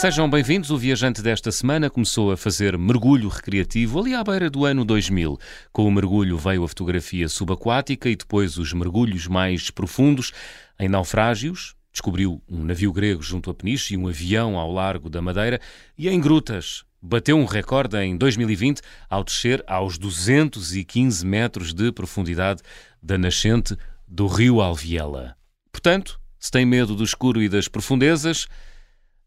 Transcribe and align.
Sejam 0.00 0.30
bem-vindos. 0.30 0.70
O 0.70 0.78
viajante 0.78 1.20
desta 1.20 1.50
semana 1.50 1.90
começou 1.90 2.30
a 2.30 2.36
fazer 2.36 2.78
mergulho 2.78 3.28
recreativo 3.28 3.98
ali 3.98 4.14
à 4.14 4.22
beira 4.22 4.48
do 4.48 4.64
ano 4.64 4.84
2000. 4.84 5.36
Com 5.72 5.88
o 5.88 5.90
mergulho 5.90 6.38
veio 6.38 6.62
a 6.62 6.68
fotografia 6.68 7.28
subaquática 7.28 8.08
e 8.08 8.14
depois 8.14 8.58
os 8.58 8.72
mergulhos 8.72 9.26
mais 9.26 9.70
profundos. 9.70 10.32
Em 10.78 10.88
naufrágios, 10.88 11.74
descobriu 11.92 12.40
um 12.48 12.62
navio 12.62 12.92
grego 12.92 13.20
junto 13.24 13.50
a 13.50 13.54
Peniche 13.54 13.94
e 13.94 13.96
um 13.96 14.06
avião 14.06 14.56
ao 14.56 14.70
largo 14.70 15.10
da 15.10 15.20
Madeira. 15.20 15.60
E 15.98 16.08
em 16.08 16.20
grutas, 16.20 16.84
bateu 17.02 17.36
um 17.36 17.44
recorde 17.44 17.96
em 17.96 18.16
2020 18.16 18.80
ao 19.10 19.24
descer 19.24 19.64
aos 19.66 19.98
215 19.98 21.26
metros 21.26 21.74
de 21.74 21.90
profundidade 21.90 22.62
da 23.02 23.18
nascente 23.18 23.76
do 24.06 24.28
rio 24.28 24.60
Alviela. 24.60 25.34
Portanto, 25.72 26.20
se 26.38 26.52
tem 26.52 26.64
medo 26.64 26.94
do 26.94 27.02
escuro 27.02 27.42
e 27.42 27.48
das 27.48 27.66
profundezas, 27.66 28.46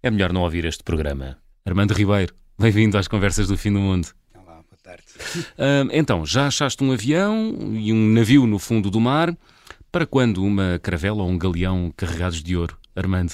é 0.04 0.10
melhor 0.10 0.34
não 0.34 0.42
ouvir 0.42 0.66
este 0.66 0.84
programa. 0.84 1.38
Armando 1.64 1.94
Ribeiro, 1.94 2.34
bem-vindo 2.58 2.98
às 2.98 3.08
Conversas 3.08 3.48
do 3.48 3.58
Fim 3.58 3.72
do 3.72 3.80
Mundo. 3.80 4.08
Olá, 4.34 4.56
boa 4.56 4.82
tarde. 4.82 5.04
Uh, 5.54 5.88
então, 5.92 6.26
já 6.26 6.48
achaste 6.48 6.84
um 6.84 6.92
avião 6.92 7.56
e 7.76 7.94
um 7.94 8.08
navio 8.08 8.48
no 8.48 8.58
fundo 8.58 8.90
do 8.90 9.00
mar? 9.00 9.38
Para 9.92 10.06
quando 10.06 10.44
uma 10.44 10.80
caravela 10.82 11.22
ou 11.22 11.30
um 11.30 11.38
galeão 11.38 11.94
carregados 11.96 12.42
de 12.42 12.58
ouro? 12.58 12.76
Armando. 12.96 13.34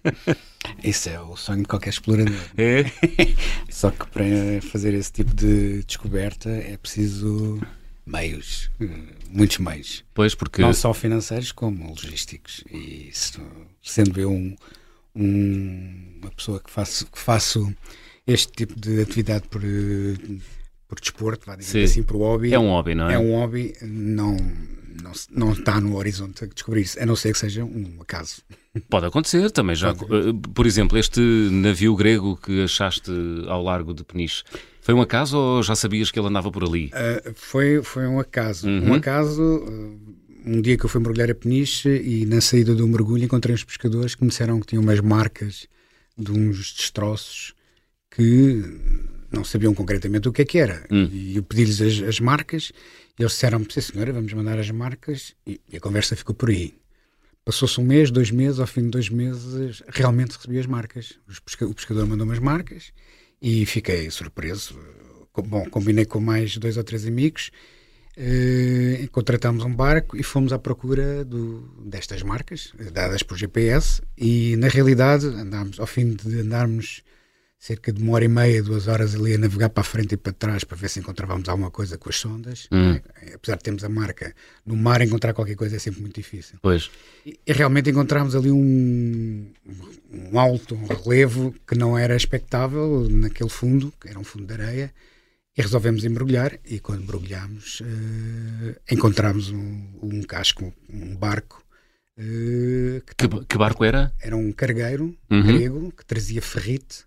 Esse 0.84 1.08
é 1.08 1.20
o 1.20 1.34
sonho 1.34 1.62
de 1.62 1.68
qualquer 1.68 1.90
explorador. 1.90 2.34
É? 2.56 2.84
Só 3.70 3.90
que 3.90 4.06
para 4.08 4.24
fazer 4.70 4.92
esse 4.94 5.10
tipo 5.10 5.34
de 5.34 5.82
descoberta 5.84 6.50
é 6.50 6.76
preciso 6.76 7.58
meios, 8.06 8.70
muitos 9.30 9.58
meios. 9.58 10.04
Pois, 10.14 10.34
porque. 10.34 10.62
Não 10.62 10.72
só 10.72 10.92
financeiros, 10.94 11.50
como 11.50 11.88
logísticos. 11.88 12.62
E 12.70 13.08
isso, 13.08 13.40
sendo 13.82 14.20
eu 14.20 14.30
um, 14.30 14.54
um, 15.14 16.18
uma 16.22 16.30
pessoa 16.30 16.60
que 16.60 16.70
faço, 16.70 17.06
que 17.06 17.18
faço 17.18 17.74
este 18.26 18.52
tipo 18.52 18.78
de 18.78 19.00
atividade 19.00 19.48
por, 19.48 19.62
por 20.86 21.00
desporto, 21.00 21.46
vá 21.46 21.56
dizer 21.56 21.84
assim, 21.84 22.02
por 22.02 22.16
hobby. 22.16 22.52
É 22.52 22.58
um 22.58 22.68
hobby, 22.68 22.94
não 22.94 23.08
é? 23.08 23.14
É 23.14 23.18
um 23.18 23.32
hobby, 23.32 23.72
não, 23.82 24.36
não, 25.02 25.12
não 25.30 25.52
está 25.52 25.80
no 25.80 25.96
horizonte 25.96 26.44
a 26.44 26.46
descobrir 26.46 26.82
isso, 26.82 27.02
a 27.02 27.06
não 27.06 27.16
ser 27.16 27.32
que 27.32 27.38
seja 27.38 27.64
um 27.64 27.98
acaso. 28.00 28.42
Pode 28.88 29.06
acontecer 29.06 29.50
também 29.50 29.74
já. 29.74 29.90
Eh, 29.90 29.94
por 30.54 30.66
exemplo, 30.66 30.98
este 30.98 31.20
navio 31.20 31.96
grego 31.96 32.36
que 32.36 32.62
achaste 32.62 33.10
ao 33.48 33.62
largo 33.62 33.94
de 33.94 34.04
Peniche, 34.04 34.44
foi 34.80 34.94
um 34.94 35.00
acaso 35.00 35.36
ou 35.36 35.62
já 35.62 35.74
sabias 35.74 36.10
que 36.10 36.18
ele 36.18 36.28
andava 36.28 36.50
por 36.50 36.64
ali? 36.64 36.86
Uh, 36.86 37.34
foi, 37.34 37.82
foi 37.82 38.06
um 38.06 38.20
acaso. 38.20 38.68
Uhum. 38.68 38.90
Um 38.90 38.94
acaso. 38.94 39.42
Uh, 39.42 40.27
um 40.48 40.62
dia 40.62 40.76
que 40.78 40.84
eu 40.84 40.88
fui 40.88 41.00
mergulhar 41.00 41.30
a 41.30 41.34
Peniche 41.34 41.90
e 41.90 42.24
na 42.24 42.40
saída 42.40 42.74
do 42.74 42.88
mergulho 42.88 43.24
encontrei 43.24 43.54
uns 43.54 43.64
pescadores 43.64 44.14
que 44.14 44.22
me 44.22 44.30
disseram 44.30 44.58
que 44.60 44.66
tinham 44.66 44.82
umas 44.82 45.00
marcas 45.00 45.66
de 46.16 46.32
uns 46.32 46.72
destroços 46.72 47.54
que 48.10 48.62
não 49.30 49.44
sabiam 49.44 49.74
concretamente 49.74 50.28
o 50.28 50.32
que 50.32 50.42
é 50.42 50.44
que 50.44 50.58
era. 50.58 50.86
Hum. 50.90 51.08
E 51.12 51.36
eu 51.36 51.42
pedi-lhes 51.42 51.80
as, 51.82 52.00
as, 52.08 52.20
marcas 52.20 52.72
e 53.18 53.22
eles 53.22 53.32
disseram-me, 53.32 53.66
sim 53.70 53.80
senhora, 53.80 54.12
vamos 54.12 54.32
mandar 54.32 54.58
as 54.58 54.70
marcas 54.70 55.34
e, 55.46 55.60
e 55.70 55.76
a 55.76 55.80
conversa 55.80 56.16
ficou 56.16 56.34
por 56.34 56.48
aí. 56.48 56.74
Passou-se 57.44 57.80
um 57.80 57.84
mês, 57.84 58.10
dois 58.10 58.30
meses, 58.30 58.58
ao 58.58 58.66
fim 58.66 58.82
de 58.82 58.90
dois 58.90 59.08
meses 59.10 59.82
realmente 59.88 60.36
recebi 60.36 60.58
as 60.58 60.66
marcas. 60.66 61.18
Pesca, 61.44 61.66
o 61.66 61.74
pescador 61.74 62.06
mandou-me 62.06 62.32
as 62.32 62.38
marcas 62.38 62.92
e 63.40 63.64
fiquei 63.66 64.10
surpreso. 64.10 64.78
Bom, 65.46 65.68
combinei 65.70 66.04
com 66.04 66.20
mais 66.20 66.56
dois 66.56 66.76
ou 66.76 66.82
três 66.82 67.06
amigos 67.06 67.50
Uh, 68.18 69.08
contratámos 69.12 69.64
um 69.64 69.72
barco 69.72 70.16
e 70.16 70.24
fomos 70.24 70.52
à 70.52 70.58
procura 70.58 71.24
do, 71.24 71.60
destas 71.86 72.20
marcas, 72.22 72.72
dadas 72.92 73.22
por 73.22 73.38
GPS, 73.38 74.02
e 74.16 74.56
na 74.56 74.66
realidade 74.66 75.26
andámos, 75.26 75.78
ao 75.78 75.86
fim 75.86 76.14
de 76.14 76.40
andarmos 76.40 77.04
cerca 77.58 77.92
de 77.92 78.00
uma 78.00 78.12
hora 78.12 78.24
e 78.24 78.28
meia, 78.28 78.62
duas 78.62 78.86
horas 78.86 79.14
ali 79.14 79.34
a 79.34 79.38
navegar 79.38 79.68
para 79.70 79.80
a 79.80 79.84
frente 79.84 80.12
e 80.12 80.16
para 80.16 80.32
trás 80.32 80.62
para 80.62 80.76
ver 80.76 80.88
se 80.88 81.00
encontrávamos 81.00 81.48
alguma 81.48 81.70
coisa 81.70 81.98
com 81.98 82.08
as 82.08 82.16
sondas. 82.16 82.68
Hum. 82.70 83.00
É, 83.22 83.34
apesar 83.34 83.56
de 83.56 83.64
termos 83.64 83.82
a 83.82 83.88
marca, 83.88 84.34
no 84.64 84.76
mar 84.76 85.02
encontrar 85.02 85.34
qualquer 85.34 85.56
coisa 85.56 85.76
é 85.76 85.78
sempre 85.78 86.00
muito 86.00 86.14
difícil. 86.14 86.58
Pois. 86.62 86.90
E, 87.26 87.38
e 87.44 87.52
realmente 87.52 87.90
encontramos 87.90 88.36
ali 88.36 88.50
um, 88.50 89.50
um 90.10 90.38
alto, 90.38 90.76
um 90.76 90.86
relevo 90.86 91.52
que 91.66 91.76
não 91.76 91.98
era 91.98 92.14
expectável 92.14 93.08
naquele 93.10 93.50
fundo, 93.50 93.92
que 94.00 94.08
era 94.08 94.18
um 94.18 94.24
fundo 94.24 94.46
de 94.46 94.52
areia, 94.52 94.94
e 95.58 95.62
resolvemos 95.62 96.04
embrulhar 96.04 96.56
e 96.64 96.78
quando 96.78 97.04
mergulhámos 97.04 97.80
uh, 97.80 98.80
encontramos 98.88 99.50
um, 99.50 99.98
um, 100.00 100.22
casco, 100.22 100.72
um 100.88 101.16
barco. 101.16 101.64
Uh, 102.16 103.02
que, 103.04 103.28
que, 103.28 103.44
que, 103.44 103.58
barco 103.58 103.84
era? 103.84 104.12
Era 104.20 104.36
um 104.36 104.52
cargueiro 104.52 105.16
uhum. 105.28 105.42
grego 105.42 105.92
que 105.92 106.06
trazia 106.06 106.40
ferrite 106.40 107.04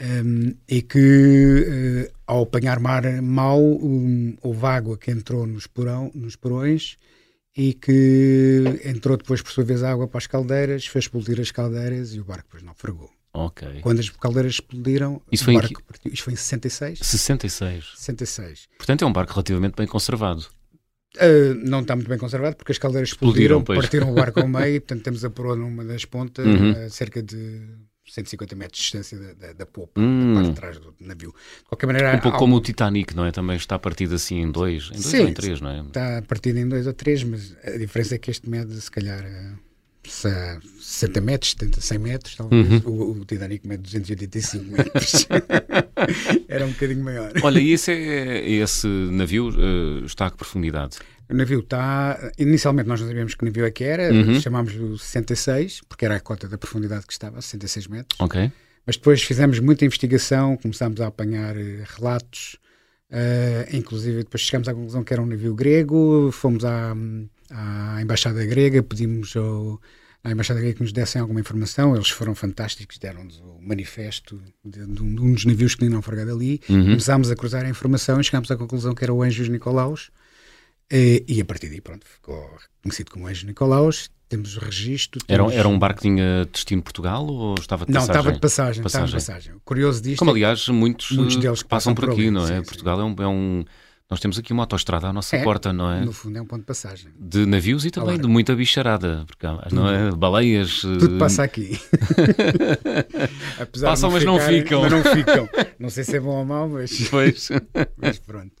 um, 0.00 0.04
ehm, 0.04 0.54
e 0.68 0.82
que 0.82 2.08
uh, 2.08 2.14
ao 2.28 2.44
apanhar 2.44 2.78
mar 2.78 3.02
mau 3.20 3.60
um, 3.60 4.36
houve 4.40 4.66
água 4.66 4.96
que 4.96 5.10
entrou 5.10 5.44
nos, 5.44 5.66
porão, 5.66 6.12
nos 6.14 6.36
porões 6.36 6.96
e 7.56 7.74
que 7.74 8.62
entrou 8.84 9.16
depois 9.16 9.42
por 9.42 9.50
sua 9.50 9.64
vez 9.64 9.82
água 9.82 10.06
para 10.06 10.18
as 10.18 10.28
caldeiras, 10.28 10.86
fez 10.86 11.06
explodir 11.06 11.40
as 11.40 11.50
caldeiras 11.50 12.14
e 12.14 12.20
o 12.20 12.24
barco 12.24 12.44
depois 12.44 12.62
naufragou. 12.62 13.10
Ok. 13.34 13.80
Quando 13.80 14.00
as 14.00 14.10
caldeiras 14.10 14.54
explodiram, 14.54 15.22
Isso 15.30 15.44
foi, 15.44 15.54
barco, 15.54 15.82
em... 16.04 16.12
Isto 16.12 16.24
foi 16.24 16.32
em 16.34 16.36
66? 16.36 16.98
66. 16.98 17.92
66. 17.96 18.68
Portanto, 18.76 19.02
é 19.02 19.06
um 19.06 19.12
barco 19.12 19.32
relativamente 19.32 19.74
bem 19.74 19.86
conservado. 19.86 20.46
Uh, 21.16 21.54
não 21.62 21.80
está 21.80 21.94
muito 21.94 22.08
bem 22.08 22.18
conservado 22.18 22.56
porque 22.56 22.72
as 22.72 22.78
caldeiras 22.78 23.10
explodiram, 23.10 23.58
explodiram 23.58 23.82
partiram 23.82 24.12
o 24.12 24.14
barco 24.14 24.40
ao 24.40 24.48
meio, 24.48 24.80
portanto 24.80 25.02
temos 25.02 25.24
a 25.24 25.30
proa 25.30 25.54
numa 25.54 25.84
das 25.84 26.06
pontas, 26.06 26.46
uhum. 26.46 26.70
a 26.70 26.88
cerca 26.88 27.22
de 27.22 27.68
150 28.06 28.56
metros 28.56 28.78
de 28.78 28.82
distância 28.82 29.18
da, 29.18 29.32
da, 29.34 29.52
da 29.52 29.66
popa, 29.66 30.00
hum. 30.00 30.34
da 30.34 30.40
parte 30.40 30.48
de 30.48 30.56
trás 30.56 30.78
do 30.78 30.94
navio. 31.00 31.34
De 31.58 31.64
qualquer 31.68 31.86
maneira, 31.86 32.16
um 32.16 32.18
pouco 32.18 32.38
como 32.38 32.56
o 32.56 32.60
Titanic, 32.60 33.14
não 33.14 33.24
é? 33.24 33.30
Também 33.30 33.56
está 33.56 33.78
partido 33.78 34.14
assim 34.14 34.40
em 34.40 34.50
dois, 34.50 34.86
em 34.86 34.92
dois 34.92 35.06
Sim, 35.06 35.20
ou 35.20 35.28
em 35.28 35.34
três, 35.34 35.60
não 35.60 35.70
é? 35.70 35.80
Está 35.80 36.22
partido 36.22 36.58
em 36.58 36.68
dois 36.68 36.86
ou 36.86 36.92
três, 36.94 37.22
mas 37.22 37.56
a 37.62 37.76
diferença 37.76 38.14
é 38.14 38.18
que 38.18 38.30
este 38.30 38.48
mede 38.48 38.78
se 38.80 38.90
calhar 38.90 39.24
60 40.10 41.20
metros, 41.20 41.52
70, 41.52 41.80
100 41.80 41.98
metros, 41.98 42.36
talvez. 42.36 42.70
Uhum. 42.70 42.80
O, 42.84 43.20
o 43.20 43.24
Titanic 43.24 43.66
mede 43.66 43.82
285 43.82 44.64
metros. 44.64 45.26
Era 46.48 46.66
um 46.66 46.70
bocadinho 46.70 47.04
maior. 47.04 47.32
Olha, 47.42 47.60
e 47.60 47.72
esse, 47.72 47.92
é, 47.92 48.50
esse 48.50 48.86
navio 48.86 49.48
uh, 49.48 50.04
está 50.04 50.26
a 50.26 50.30
que 50.30 50.36
profundidade? 50.36 50.98
O 51.28 51.34
navio 51.34 51.60
está. 51.60 52.32
Inicialmente 52.38 52.88
nós 52.88 53.00
não 53.00 53.08
sabíamos 53.08 53.34
que 53.34 53.44
navio 53.44 53.64
é 53.64 53.70
que 53.70 53.84
era, 53.84 54.12
uhum. 54.12 54.40
chamámos-lhe 54.40 54.98
66, 54.98 55.82
porque 55.88 56.04
era 56.04 56.16
a 56.16 56.20
cota 56.20 56.48
da 56.48 56.58
profundidade 56.58 57.06
que 57.06 57.12
estava, 57.12 57.40
66 57.40 57.86
metros. 57.86 58.20
Ok. 58.20 58.50
Mas 58.84 58.96
depois 58.96 59.22
fizemos 59.22 59.58
muita 59.60 59.84
investigação, 59.84 60.56
começámos 60.56 61.00
a 61.00 61.06
apanhar 61.06 61.56
eh, 61.56 61.84
relatos, 61.96 62.56
uh, 63.10 63.76
inclusive 63.76 64.24
depois 64.24 64.42
chegamos 64.42 64.66
à 64.66 64.74
conclusão 64.74 65.04
que 65.04 65.12
era 65.12 65.22
um 65.22 65.26
navio 65.26 65.54
grego, 65.54 66.30
fomos 66.32 66.64
à 66.64 66.92
à 67.52 68.00
Embaixada 68.00 68.44
Grega, 68.44 68.82
pedimos 68.82 69.36
ao, 69.36 69.80
à 70.24 70.30
Embaixada 70.30 70.60
Grega 70.60 70.76
que 70.76 70.82
nos 70.82 70.92
dessem 70.92 71.20
alguma 71.20 71.40
informação, 71.40 71.94
eles 71.94 72.08
foram 72.08 72.34
fantásticos, 72.34 72.98
deram-nos 72.98 73.38
o 73.40 73.58
manifesto 73.60 74.42
de, 74.64 74.86
de, 74.86 75.02
um, 75.02 75.14
de, 75.14 75.22
um, 75.22 75.32
dos 75.32 75.44
navios 75.44 75.74
que 75.74 75.80
tinham 75.80 75.92
naufragado 75.92 76.32
ali, 76.32 76.60
uhum. 76.68 76.84
começámos 76.84 77.30
a 77.30 77.36
cruzar 77.36 77.64
a 77.64 77.68
informação 77.68 78.20
e 78.20 78.24
chegámos 78.24 78.50
à 78.50 78.56
conclusão 78.56 78.94
que 78.94 79.04
era 79.04 79.12
o 79.12 79.22
Anjos 79.22 79.48
Nicolaus, 79.48 80.10
e, 80.90 81.24
e 81.28 81.40
a 81.40 81.44
partir 81.44 81.68
daí, 81.68 81.80
pronto, 81.80 82.06
ficou 82.06 82.58
conhecido 82.82 83.10
como 83.10 83.26
Anjos 83.26 83.44
Nicolaus, 83.44 84.10
temos 84.28 84.56
o 84.56 84.60
registro. 84.60 85.22
Temos... 85.26 85.52
Era, 85.52 85.60
era 85.60 85.68
um 85.68 85.78
barco 85.78 86.00
que 86.00 86.08
tinha 86.08 86.46
destino 86.50 86.82
Portugal 86.82 87.26
ou 87.26 87.54
estava 87.58 87.84
de 87.84 87.92
passagem? 87.92 88.08
Não, 88.08 88.18
estava 88.18 88.32
de 88.32 88.40
passagem. 88.40 88.82
passagem. 88.82 89.06
Estava 89.06 89.06
de 89.06 89.12
passagem. 89.12 89.60
Curioso 89.64 90.02
disto. 90.02 90.18
Como, 90.18 90.30
é 90.30 90.34
aliás, 90.34 90.68
muitos, 90.68 91.10
muitos 91.10 91.36
deles 91.36 91.62
passam, 91.62 91.92
passam 91.92 91.94
por, 91.94 92.10
aqui, 92.10 92.22
ali, 92.22 92.30
não 92.30 92.46
é? 92.46 92.58
Sim, 92.58 92.62
Portugal 92.64 92.96
sim. 92.96 93.02
É, 93.02 93.04
um, 93.04 93.22
é 93.22 93.28
um 93.28 93.64
nós 94.12 94.20
temos 94.20 94.38
aqui 94.38 94.52
uma 94.52 94.64
autoestrada 94.64 95.08
à 95.08 95.12
nossa 95.12 95.34
é, 95.36 95.42
porta, 95.42 95.72
não 95.72 95.90
é? 95.90 96.04
No 96.04 96.12
fundo 96.12 96.36
é 96.36 96.42
um 96.42 96.44
ponto 96.44 96.60
de 96.60 96.66
passagem. 96.66 97.10
De 97.18 97.46
navios 97.46 97.86
e 97.86 97.90
também 97.90 98.18
de 98.20 98.28
muita 98.28 98.54
bicharada, 98.54 99.24
porque 99.26 99.46
não 99.74 99.88
é? 99.88 100.10
Baleias. 100.10 100.80
Tudo 100.82 101.16
passa 101.16 101.42
aqui. 101.42 101.80
Passam, 103.80 104.10
mas 104.10 104.22
não 104.22 104.38
ficam. 104.38 104.82
Mas 104.82 104.92
não 104.92 105.02
ficam. 105.02 105.48
Não 105.80 105.88
sei 105.88 106.04
se 106.04 106.16
é 106.16 106.20
bom 106.20 106.36
ou 106.36 106.44
mau, 106.44 106.68
mas. 106.68 107.08
Pois. 107.08 107.48
mas 107.96 108.18
pronto. 108.18 108.52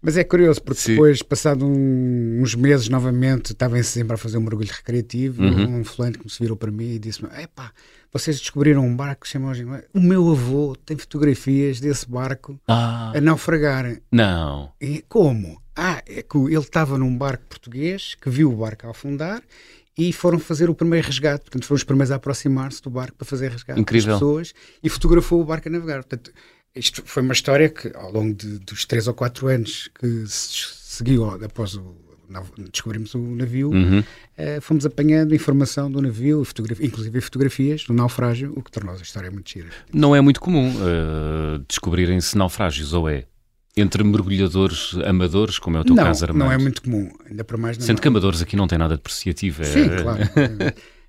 Mas 0.00 0.16
é 0.16 0.22
curioso, 0.22 0.62
porque 0.62 0.80
Sim. 0.80 0.92
depois, 0.92 1.20
passado 1.20 1.66
um, 1.66 2.40
uns 2.40 2.54
meses 2.54 2.88
novamente, 2.88 3.52
estava 3.52 3.78
em 3.78 3.82
sempre 3.82 4.14
a 4.14 4.16
fazer 4.16 4.38
um 4.38 4.42
mergulho 4.42 4.70
recreativo. 4.70 5.42
Uhum. 5.42 5.80
Um 5.80 5.84
fulano 5.84 6.16
que 6.16 6.24
me 6.24 6.30
se 6.30 6.38
virou 6.38 6.56
para 6.56 6.70
mim 6.70 6.92
e 6.92 6.98
disse-me: 7.00 7.28
Epá, 7.42 7.72
vocês 8.12 8.38
descobriram 8.38 8.84
um 8.84 8.94
barco 8.94 9.22
que 9.22 9.28
chama 9.28 9.52
O 9.92 10.00
meu 10.00 10.30
avô 10.30 10.76
tem 10.84 10.96
fotografias 10.96 11.80
desse 11.80 12.08
barco 12.08 12.58
ah. 12.66 13.12
a 13.14 13.20
naufragar. 13.20 14.00
Não. 14.10 14.72
E 14.80 15.04
como? 15.08 15.60
Ah, 15.74 16.02
é 16.06 16.22
que 16.22 16.38
ele 16.38 16.56
estava 16.58 16.96
num 16.96 17.16
barco 17.16 17.44
português 17.48 18.14
que 18.14 18.30
viu 18.30 18.50
o 18.50 18.56
barco 18.56 18.88
afundar 18.88 19.42
e 19.96 20.12
foram 20.12 20.38
fazer 20.38 20.70
o 20.70 20.74
primeiro 20.74 21.06
resgate. 21.06 21.44
Portanto, 21.44 21.66
foram 21.66 21.76
os 21.76 21.84
primeiros 21.84 22.10
a 22.10 22.16
aproximar-se 22.16 22.82
do 22.82 22.90
barco 22.90 23.16
para 23.16 23.26
fazer 23.26 23.50
resgate 23.50 23.80
Incrível. 23.80 24.10
das 24.10 24.18
pessoas 24.18 24.54
e 24.82 24.88
fotografou 24.88 25.40
o 25.40 25.44
barco 25.44 25.68
a 25.68 25.72
navegar. 25.72 26.02
Portanto, 26.04 26.32
isto 26.74 27.02
foi 27.04 27.22
uma 27.22 27.32
história 27.32 27.68
que, 27.68 27.90
ao 27.94 28.12
longo 28.12 28.34
de, 28.34 28.58
dos 28.58 28.84
três 28.84 29.08
ou 29.08 29.14
quatro 29.14 29.48
anos 29.48 29.88
que 29.98 30.26
se 30.26 30.96
seguiu 30.96 31.24
após 31.42 31.74
o, 31.74 31.96
descobrimos 32.70 33.14
o 33.14 33.18
navio, 33.18 33.70
uhum. 33.70 34.00
uh, 34.00 34.60
fomos 34.60 34.84
apanhando 34.84 35.34
informação 35.34 35.90
do 35.90 36.00
navio, 36.00 36.44
fotografia, 36.44 36.86
inclusive 36.86 37.20
fotografias 37.20 37.84
do 37.84 37.92
naufrágio, 37.92 38.52
o 38.56 38.62
que 38.62 38.70
tornou 38.70 38.94
a 38.94 38.98
história 38.98 39.30
muito 39.30 39.50
gira. 39.50 39.68
Não 39.92 40.14
é 40.14 40.20
muito 40.20 40.40
comum 40.40 40.70
uh, 40.70 41.58
descobrirem-se 41.68 42.36
naufrágios, 42.36 42.92
ou 42.92 43.08
é? 43.08 43.24
Entre 43.76 44.02
mergulhadores 44.02 44.96
amadores, 45.04 45.58
como 45.58 45.76
é 45.76 45.80
o 45.80 45.84
teu 45.84 45.94
não, 45.94 46.02
caso, 46.04 46.24
Armando? 46.24 46.44
Não, 46.44 46.52
é 46.52 46.56
muito 46.56 46.80
comum, 46.82 47.10
ainda 47.28 47.44
para 47.44 47.58
mais. 47.58 47.76
Sendo 47.76 48.00
que 48.00 48.08
amadores 48.08 48.40
aqui 48.40 48.56
não 48.56 48.66
tem 48.66 48.78
nada 48.78 48.96
depreciativo. 48.96 49.62
É... 49.62 49.64
Sim, 49.66 49.88
claro. 50.02 50.20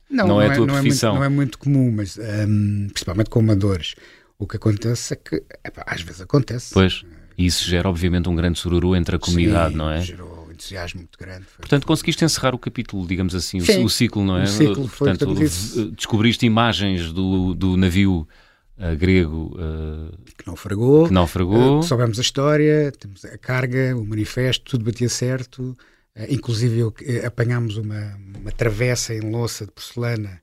Não, 0.09 0.27
não, 0.27 0.27
não, 0.27 0.41
é 0.41 0.47
a 0.47 0.55
tua 0.55 0.67
não 0.67 0.73
profissão. 0.73 1.15
É 1.15 1.17
muito, 1.17 1.19
não 1.19 1.25
é 1.25 1.29
muito 1.29 1.57
comum, 1.57 1.91
mas 1.91 2.17
um, 2.17 2.87
principalmente 2.89 3.29
com 3.29 3.39
amadores. 3.39 3.95
O 4.37 4.45
que 4.45 4.57
acontece 4.57 5.13
é 5.13 5.15
que, 5.15 5.43
epá, 5.65 5.83
às 5.87 6.01
vezes 6.01 6.21
acontece. 6.21 6.73
Pois. 6.73 7.03
E 7.37 7.45
isso 7.45 7.63
gera, 7.65 7.87
obviamente, 7.87 8.27
um 8.27 8.35
grande 8.35 8.59
sururu 8.59 8.95
entre 8.95 9.15
a 9.15 9.19
comunidade, 9.19 9.71
Sim, 9.71 9.77
não 9.77 9.89
é? 9.89 10.01
gerou 10.01 10.37
entusiasmo 10.57 11.00
muito 11.01 11.18
grande. 11.18 11.45
Portanto, 11.57 11.86
conseguiste 11.86 12.25
encerrar 12.25 12.56
o 12.56 12.59
capítulo, 12.59 13.06
digamos 13.07 13.36
assim, 13.36 13.59
Sim, 13.59 13.83
o, 13.83 13.89
ciclo, 13.89 14.24
não 14.24 14.38
é? 14.38 14.44
O 14.44 14.48
ciclo 14.48 14.88
foi 14.88 15.09
Portanto, 15.09 15.36
descobriste 15.95 16.45
imagens 16.45 17.13
do, 17.13 17.54
do 17.54 17.77
navio 17.77 18.27
uh, 18.77 18.95
grego 18.98 19.56
uh, 19.56 20.18
que 20.38 20.48
naufragou, 20.48 21.07
que 21.07 21.13
naufragou. 21.13 21.80
Uh, 21.80 21.83
soubemos 21.83 22.18
a 22.18 22.21
história, 22.21 22.92
temos 22.92 23.24
a 23.24 23.38
carga, 23.38 23.95
o 23.95 24.04
manifesto, 24.04 24.65
tudo 24.71 24.83
batia 24.86 25.09
certo. 25.09 25.77
inclusive, 26.30 26.81
apanhámos 27.25 27.77
uma, 27.77 28.18
uma 28.39 28.51
travessa 28.51 29.13
em 29.13 29.21
louça 29.21 29.65
de 29.65 29.71
porcelana. 29.71 30.42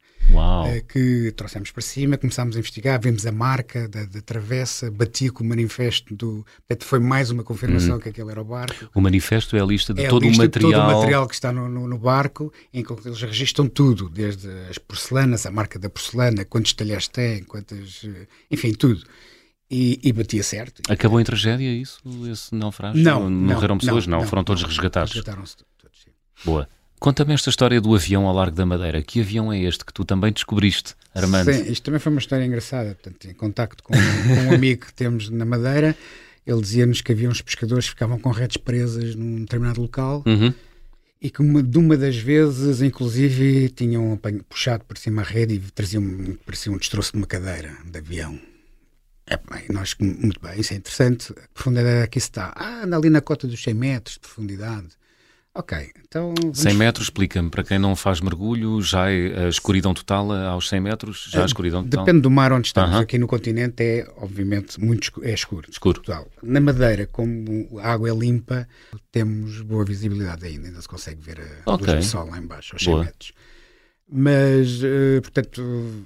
Que 0.89 1.33
trouxemos 1.37 1.71
para 1.71 1.83
cima, 1.83 2.17
começámos 2.17 2.57
a 2.57 2.59
investigar, 2.59 3.01
vimos 3.01 3.27
a 3.27 3.33
marca 3.33 3.89
da, 3.89 4.05
da 4.05 4.21
travessa, 4.21 4.91
batia 4.91 5.31
com 5.31 5.45
o 5.45 5.47
manifesto 5.47 6.15
do. 6.15 6.45
Portanto, 6.67 6.85
foi 6.85 6.99
mais 6.99 7.31
uma 7.31 7.43
confirmação 7.43 7.95
uhum. 7.95 8.01
que 8.01 8.09
aquele 8.09 8.31
era 8.31 8.41
o 8.41 8.45
barco. 8.45 8.89
O 8.95 9.01
manifesto 9.01 9.57
é 9.57 9.61
a 9.61 9.65
lista 9.65 9.93
de 9.93 10.05
é 10.05 10.09
todo 10.09 10.27
o 10.27 10.37
material. 10.37 10.49
De 10.49 10.59
todo 10.61 10.75
o 10.75 10.95
material 10.95 11.29
que 11.29 11.35
está 11.35 11.53
no, 11.53 11.69
no, 11.69 11.89
no, 11.89 11.99
barco, 11.99 12.53
em 12.73 12.83
que 12.83 12.93
eles 12.93 13.21
registram 13.21 13.69
tudo, 13.69 14.09
desde 14.09 14.49
as 14.71 14.79
porcelanas, 14.79 15.47
a 15.47 15.51
marca 15.51 15.79
da 15.79 15.91
porcelana, 15.91 16.45
quantos 16.45 16.73
talheres 16.73 17.09
tem, 17.09 17.43
quantas. 17.45 18.07
Enfim, 18.51 18.73
tudo. 18.73 19.03
E, 19.71 19.99
e, 20.03 20.13
batia 20.13 20.43
certo. 20.43 20.83
Acabou 20.89 21.21
em 21.21 21.25
tragédia 21.25 21.73
isso, 21.73 21.99
esse 22.31 22.55
naufrágio? 22.55 23.03
Não, 23.03 23.31
Morreram 23.31 23.75
não, 23.75 23.79
pessoas? 23.79 24.07
Não, 24.07 24.21
não, 24.21 24.27
foram 24.27 24.45
todos 24.45 24.63
resgatados. 24.63 25.15
Resgataram-se 25.15 25.57
todos, 25.57 26.03
sim. 26.03 26.11
Boa. 26.45 26.69
Conta-me 27.05 27.35
esta 27.35 27.51
história 27.51 27.83
do 27.83 27.95
avião 27.95 28.27
ao 28.27 28.35
Largo 28.35 28.57
da 28.57 28.65
Madeira. 28.65 29.03
Que 29.03 29.21
avião 29.21 29.53
é 29.53 29.61
este 29.61 29.85
que 29.85 29.93
tu 29.93 30.07
também 30.07 30.33
descobriste, 30.33 30.95
Armando? 31.15 31.53
Sim, 31.53 31.71
isto 31.71 31.85
também 31.85 32.01
foi 32.01 32.11
uma 32.11 32.19
história 32.19 32.47
engraçada. 32.47 32.95
Portanto, 32.95 33.29
em 33.29 33.35
contacto 33.35 33.85
com, 33.85 33.93
com 33.93 34.41
um 34.49 34.55
amigo 34.55 34.87
que 34.87 34.95
temos 34.95 35.29
na 35.29 35.45
Madeira, 35.45 35.95
ele 36.47 36.63
dizia-nos 36.63 37.03
que 37.03 37.13
havia 37.13 37.29
uns 37.29 37.43
pescadores 37.43 37.85
que 37.85 37.91
ficavam 37.91 38.19
com 38.19 38.31
redes 38.31 38.57
presas 38.57 39.15
num 39.15 39.41
determinado 39.41 39.83
local 39.83 40.23
uhum. 40.25 40.51
e 41.21 41.29
que 41.29 41.43
uma, 41.43 41.63
de 41.63 41.77
uma 41.77 41.95
das 41.95 42.17
vezes, 42.17 42.81
inclusive, 42.81 43.69
tinham 43.69 44.19
puxado 44.49 44.83
por 44.87 44.97
cima 44.97 45.21
a 45.21 45.27
rede 45.27 45.57
e 45.57 45.59
traziam, 45.59 46.03
parecia 46.47 46.73
um 46.73 46.79
destroço 46.79 47.13
de 47.13 47.19
uma 47.19 47.27
cadeira 47.27 47.77
de 47.85 47.99
avião. 47.99 48.41
É, 49.27 49.37
bem, 49.37 49.67
nós, 49.69 49.95
muito 50.01 50.41
bem, 50.41 50.59
isso 50.59 50.73
é 50.73 50.79
interessante. 50.79 51.33
A 51.33 51.49
profundidade 51.53 52.03
aqui 52.03 52.17
está. 52.17 52.55
Ah, 52.57 52.85
anda 52.85 52.97
ali 52.97 53.11
na 53.11 53.21
cota 53.21 53.47
dos 53.47 53.63
100 53.63 53.75
metros 53.75 54.15
de 54.15 54.21
profundidade. 54.21 54.89
Ok, 55.57 55.93
então. 56.05 56.35
Vamos... 56.37 56.59
100 56.59 56.75
metros, 56.75 57.07
explica-me, 57.07 57.49
para 57.49 57.63
quem 57.63 57.79
não 57.79 57.95
faz 57.95 58.21
mergulho, 58.21 58.83
já 58.83 59.09
é 59.09 59.45
a 59.45 59.49
escuridão 59.49 59.95
total 59.95 60.33
aos 60.33 60.69
100 60.69 60.81
metros? 60.81 61.29
Já 61.31 61.43
a 61.43 61.47
escuridão 61.47 61.85
total? 61.85 62.05
Depende 62.05 62.23
do 62.23 62.31
mar 62.31 62.53
onde 62.53 62.67
estamos. 62.67 62.97
Aqui 62.97 63.19
no 63.19 63.29
continente 63.29 63.81
é, 63.81 64.13
obviamente, 64.17 64.81
muito 64.81 65.05
escuro, 65.05 65.29
é 65.29 65.33
escuro. 65.33 65.71
Escuro. 65.71 66.01
Total. 66.01 66.27
Na 66.43 66.61
Madeira, 66.61 67.07
como 67.07 67.79
a 67.79 67.93
água 67.93 68.11
é 68.11 68.13
limpa, 68.13 68.67
temos 69.13 69.61
boa 69.61 69.85
visibilidade 69.85 70.45
ainda, 70.45 70.67
ainda 70.67 70.83
se 70.83 70.89
consegue 70.89 71.23
ver 71.23 71.41
a 71.65 71.73
okay. 71.73 71.95
luz 71.95 72.07
do 72.07 72.11
sol 72.11 72.29
lá 72.29 72.39
embaixo, 72.39 72.75
aos 72.75 72.83
100 72.83 72.93
boa. 72.93 73.05
metros. 73.05 73.33
Mas, 74.11 74.83
uh, 74.83 75.23
portanto, 75.23 76.05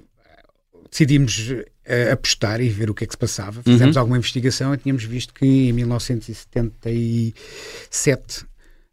decidimos 0.90 1.38
uh, 1.38 1.64
apostar 2.12 2.60
e 2.60 2.68
ver 2.68 2.90
o 2.90 2.94
que 2.94 3.04
é 3.04 3.06
que 3.06 3.14
se 3.14 3.18
passava. 3.18 3.62
Fizemos 3.62 3.96
uhum. 3.96 4.00
alguma 4.00 4.18
investigação 4.18 4.74
e 4.74 4.76
tínhamos 4.76 5.04
visto 5.04 5.32
que 5.32 5.46
em 5.46 5.72
1977 5.72 8.46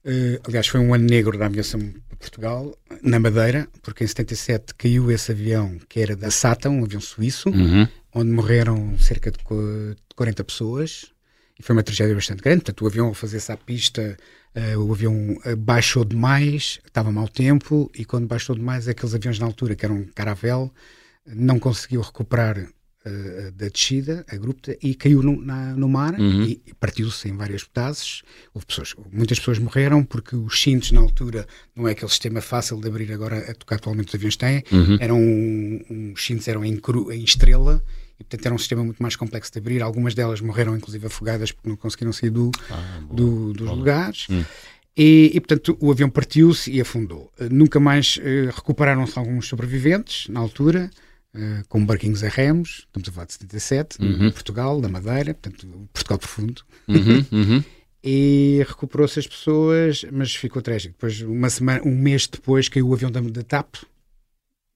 Uh, 0.05 0.39
aliás, 0.47 0.67
foi 0.67 0.79
um 0.79 0.93
ano 0.93 1.05
negro 1.05 1.35
da 1.35 1.47
aviação 1.47 1.79
de 1.79 1.99
Portugal, 2.19 2.77
na 3.01 3.19
Madeira, 3.19 3.67
porque 3.81 4.03
em 4.03 4.07
77 4.07 4.75
caiu 4.75 5.09
esse 5.09 5.31
avião 5.31 5.79
que 5.89 5.99
era 5.99 6.15
da 6.15 6.29
SATA, 6.29 6.69
um 6.69 6.83
avião 6.83 7.01
suíço, 7.01 7.49
uhum. 7.49 7.87
onde 8.13 8.31
morreram 8.31 8.97
cerca 8.99 9.31
de 9.31 9.39
40 10.15 10.43
pessoas. 10.43 11.11
E 11.57 11.63
foi 11.63 11.75
uma 11.75 11.81
tragédia 11.81 12.13
bastante 12.13 12.43
grande. 12.43 12.61
Portanto, 12.61 12.83
o 12.83 12.87
avião, 12.87 13.07
ao 13.07 13.13
fazer-se 13.15 13.51
à 13.51 13.57
pista, 13.57 14.15
uh, 14.55 14.79
o 14.79 14.91
avião 14.91 15.37
uh, 15.43 15.55
baixou 15.55 16.05
demais, 16.05 16.79
estava 16.85 17.11
mau 17.11 17.27
tempo, 17.27 17.89
e 17.95 18.05
quando 18.05 18.27
baixou 18.27 18.55
demais, 18.55 18.87
aqueles 18.87 19.15
aviões 19.15 19.39
na 19.39 19.47
altura, 19.47 19.75
que 19.75 19.85
eram 19.85 20.05
caravel, 20.13 20.71
não 21.25 21.57
conseguiu 21.57 22.01
recuperar 22.01 22.67
uh, 23.05 23.51
da 23.51 23.67
descida, 23.67 24.25
abrupta, 24.29 24.77
e 24.81 24.95
caiu 24.95 25.21
no, 25.21 25.41
na, 25.41 25.73
no 25.73 25.87
mar 25.87 26.13
uhum. 26.19 26.43
e, 26.43 26.61
e 26.65 26.73
partiu-se 26.73 27.27
em 27.29 27.35
várias 27.35 27.63
pedaços. 27.63 28.23
Houve 28.53 28.65
pessoas, 28.65 28.95
muitas 29.11 29.39
pessoas 29.39 29.59
morreram 29.59 30.03
porque 30.03 30.35
os 30.35 30.61
cintos 30.61 30.91
na 30.91 31.01
altura 31.01 31.47
não 31.75 31.87
é 31.87 31.91
aquele 31.91 32.09
sistema 32.09 32.41
fácil 32.41 32.79
de 32.79 32.87
abrir 32.87 33.11
agora 33.11 33.37
a 33.49 33.53
tocar 33.53 33.75
atualmente 33.75 34.09
os 34.09 34.15
aviões 34.15 34.35
têm, 34.35 34.63
uhum. 34.71 34.97
eram 34.99 35.19
os 36.13 36.25
cintos 36.25 36.47
eram 36.47 36.65
em, 36.65 36.77
cru, 36.77 37.11
em 37.11 37.23
estrela 37.23 37.83
e 38.19 38.23
portanto 38.23 38.45
era 38.45 38.55
um 38.55 38.57
sistema 38.57 38.83
muito 38.83 39.01
mais 39.01 39.15
complexo 39.15 39.51
de 39.51 39.59
abrir. 39.59 39.81
Algumas 39.81 40.13
delas 40.13 40.41
morreram 40.41 40.75
inclusive 40.75 41.05
afogadas 41.07 41.51
porque 41.51 41.69
não 41.69 41.75
conseguiram 41.75 42.13
sair 42.13 42.29
do, 42.29 42.51
ah, 42.69 42.99
do 43.11 43.53
dos 43.53 43.69
lugares. 43.69 44.27
Hum. 44.29 44.43
E, 44.97 45.31
e, 45.33 45.41
portanto 45.41 45.77
o 45.81 45.91
avião 45.91 46.09
partiu-se 46.09 46.71
e 46.71 46.79
afundou. 46.79 47.29
Nunca 47.51 47.81
mais 47.81 48.15
uh, 48.15 48.55
recuperaram-se 48.55 49.19
alguns 49.19 49.47
sobreviventes 49.47 50.29
na 50.29 50.39
altura 50.39 50.89
uh, 51.35 51.67
com 51.67 51.85
barquinhos 51.85 52.23
a 52.23 52.27
remos, 52.27 52.85
estamos 52.87 53.09
a 53.09 53.11
falar 53.11 53.25
de 53.25 53.33
77, 53.33 54.01
uhum. 54.01 54.31
Portugal, 54.31 54.81
da 54.81 54.89
Madeira, 54.89 55.33
portanto, 55.33 55.89
Portugal 55.93 56.17
profundo. 56.17 56.61
Uhum, 56.87 57.25
uhum. 57.31 57.63
e 58.03 58.63
recuperou-se 58.67 59.19
as 59.19 59.27
pessoas, 59.27 60.05
mas 60.11 60.35
ficou 60.35 60.61
trágico. 60.61 60.93
Depois, 60.93 61.21
uma 61.21 61.49
semana, 61.49 61.81
um 61.85 61.95
mês 61.95 62.27
depois, 62.27 62.69
caiu 62.69 62.87
o 62.87 62.93
avião 62.93 63.11
da, 63.11 63.21
da 63.21 63.43
TAP, 63.43 63.75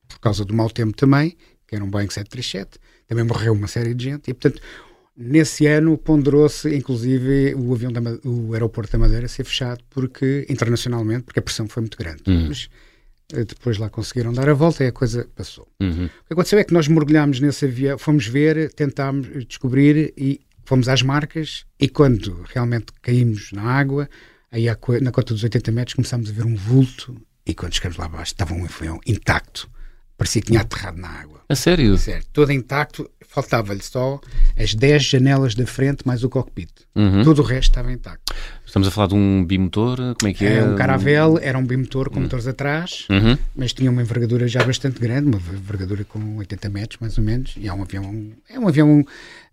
por 0.08 0.20
causa 0.20 0.44
do 0.44 0.54
mau 0.54 0.70
tempo 0.70 0.96
também, 0.96 1.38
que 1.68 1.76
era 1.76 1.84
um 1.84 1.90
Boeing 1.90 2.10
737, 2.10 2.80
também 3.08 3.24
morreu 3.24 3.54
uma 3.54 3.68
série 3.68 3.94
de 3.94 4.06
gente, 4.06 4.30
e 4.30 4.34
portanto, 4.34 4.62
nesse 5.16 5.68
ano 5.68 5.98
ponderou-se, 5.98 6.74
inclusive, 6.76 7.54
o 7.56 7.74
avião 7.74 7.92
da, 7.92 8.02
o 8.24 8.54
aeroporto 8.54 8.92
da 8.92 8.98
Madeira 8.98 9.28
ser 9.28 9.44
fechado, 9.44 9.84
porque, 9.90 10.46
internacionalmente, 10.50 11.24
porque 11.24 11.40
a 11.40 11.44
pressão 11.44 11.68
foi 11.68 11.82
muito 11.82 11.98
grande. 11.98 12.24
Uhum. 12.26 12.48
Mas, 12.48 12.70
eh, 12.72 12.89
depois 13.32 13.78
lá 13.78 13.90
conseguiram 13.90 14.34
dar 14.34 14.50
a 14.50 14.54
volta 14.54 14.84
e 14.84 14.88
a 14.88 14.92
coisa 14.92 15.28
passou. 15.36 15.68
Uhum. 15.80 16.06
O 16.06 16.28
que 16.28 16.34
aconteceu 16.34 16.60
é 16.60 16.64
que 16.64 16.74
nós 16.74 16.88
mergulhámos 16.88 17.40
nesse 17.40 17.66
avião, 17.66 17.98
fomos 17.98 18.28
ver, 18.28 18.74
tentámos 18.74 19.46
descobrir 19.46 20.14
e 20.18 20.42
fomos 20.66 20.88
às 20.88 21.02
marcas 21.02 21.66
e 21.80 21.88
quando 21.88 22.44
realmente 22.54 22.88
caímos 23.02 23.52
na 23.52 23.64
água, 23.64 24.10
aí 24.52 24.66
na 25.02 25.12
cota 25.12 25.34
dos 25.34 25.44
80 25.44 25.72
metros 25.72 25.94
começámos 25.96 26.30
a 26.30 26.34
ver 26.34 26.46
um 26.46 26.56
vulto 26.56 27.16
e 27.46 27.54
quando 27.54 27.74
chegamos 27.74 27.98
lá 27.98 28.06
abaixo 28.06 28.34
estava 28.34 28.54
um 28.54 28.66
avião 28.66 29.00
intacto, 29.06 29.70
parecia 30.18 30.42
que 30.42 30.48
tinha 30.48 30.62
aterrado 30.62 31.00
na 31.00 31.08
água. 31.08 31.42
A 31.50 31.56
sério? 31.56 31.98
Sério, 31.98 32.26
todo 32.32 32.52
intacto, 32.52 33.10
faltava-lhe 33.28 33.82
só 33.82 34.20
as 34.58 34.76
10 34.76 35.04
janelas 35.04 35.56
da 35.56 35.66
frente 35.66 36.06
mais 36.06 36.24
o 36.24 36.30
cockpit. 36.30 36.70
Uhum. 36.96 37.24
Todo 37.24 37.40
o 37.40 37.46
resto 37.46 37.72
estava 37.72 37.92
intacto. 37.92 38.34
Estamos 38.70 38.88
a 38.88 38.92
falar 38.92 39.08
de 39.08 39.16
um 39.16 39.44
bimotor, 39.44 39.98
como 40.20 40.30
é 40.30 40.32
que 40.32 40.46
é? 40.46 40.58
É 40.58 40.64
um 40.64 40.76
caravel, 40.76 41.40
era 41.42 41.58
um 41.58 41.66
bimotor 41.66 42.08
com 42.08 42.18
uhum. 42.18 42.24
motores 42.24 42.46
atrás, 42.46 43.08
uhum. 43.10 43.36
mas 43.56 43.74
tinha 43.74 43.90
uma 43.90 44.04
envergadura 44.04 44.48
já 44.48 44.64
bastante 44.64 45.00
grande, 45.00 45.28
uma 45.28 45.38
envergadura 45.38 46.04
com 46.04 46.38
80 46.38 46.70
metros 46.70 47.00
mais 47.00 47.18
ou 47.18 47.24
menos, 47.24 47.56
e 47.58 47.68
é 47.68 47.74
um 47.74 47.82
avião, 47.82 48.32
é 48.48 48.60
um 48.60 48.68
avião 48.68 49.06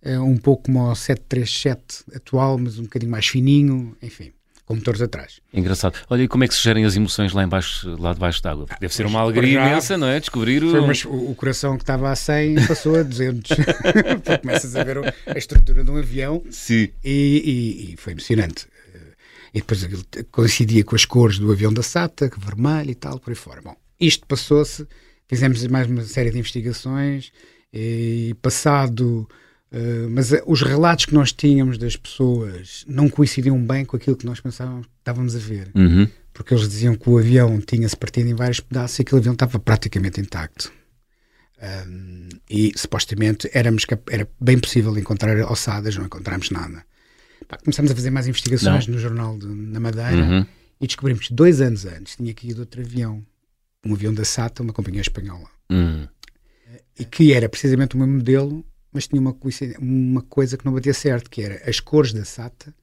é 0.02 0.20
um 0.20 0.36
pouco 0.36 0.64
como 0.64 0.90
o 0.90 0.94
737 0.94 2.04
atual, 2.14 2.58
mas 2.58 2.78
um 2.78 2.82
bocadinho 2.82 3.10
mais 3.10 3.26
fininho, 3.26 3.96
enfim 4.02 4.32
com 4.66 4.74
motores 4.74 5.00
atrás. 5.00 5.40
Engraçado. 5.54 5.96
Olha, 6.10 6.24
e 6.24 6.28
como 6.28 6.42
é 6.42 6.48
que 6.48 6.54
se 6.54 6.60
gerem 6.60 6.84
as 6.84 6.96
emoções 6.96 7.32
lá, 7.32 7.44
embaixo, 7.44 7.96
lá 8.00 8.12
debaixo 8.12 8.42
d'água? 8.42 8.66
Deve 8.80 8.92
ser 8.92 9.06
uma 9.06 9.20
alegria 9.20 9.60
imensa, 9.60 9.96
não 9.96 10.08
é? 10.08 10.18
Descobrir 10.18 10.64
o... 10.64 10.70
Foi, 10.72 10.80
mas 10.80 11.04
o, 11.04 11.30
o 11.30 11.34
coração 11.36 11.76
que 11.76 11.84
estava 11.84 12.10
a 12.10 12.16
100 12.16 12.66
passou 12.66 12.96
a 12.96 13.04
200. 13.04 13.48
Porque 13.48 14.38
começas 14.42 14.74
a 14.74 14.82
ver 14.82 15.14
a 15.24 15.38
estrutura 15.38 15.84
de 15.84 15.90
um 15.92 15.96
avião 15.96 16.42
Sim. 16.50 16.88
E, 17.04 17.84
e, 17.84 17.92
e 17.92 17.96
foi 17.96 18.14
emocionante. 18.14 18.66
E 19.56 19.60
depois 19.60 19.88
coincidia 20.30 20.84
com 20.84 20.94
as 20.94 21.06
cores 21.06 21.38
do 21.38 21.50
avião 21.50 21.72
da 21.72 21.82
SATA, 21.82 22.30
vermelho 22.36 22.90
e 22.90 22.94
tal, 22.94 23.18
por 23.18 23.30
aí 23.30 23.36
fora. 23.36 23.62
Bom, 23.62 23.74
isto 23.98 24.26
passou-se, 24.26 24.86
fizemos 25.26 25.66
mais 25.66 25.88
uma 25.88 26.02
série 26.02 26.30
de 26.30 26.38
investigações 26.38 27.32
e 27.72 28.36
passado 28.42 29.26
Uh, 29.72 30.08
mas 30.10 30.30
uh, 30.30 30.42
os 30.46 30.62
relatos 30.62 31.06
que 31.06 31.14
nós 31.14 31.32
tínhamos 31.32 31.76
das 31.76 31.96
pessoas 31.96 32.84
não 32.86 33.08
coincidiam 33.08 33.60
bem 33.60 33.84
com 33.84 33.96
aquilo 33.96 34.16
que 34.16 34.24
nós 34.24 34.40
pensávamos 34.40 34.86
que 34.86 34.92
estávamos 35.00 35.34
a 35.34 35.38
ver. 35.38 35.70
Uhum. 35.74 36.08
Porque 36.32 36.54
eles 36.54 36.68
diziam 36.68 36.94
que 36.94 37.10
o 37.10 37.18
avião 37.18 37.60
tinha-se 37.60 37.96
partido 37.96 38.28
em 38.28 38.34
vários 38.34 38.60
pedaços 38.60 38.98
e 38.98 39.02
aquele 39.02 39.20
avião 39.20 39.32
estava 39.32 39.58
praticamente 39.58 40.20
intacto. 40.20 40.72
Um, 41.88 42.28
e 42.48 42.72
supostamente 42.76 43.50
éramos, 43.52 43.84
era 44.10 44.28
bem 44.40 44.58
possível 44.58 44.96
encontrar 44.96 45.36
ossadas, 45.50 45.96
não 45.96 46.04
encontramos 46.04 46.50
nada. 46.50 46.84
Pá, 47.48 47.56
começamos 47.58 47.90
a 47.90 47.94
fazer 47.94 48.10
mais 48.10 48.26
investigações 48.26 48.86
não. 48.86 48.94
no 48.94 49.00
jornal 49.00 49.38
de, 49.38 49.46
na 49.46 49.80
Madeira 49.80 50.16
uhum. 50.16 50.46
E 50.80 50.86
descobrimos 50.86 51.30
dois 51.30 51.60
anos 51.60 51.86
antes 51.86 52.16
tinha 52.16 52.34
caído 52.34 52.60
outro 52.60 52.82
avião, 52.82 53.24
um 53.84 53.94
avião 53.94 54.12
da 54.12 54.24
SATA, 54.24 54.62
uma 54.62 54.72
companhia 54.72 55.00
espanhola, 55.00 55.48
Hum. 55.70 56.06
e 56.98 57.04
que 57.04 57.32
era 57.32 57.48
precisamente 57.48 57.94
o 57.96 57.98
mesmo 57.98 58.14
modelo, 58.14 58.64
mas 58.92 59.06
tinha 59.08 59.20
uma, 59.20 59.34
uma 59.80 60.22
coisa 60.22 60.56
que 60.56 60.64
não 60.66 60.72
batia 60.74 60.92
certo, 60.94 61.30
que 61.30 61.40
era 61.42 61.62
as 61.68 61.80
cores 61.80 62.12
da 62.12 62.24
SATA 62.24 62.74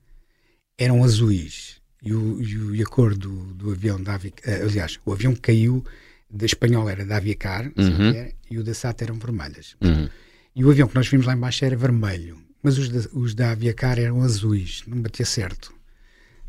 eram 0.77 1.03
azuis 1.03 1.81
e, 2.01 2.13
o, 2.13 2.41
e, 2.41 2.57
o- 2.57 2.75
e 2.75 2.81
a 2.81 2.85
cor 2.85 3.15
do, 3.15 3.29
do 3.53 3.71
avião 3.71 4.01
da 4.01 4.15
Avic, 4.15 4.41
eh, 4.43 4.61
aliás, 4.63 4.99
o 5.05 5.13
avião 5.13 5.33
que 5.33 5.41
caiu 5.41 5.83
da 6.29 6.45
espanhola 6.45 6.91
era 6.91 7.05
da 7.05 7.17
Aviacar 7.17 7.71
Uhum. 7.77 8.09
era, 8.13 8.31
e 8.49 8.57
o 8.57 8.63
da 8.63 8.73
SATA 8.73 9.03
eram 9.05 9.15
vermelhas. 9.19 9.75
Uhum. 9.81 10.09
E 10.55 10.65
o 10.65 10.71
avião 10.71 10.87
que 10.87 10.95
nós 10.95 11.07
vimos 11.07 11.25
lá 11.27 11.33
embaixo 11.33 11.63
era 11.63 11.75
vermelho, 11.75 12.39
mas 12.63 12.77
os 12.77 12.89
da, 12.89 13.09
os 13.13 13.35
da 13.35 13.51
Aviacar 13.51 13.99
eram 13.99 14.21
azuis, 14.23 14.81
não 14.87 15.01
batia 15.01 15.25
certo. 15.25 15.73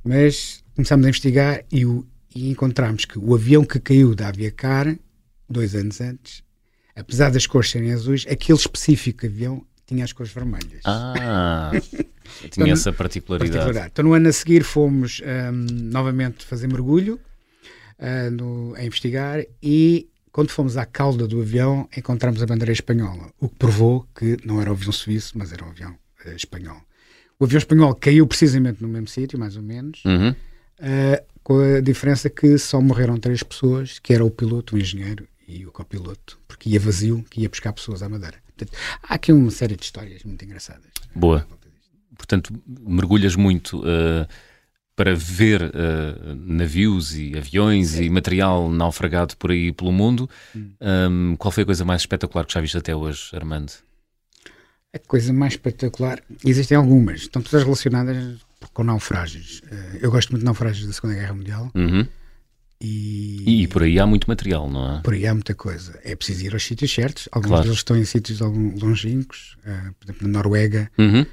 Mas 0.02 0.62
começámos 0.74 1.04
a 1.06 1.08
investigar 1.08 1.64
e, 1.72 1.84
o, 1.84 2.06
e 2.34 2.50
encontramos 2.50 3.04
que 3.04 3.18
o 3.18 3.34
avião 3.34 3.64
que 3.64 3.78
caiu 3.80 4.14
da 4.14 4.28
Aviacar, 4.28 4.96
dois 5.48 5.74
anos 5.74 6.00
antes, 6.00 6.42
apesar 6.94 7.30
das 7.30 7.46
cores 7.46 7.70
serem 7.70 7.92
azuis, 7.92 8.24
aquele 8.28 8.58
específico 8.58 9.26
avião 9.26 9.66
tinha 9.86 10.04
as 10.04 10.12
cores 10.12 10.32
vermelhas. 10.32 10.82
Ah, 10.84 11.70
tinha 11.82 12.06
Então, 12.48 12.68
essa 12.68 12.92
particularidade. 12.92 13.52
Particularidade. 13.52 13.90
Então, 13.92 14.04
no 14.04 14.12
ano 14.14 14.28
a 14.28 14.32
seguir, 14.32 14.62
fomos 14.64 15.20
ahm, 15.24 15.66
novamente 15.90 16.44
fazer 16.44 16.66
mergulho 16.68 17.18
ah, 17.98 18.30
no- 18.30 18.74
a 18.76 18.84
investigar 18.84 19.44
e, 19.62 20.08
quando 20.32 20.50
fomos 20.50 20.76
à 20.76 20.84
cauda 20.86 21.26
do 21.28 21.40
avião, 21.40 21.88
encontramos 21.96 22.42
a 22.42 22.46
bandeira 22.46 22.72
espanhola, 22.72 23.30
o 23.38 23.48
que 23.48 23.56
provou 23.56 24.06
que 24.14 24.36
não 24.44 24.60
era 24.60 24.70
o 24.70 24.74
avião 24.74 24.90
suíço, 24.92 25.36
mas 25.38 25.52
era 25.52 25.64
o 25.64 25.68
avião 25.68 25.94
espanhol. 26.34 26.80
O 27.38 27.44
avião 27.44 27.58
espanhol 27.58 27.94
caiu 27.94 28.26
precisamente 28.26 28.80
no 28.82 28.88
mesmo 28.88 29.08
sítio, 29.08 29.38
mais 29.38 29.56
ou 29.56 29.62
menos, 29.62 30.02
Uhum. 30.04 30.34
ah, 30.80 31.22
com 31.42 31.58
a 31.58 31.80
diferença 31.80 32.30
que 32.30 32.56
só 32.58 32.80
morreram 32.80 33.18
três 33.18 33.42
pessoas, 33.42 33.98
que 33.98 34.14
era 34.14 34.24
o 34.24 34.30
piloto, 34.30 34.76
o 34.76 34.78
engenheiro 34.78 35.26
e 35.46 35.66
o 35.66 35.70
copiloto, 35.72 36.38
porque 36.48 36.70
ia 36.70 36.80
vazio, 36.80 37.22
que 37.30 37.42
ia 37.42 37.48
buscar 37.48 37.72
pessoas 37.72 38.02
à 38.02 38.08
madeira. 38.08 38.36
Portanto, 38.56 38.72
há 39.02 39.14
aqui 39.14 39.32
uma 39.32 39.50
série 39.50 39.76
de 39.76 39.84
histórias 39.84 40.22
muito 40.24 40.42
engraçadas. 40.44 40.86
Boa. 41.14 41.46
Portanto, 42.16 42.54
mergulhas 42.66 43.34
muito 43.36 43.82
eh, 43.84 44.26
para 44.96 45.14
ver 45.14 45.60
eh, 45.74 46.34
navios 46.36 47.14
e 47.18 47.36
aviões 47.36 47.98
e 47.98 48.08
material 48.08 48.70
naufragado 48.70 49.36
por 49.36 49.50
aí 49.50 49.72
pelo 49.72 49.90
mundo. 49.92 50.30
Hum. 50.54 50.70
Ahm, 50.80 51.34
qual 51.36 51.50
foi 51.50 51.64
a 51.64 51.66
coisa 51.66 51.84
mais 51.84 52.02
espetacular 52.02 52.46
que 52.46 52.54
já 52.54 52.60
viste 52.60 52.78
até 52.78 52.94
hoje, 52.94 53.30
Armando? 53.34 53.72
A 54.94 54.98
coisa 55.00 55.32
mais 55.32 55.54
espetacular, 55.54 56.22
existem 56.44 56.76
algumas, 56.76 57.22
estão 57.22 57.42
todas 57.42 57.64
relacionadas 57.64 58.38
com 58.72 58.84
naufrágios. 58.84 59.60
Eh, 59.70 59.98
Eu 60.02 60.10
gosto 60.10 60.30
muito 60.30 60.40
de 60.42 60.46
naufrágios 60.46 60.86
da 60.86 60.92
Segunda 60.92 61.14
Guerra 61.16 61.34
Mundial 61.34 61.70
Uhum. 61.74 62.06
e, 62.80 63.62
E, 63.62 63.68
por 63.68 63.82
aí 63.82 63.98
há 63.98 64.06
muito 64.06 64.28
material, 64.28 64.70
não 64.70 64.96
é? 64.98 65.00
por 65.02 65.14
aí 65.14 65.26
há 65.26 65.34
muita 65.34 65.54
coisa. 65.54 65.98
É 66.04 66.14
preciso 66.14 66.44
ir 66.46 66.52
aos 66.54 66.64
sítios 66.64 66.92
certos. 66.92 67.28
Alguns 67.32 67.48
Claro. 67.48 67.64
deles 67.64 67.78
estão 67.78 67.96
em 67.96 68.04
sítios 68.04 68.38
longínquos, 68.40 69.56
eh, 69.66 69.90
por 69.98 70.04
exemplo, 70.06 70.28
na 70.28 70.32
Noruega, 70.38 70.90
Uhum. 70.98 71.26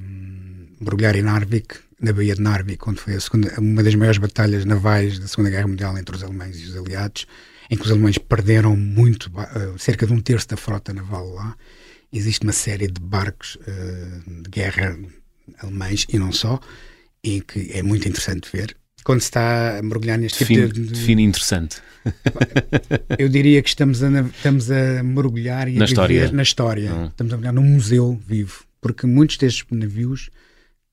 um, 0.00 0.66
mergulhar 0.80 1.14
em 1.16 1.22
Narvik, 1.22 1.76
na 2.00 2.12
Baía 2.12 2.34
de 2.34 2.40
Narvik, 2.42 2.88
onde 2.88 3.00
foi 3.00 3.14
a 3.14 3.20
segunda, 3.20 3.52
uma 3.60 3.82
das 3.82 3.94
maiores 3.94 4.18
batalhas 4.18 4.64
navais 4.64 5.18
da 5.18 5.26
Segunda 5.28 5.50
Guerra 5.50 5.68
Mundial 5.68 5.96
entre 5.96 6.14
os 6.16 6.22
alemães 6.22 6.58
e 6.60 6.64
os 6.64 6.76
aliados, 6.76 7.26
em 7.70 7.76
que 7.76 7.82
os 7.84 7.90
alemães 7.90 8.18
perderam 8.18 8.76
muito, 8.76 9.30
eh, 9.38 9.72
cerca 9.78 10.06
de 10.06 10.12
um 10.12 10.20
terço 10.20 10.48
da 10.48 10.56
frota 10.56 10.92
naval 10.92 11.28
lá. 11.32 11.56
Existe 12.16 12.44
uma 12.44 12.52
série 12.52 12.86
de 12.86 13.00
barcos 13.00 13.58
eh, 13.66 14.20
de 14.42 14.50
guerra 14.50 14.96
alemães 15.58 16.06
e 16.08 16.18
não 16.18 16.32
só, 16.32 16.60
e 17.22 17.40
que 17.40 17.70
é 17.72 17.82
muito 17.82 18.08
interessante 18.08 18.48
ver. 18.52 18.76
Quando 19.04 19.20
se 19.20 19.26
está 19.26 19.78
a 19.78 19.82
mergulhar 19.82 20.16
neste 20.18 20.38
Define, 20.38 20.62
tipo 20.62 20.72
de, 20.74 20.80
de- 20.86 20.92
define 20.94 21.22
interessante. 21.24 21.76
eu 23.18 23.28
diria 23.28 23.60
que 23.62 23.68
estamos 23.68 24.02
a, 24.02 24.08
estamos 24.22 24.70
a 24.70 25.02
mergulhar 25.02 25.68
e 25.68 25.74
Na 25.74 25.84
a 25.84 25.86
viver 25.86 25.92
história. 25.92 26.32
na 26.32 26.42
história. 26.42 26.94
Hum. 26.94 27.06
Estamos 27.08 27.32
a 27.32 27.36
mergulhar 27.36 27.52
num 27.52 27.70
museu 27.74 28.18
vivo, 28.26 28.64
porque 28.80 29.06
muitos 29.06 29.36
destes 29.36 29.64
navios 29.70 30.30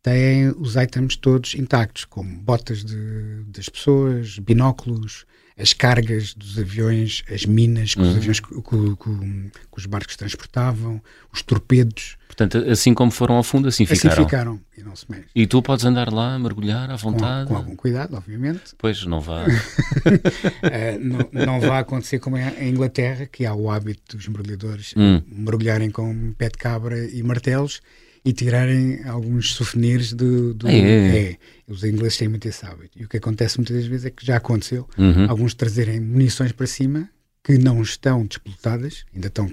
têm 0.02 0.50
os 0.58 0.76
itens 0.76 1.16
todos 1.16 1.54
intactos, 1.56 2.04
como 2.06 2.38
botas 2.40 2.84
de, 2.84 3.44
das 3.48 3.70
pessoas, 3.70 4.40
binóculos, 4.40 5.26
as 5.62 5.74
cargas 5.74 6.34
dos 6.34 6.58
aviões, 6.58 7.24
as 7.32 7.46
minas 7.46 7.94
que, 7.94 8.02
os, 8.02 8.08
Uhum. 8.10 8.16
aviões, 8.18 8.40
que, 8.40 8.48
que- 8.50 8.62
que- 8.62 9.52
os 9.78 9.86
barcos 9.86 10.16
transportavam, 10.16 11.02
os 11.32 11.42
torpedos, 11.42 12.18
Portanto, 12.28 12.58
assim 12.70 12.94
como 12.94 13.12
foram 13.12 13.36
ao 13.36 13.44
fundo, 13.44 13.68
assim 13.68 13.84
assim 13.84 13.96
ficaram. 13.96 14.24
ficaram 14.24 14.62
e 14.78 14.82
não 14.82 14.96
se 14.96 15.06
mexem. 15.10 15.26
E 15.36 15.46
tu 15.46 15.62
podes 15.62 15.84
andar 15.84 16.12
lá, 16.12 16.40
mergulhar 16.40 16.90
à 16.90 16.94
Com, 16.98 17.12
vontade. 17.12 17.48
com 17.50 17.58
algum 17.58 17.76
cuidado, 17.76 18.16
obviamente. 18.16 18.74
Pois, 18.78 19.06
não 19.06 19.20
vá. 19.20 19.46
Eh, 20.64 20.98
não, 21.00 21.30
não 21.32 21.60
vai 21.60 21.82
acontecer 21.82 22.20
como 22.20 22.38
é 22.38 22.54
em 22.64 22.70
Inglaterra, 22.70 23.26
que 23.26 23.46
há 23.46 23.54
o 23.54 23.70
hábito 23.70 24.16
dos 24.18 24.28
mergulhadores 24.28 24.94
Hum. 24.96 25.22
mergulharem 25.28 25.90
com 25.92 26.34
pé 26.38 26.48
de 26.50 26.58
cabra 26.58 26.98
e 27.10 27.22
martelos 27.24 27.82
e 28.24 28.32
tirarem 28.34 29.04
alguns 29.06 29.54
souvenirs 29.54 30.14
do. 30.14 30.54
do 30.54 30.68
Ah, 30.68 30.72
é? 30.72 31.38
Os 31.68 31.84
ingleses 31.84 32.18
têm 32.18 32.28
muito 32.28 32.48
esse 32.48 32.66
hábito. 32.66 33.00
E 33.00 33.06
o 33.06 33.08
que 33.10 33.18
acontece 33.18 33.58
muitas 33.58 33.76
das 33.78 33.86
vezes 33.88 34.06
é 34.06 34.10
que 34.12 34.26
já 34.26 34.38
aconteceu 34.38 34.88
Uhum. 34.98 35.30
alguns 35.30 35.54
trazerem 35.54 36.00
munições 36.00 36.52
para 36.52 36.68
cima 36.68 37.10
que 37.44 37.58
não 37.58 37.82
estão 37.82 38.26
despoletadas, 38.26 39.06
ainda 39.14 39.28
estão 39.28 39.52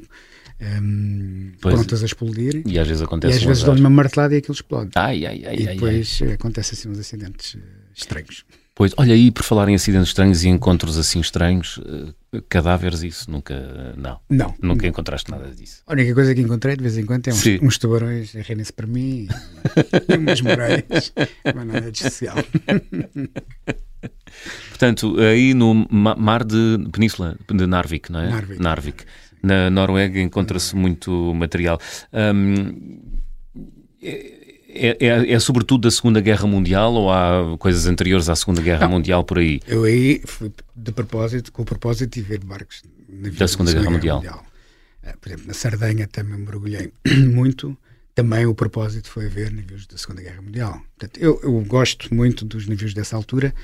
Pois. 1.60 1.74
prontas 1.74 2.02
a 2.02 2.06
explodir. 2.06 2.62
E 2.66 2.78
às 2.78 2.86
vezes 2.86 3.00
E 3.00 3.04
acontece 3.04 3.36
às 3.38 3.42
um 3.44 3.48
vezes 3.48 3.62
dão-lhe 3.64 3.80
uma 3.80 3.90
martelada 3.90 4.34
e 4.34 4.38
aquilo 4.38 4.54
explode. 4.54 4.90
Ai, 4.94 5.24
ai, 5.24 5.44
ai, 5.46 5.56
e 5.56 5.66
depois 5.66 6.20
eh, 6.22 6.32
acontece 6.32 6.74
assim 6.74 6.88
uns 6.88 6.98
acidentes 6.98 7.56
eh, 7.56 7.60
estranhos. 7.94 8.44
Pois, 8.78 8.92
olha 8.96 9.12
aí, 9.12 9.32
por 9.32 9.42
falar 9.42 9.68
em 9.68 9.74
acidentes 9.74 10.06
estranhos 10.10 10.44
e 10.44 10.48
encontros 10.48 10.96
assim 10.96 11.18
estranhos, 11.18 11.80
eh, 12.32 12.40
cadáveres, 12.48 13.02
isso 13.02 13.28
nunca. 13.28 13.92
Não. 13.96 14.20
Não, 14.30 14.54
Nunca 14.62 14.86
encontraste 14.86 15.28
nada 15.32 15.50
disso. 15.50 15.82
A 15.84 15.94
única 15.94 16.14
coisa 16.14 16.32
que 16.32 16.40
encontrei 16.40 16.76
de 16.76 16.82
vez 16.82 16.96
em 16.96 17.04
quando 17.04 17.26
é 17.26 17.32
uns, 17.32 17.38
Sim. 17.40 17.58
uns 17.60 17.76
tubarões 17.76 18.36
a 18.36 18.40
rirem-se 18.40 18.72
para 18.72 18.86
mim 18.86 19.26
e 20.08 20.14
umas 20.16 20.40
moreias, 20.40 21.12
mas 21.56 21.66
nada 21.66 21.90
de 21.90 21.98
especial. 21.98 22.36
Portanto, 24.68 25.18
aí 25.18 25.54
no 25.54 25.74
ma- 25.90 26.14
mar 26.14 26.44
de 26.44 26.78
Península 26.92 27.36
de 27.52 27.66
Narvik, 27.66 28.12
não 28.12 28.20
é? 28.20 28.28
Narvik. 28.30 28.62
Narvik. 28.62 29.04
Na 29.42 29.70
Noruega 29.70 30.20
encontra-se 30.20 30.76
muito 30.76 31.34
material. 31.34 31.80
Hum, 32.12 33.00
é, 34.00 34.37
é- 34.68 35.32
é 35.32 35.38
sobretudo 35.38 35.82
da 35.82 35.90
Segunda 35.90 36.20
Guerra 36.20 36.46
Mundial 36.46 36.92
ou 36.94 37.10
há 37.12 37.56
coisas 37.58 37.86
anteriores 37.86 38.28
à 38.28 38.36
Segunda 38.36 38.60
Guerra 38.62 38.86
Mundial 38.88 39.24
por 39.24 39.38
aí? 39.38 39.60
Eu 39.66 39.84
aí 39.84 40.22
fui 40.26 40.52
de 40.76 40.92
propósito, 40.92 41.50
com 41.52 41.62
o 41.62 41.64
propósito 41.64 42.14
de 42.14 42.22
ver 42.22 42.44
barcos 42.44 42.82
navios 43.08 43.38
Da 43.38 43.48
Segunda 43.48 43.72
Guerra 43.72 43.90
Mundial. 43.90 44.44
Eh, 45.02 45.14
Por 45.20 45.28
exemplo, 45.28 45.46
na 45.46 45.54
Sardenha 45.54 46.06
também 46.06 46.38
mergulhei 46.38 46.92
muito. 47.32 47.76
Também 48.14 48.46
o 48.46 48.54
propósito 48.54 49.08
foi 49.10 49.28
ver 49.28 49.50
navios 49.52 49.86
da 49.86 49.96
Segunda 49.96 50.20
Guerra 50.22 50.42
Mundial. 50.42 50.80
Portanto, 50.98 51.18
eu, 51.22 51.40
eu 51.42 51.52
gosto 51.64 52.12
muito 52.14 52.44
dos 52.44 52.66
navios 52.66 52.92
dessa 52.92 53.14
altura 53.16 53.54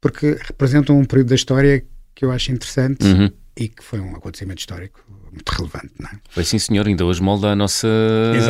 porque 0.00 0.36
representam 0.42 0.98
um 0.98 1.04
período 1.04 1.28
da 1.28 1.34
história 1.34 1.82
que 2.14 2.24
eu 2.24 2.30
acho 2.30 2.52
interessante 2.52 3.04
Uhum. 3.06 3.30
E 3.56 3.68
que 3.68 3.82
foi 3.84 4.00
um 4.00 4.16
acontecimento 4.16 4.58
histórico 4.58 5.04
muito 5.32 5.48
relevante. 5.50 5.90
Não 5.98 6.08
é? 6.08 6.12
Foi 6.30 6.44
sim, 6.44 6.58
senhor, 6.58 6.86
ainda 6.86 7.04
hoje 7.04 7.22
molda 7.22 7.48
a 7.48 7.56
nossa, 7.56 7.88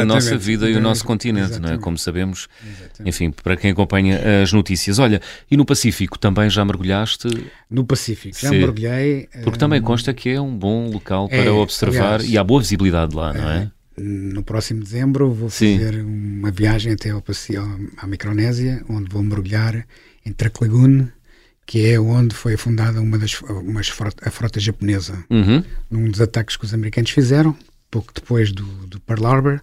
a 0.00 0.04
nossa 0.04 0.36
vida 0.36 0.68
e 0.70 0.74
o 0.76 0.80
nosso 0.80 1.04
continente, 1.04 1.58
não 1.58 1.70
é? 1.74 1.78
Como 1.78 1.96
sabemos, 1.98 2.48
Exatamente. 2.66 3.08
enfim, 3.08 3.30
para 3.30 3.56
quem 3.56 3.70
acompanha 3.70 4.20
as 4.42 4.52
notícias. 4.52 4.98
Olha, 4.98 5.20
e 5.50 5.56
no 5.56 5.64
Pacífico 5.64 6.18
também 6.18 6.48
já 6.50 6.64
mergulhaste? 6.64 7.28
No 7.70 7.84
Pacífico, 7.84 8.38
já 8.38 8.48
Sim. 8.50 8.58
mergulhei. 8.58 9.28
Porque 9.42 9.56
eh, 9.56 9.60
também 9.60 9.80
consta 9.82 10.12
que 10.14 10.28
é 10.30 10.40
um 10.40 10.56
bom 10.56 10.88
local 10.90 11.28
É, 11.30 11.42
para 11.42 11.52
observar 11.54 12.14
aliás, 12.14 12.30
e 12.30 12.38
há 12.38 12.44
boa 12.44 12.60
visibilidade 12.60 13.14
lá, 13.14 13.32
não 13.32 13.48
é? 13.50 13.70
No 13.96 14.42
próximo 14.42 14.82
dezembro 14.82 15.32
vou 15.32 15.48
Sim. 15.48 15.78
fazer 15.78 16.02
uma 16.04 16.50
viagem 16.50 16.92
até 16.94 17.10
ao- 17.10 17.22
à 17.98 18.06
Micronésia, 18.06 18.84
onde 18.88 19.08
vou 19.08 19.22
mergulhar 19.22 19.86
em 20.26 20.32
Traclagoon, 20.32 21.06
que 21.66 21.86
é 21.86 21.98
onde 22.00 22.34
foi 22.34 22.56
fundada 22.56 23.00
uma 23.00 23.18
das 23.18 23.40
umas 23.42 23.88
frota, 23.88 24.28
a 24.28 24.30
frota 24.30 24.60
japonesa, 24.60 25.24
Uhum. 25.30 25.64
num 25.90 26.10
dos 26.10 26.20
ataques 26.20 26.56
que 26.56 26.64
os 26.64 26.74
americanos 26.74 27.10
fizeram, 27.10 27.56
pouco 27.90 28.12
depois 28.14 28.52
do, 28.52 28.64
do 28.86 29.00
Pearl 29.00 29.26
Harbor, 29.26 29.60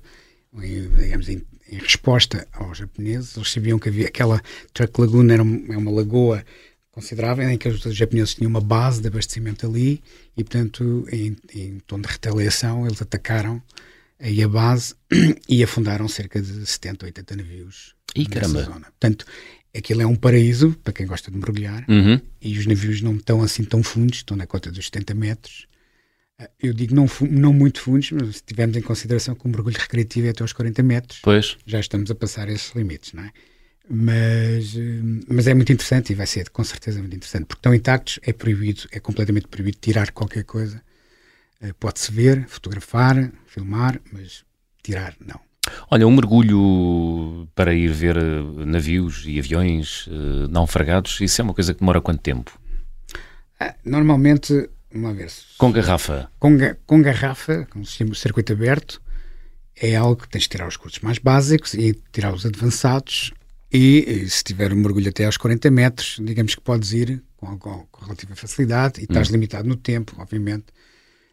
em, 0.61 0.87
digamos, 0.89 1.29
em, 1.29 1.41
em 1.69 1.77
resposta 1.77 2.47
aos 2.53 2.77
japoneses. 2.79 3.35
Eles 3.37 3.51
sabiam 3.51 3.77
que 3.79 3.89
havia 3.89 4.07
aquela 4.07 4.41
Traclagoon 4.73 5.29
era 5.29 5.43
um- 5.43 5.65
é 5.71 5.77
uma 5.77 5.91
lagoa 5.91 6.43
considerável 6.91 7.47
em 7.49 7.57
que 7.57 7.69
os 7.69 7.79
japoneses 7.95 8.33
tinham 8.35 8.49
uma 8.49 8.59
base 8.59 9.01
de 9.01 9.07
abastecimento 9.07 9.65
ali 9.65 10.01
e, 10.35 10.43
portanto, 10.43 11.07
em, 11.11 11.37
em 11.53 11.79
tom 11.87 12.01
de 12.01 12.07
retaliação, 12.09 12.85
eles 12.85 13.01
atacaram 13.01 13.61
aí 14.19 14.43
a 14.43 14.47
base 14.47 14.93
e 15.47 15.63
afundaram 15.63 16.07
cerca 16.07 16.41
de 16.41 16.65
70, 16.65 17.05
80 17.05 17.35
navios 17.37 17.95
nessa 18.17 18.29
caramba. 18.29 18.63
zona. 18.63 18.81
Portanto, 18.99 19.25
aquilo 19.75 20.01
é 20.01 20.05
um 20.05 20.15
paraíso 20.15 20.77
para 20.83 20.93
quem 20.93 21.05
gosta 21.07 21.31
de 21.31 21.37
mergulhar 21.37 21.85
Uhum. 21.89 22.19
e 22.41 22.57
os 22.57 22.65
navios 22.65 23.01
não 23.01 23.15
estão 23.15 23.41
assim 23.41 23.63
tão 23.63 23.81
fundos, 23.83 24.17
estão 24.19 24.35
na 24.37 24.45
cota 24.47 24.71
dos 24.71 24.85
70 24.85 25.13
metros. 25.13 25.67
Ah, 26.39 26.49
Eu 26.61 26.73
digo 26.73 26.93
não, 26.95 27.07
não 27.29 27.53
muito 27.53 27.79
fundos, 27.81 28.11
mas 28.11 28.37
se 28.37 28.43
tivermos 28.43 28.75
em 28.77 28.81
consideração 28.81 29.35
que 29.35 29.45
o 29.45 29.49
mergulho 29.49 29.77
recreativo 29.79 30.27
é 30.27 30.31
até 30.31 30.43
aos 30.43 30.53
40 30.53 30.83
metros, 30.83 31.19
Pois. 31.21 31.57
já 31.65 31.79
estamos 31.79 32.09
a 32.11 32.15
passar 32.15 32.49
esses 32.49 32.73
limites, 32.75 33.13
não 33.13 33.23
é? 33.23 33.31
Mas, 33.89 34.73
mas 35.27 35.47
é 35.47 35.53
muito 35.53 35.71
interessante 35.73 36.11
e 36.11 36.15
vai 36.15 36.25
ser 36.27 36.49
com 36.49 36.63
certeza 36.63 36.99
muito 36.99 37.15
interessante, 37.15 37.45
porque 37.45 37.59
estão 37.59 37.73
intactos, 37.75 38.19
é 38.23 38.31
proibido, 38.31 38.83
é 38.91 38.99
completamente 38.99 39.47
proibido 39.47 39.77
tirar 39.81 40.11
qualquer 40.11 40.43
coisa. 40.43 40.81
Uh, 41.61 41.73
Pode-se 41.79 42.11
ver, 42.11 42.47
fotografar, 42.47 43.31
filmar, 43.47 43.99
mas 44.11 44.43
tirar 44.83 45.15
não. 45.19 45.39
Olha, 45.89 46.07
um 46.07 46.11
mergulho 46.11 47.47
para 47.53 47.73
ir 47.73 47.89
ver 47.89 48.17
eh, 48.17 48.65
navios 48.65 49.23
e 49.27 49.37
aviões 49.37 50.07
uh, 50.07 50.47
naufragados, 50.49 51.19
isso 51.21 51.41
é 51.41 51.43
uma 51.43 51.53
coisa 51.53 51.73
que 51.73 51.79
demora 51.79 52.01
quanto 52.01 52.21
tempo? 52.21 52.59
Ah, 53.59 53.75
normalmente, 53.85 54.69
uma 54.91 55.13
vez. 55.13 55.45
Com 55.57 55.71
garrafa? 55.71 56.31
Com, 56.39 56.57
com 56.85 57.01
garrafa, 57.01 57.67
com 57.69 57.81
o 57.81 58.15
circuito 58.15 58.53
aberto, 58.53 59.01
é 59.75 59.95
algo 59.95 60.21
que 60.21 60.29
tens 60.29 60.43
de 60.43 60.49
tirar 60.49 60.67
os 60.67 60.77
cursos 60.77 60.99
mais 60.99 61.19
básicos 61.19 61.73
e 61.75 61.93
tirar 62.11 62.33
os 62.33 62.45
avançados. 62.45 63.31
E, 63.71 64.03
e 64.07 64.29
se 64.29 64.43
tiver 64.43 64.73
um 64.73 64.77
mergulho 64.77 65.09
até 65.09 65.25
aos 65.25 65.37
40 65.37 65.71
metros, 65.71 66.17
digamos 66.19 66.55
que 66.55 66.61
podes 66.61 66.91
ir 66.91 67.23
com, 67.37 67.57
com, 67.57 67.85
com 67.91 68.03
relativa 68.03 68.35
facilidade 68.35 68.99
e 68.99 69.03
estás 69.03 69.29
hum. 69.29 69.33
limitado 69.33 69.67
no 69.67 69.75
tempo, 69.75 70.15
obviamente. 70.17 70.65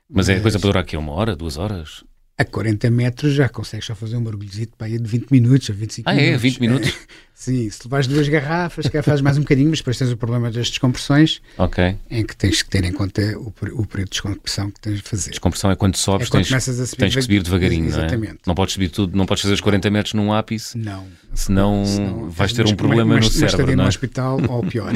Mas, 0.09 0.29
Mas 0.29 0.39
é 0.39 0.41
coisa 0.41 0.59
para 0.59 0.69
durar 0.69 0.83
aqui 0.83 0.97
uma 0.97 1.13
hora, 1.13 1.35
duas 1.35 1.57
horas? 1.57 2.05
A 2.39 2.45
40 2.45 2.91
metros 2.91 3.35
já 3.35 3.49
consegues 3.49 3.87
só 3.87 3.95
fazer 3.95 4.17
um 4.17 4.21
mergulhozinho 4.21 4.69
para 4.79 4.89
ir 4.89 5.01
de 5.01 5.09
20 5.09 5.31
minutos 5.31 5.69
a 5.69 5.73
25 5.73 6.09
ah, 6.09 6.15
minutos. 6.15 6.33
Ah, 6.33 6.35
é? 6.35 6.39
20 6.39 6.61
minutos? 6.61 6.95
sim, 7.35 7.69
se 7.69 7.81
levares 7.85 8.07
duas 8.07 8.29
garrafas, 8.29 8.87
que 8.89 9.03
fazes 9.03 9.21
mais 9.21 9.37
um 9.37 9.41
bocadinho, 9.41 9.71
mas 9.71 9.81
depois 9.81 9.99
tens 9.99 10.13
o 10.13 10.17
problema 10.17 10.51
das 10.51 10.69
descompressões, 10.69 11.41
ok 11.57 11.97
em 12.11 12.25
que 12.25 12.37
tens 12.37 12.63
que 12.63 12.71
ter 12.71 12.85
em 12.85 12.93
conta 12.93 13.23
o, 13.39 13.49
o 13.49 13.87
período 13.87 14.05
de 14.05 14.11
descompressão 14.11 14.71
que 14.71 14.81
tens 14.81 14.97
de 14.97 15.03
fazer. 15.03 15.31
Descompressão 15.31 15.71
é 15.71 15.77
quando 15.77 15.97
sobes, 15.97 16.29
é 16.29 16.31
quando 16.31 16.47
tens, 16.47 16.69
a 16.69 16.87
subir 16.87 16.97
tens 16.97 17.15
que 17.15 17.23
subir 17.23 17.43
devagarinho, 17.43 17.87
exatamente. 17.87 18.27
não 18.27 18.31
é? 18.31 18.47
Não 18.47 18.55
podes 18.55 18.75
subir 18.75 18.89
tudo, 18.89 19.17
não 19.17 19.27
podes 19.27 19.43
fazer 19.43 19.55
os 19.55 19.61
40 19.61 19.91
metros 19.91 20.15
num 20.15 20.33
ápice, 20.33 20.77
não. 20.79 21.07
Senão, 21.35 21.85
senão 21.85 22.31
vais 22.31 22.53
ter 22.53 22.67
um 22.67 22.75
problema 22.75 23.15
uma, 23.15 23.21
no 23.21 23.31
cérebro, 23.31 23.67
não 23.67 23.73
é? 23.73 23.77
no 23.77 23.89
hospital 23.89 24.41
ou 24.49 24.65
pior. 24.65 24.93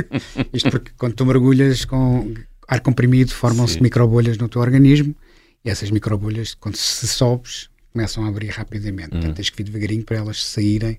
Isto 0.52 0.70
porque 0.70 0.92
quando 0.96 1.14
tu 1.14 1.26
mergulhas 1.26 1.84
com 1.84 2.32
ar 2.66 2.80
comprimido, 2.80 3.32
formam-se 3.32 3.82
microbolhas 3.82 4.38
no 4.38 4.48
teu 4.48 4.60
organismo 4.60 5.14
e 5.64 5.70
essas 5.70 5.90
microbolhas, 5.90 6.54
quando 6.54 6.76
se 6.76 7.08
sobes, 7.08 7.70
começam 7.92 8.24
a 8.24 8.28
abrir 8.28 8.48
rapidamente. 8.48 9.14
Uhum. 9.14 9.20
Portanto, 9.20 9.36
tens 9.36 9.50
que 9.50 9.56
vir 9.56 9.64
devagarinho 9.64 10.04
para 10.04 10.16
elas 10.18 10.44
saírem, 10.44 10.98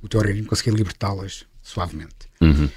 o 0.00 0.08
teu 0.08 0.20
organismo 0.20 0.48
conseguir 0.48 0.74
libertá-las 0.74 1.44
suavemente. 1.60 2.30
Uhum. 2.40 2.68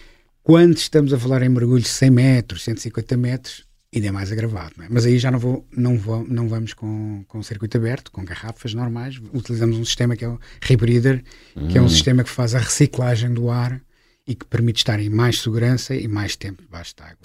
Quando 0.43 0.77
estamos 0.77 1.13
a 1.13 1.19
falar 1.19 1.43
em 1.43 1.49
mergulhos 1.49 1.83
de 1.83 1.89
100 1.89 2.09
metros, 2.09 2.63
150 2.63 3.15
metros, 3.15 3.67
ainda 3.93 4.07
é 4.07 4.11
mais 4.11 4.31
agravado. 4.31 4.73
É? 4.81 4.87
Mas 4.89 5.05
aí 5.05 5.17
já 5.19 5.29
não, 5.29 5.39
vou, 5.39 5.67
não, 5.75 5.97
vou, 5.97 6.25
não 6.27 6.49
vamos 6.49 6.73
com, 6.73 7.23
com 7.27 7.43
circuito 7.43 7.77
aberto, 7.77 8.11
com 8.11 8.25
garrafas 8.25 8.73
normais. 8.73 9.21
Utilizamos 9.33 9.77
um 9.77 9.85
sistema 9.85 10.15
que 10.15 10.25
é 10.25 10.27
o 10.27 10.39
Rebreather, 10.61 11.23
uhum. 11.55 11.67
que 11.67 11.77
é 11.77 11.81
um 11.81 11.85
hum. 11.85 11.89
sistema 11.89 12.23
que 12.23 12.29
faz 12.29 12.55
a 12.55 12.59
reciclagem 12.59 13.33
do 13.33 13.49
ar 13.49 13.79
e 14.27 14.35
que 14.35 14.45
permite 14.45 14.77
estar 14.77 14.99
em 14.99 15.09
mais 15.09 15.41
segurança 15.41 15.95
e 15.95 16.07
mais 16.07 16.35
tempo 16.35 16.63
debaixo 16.63 16.95
de 16.95 17.03
água 17.03 17.17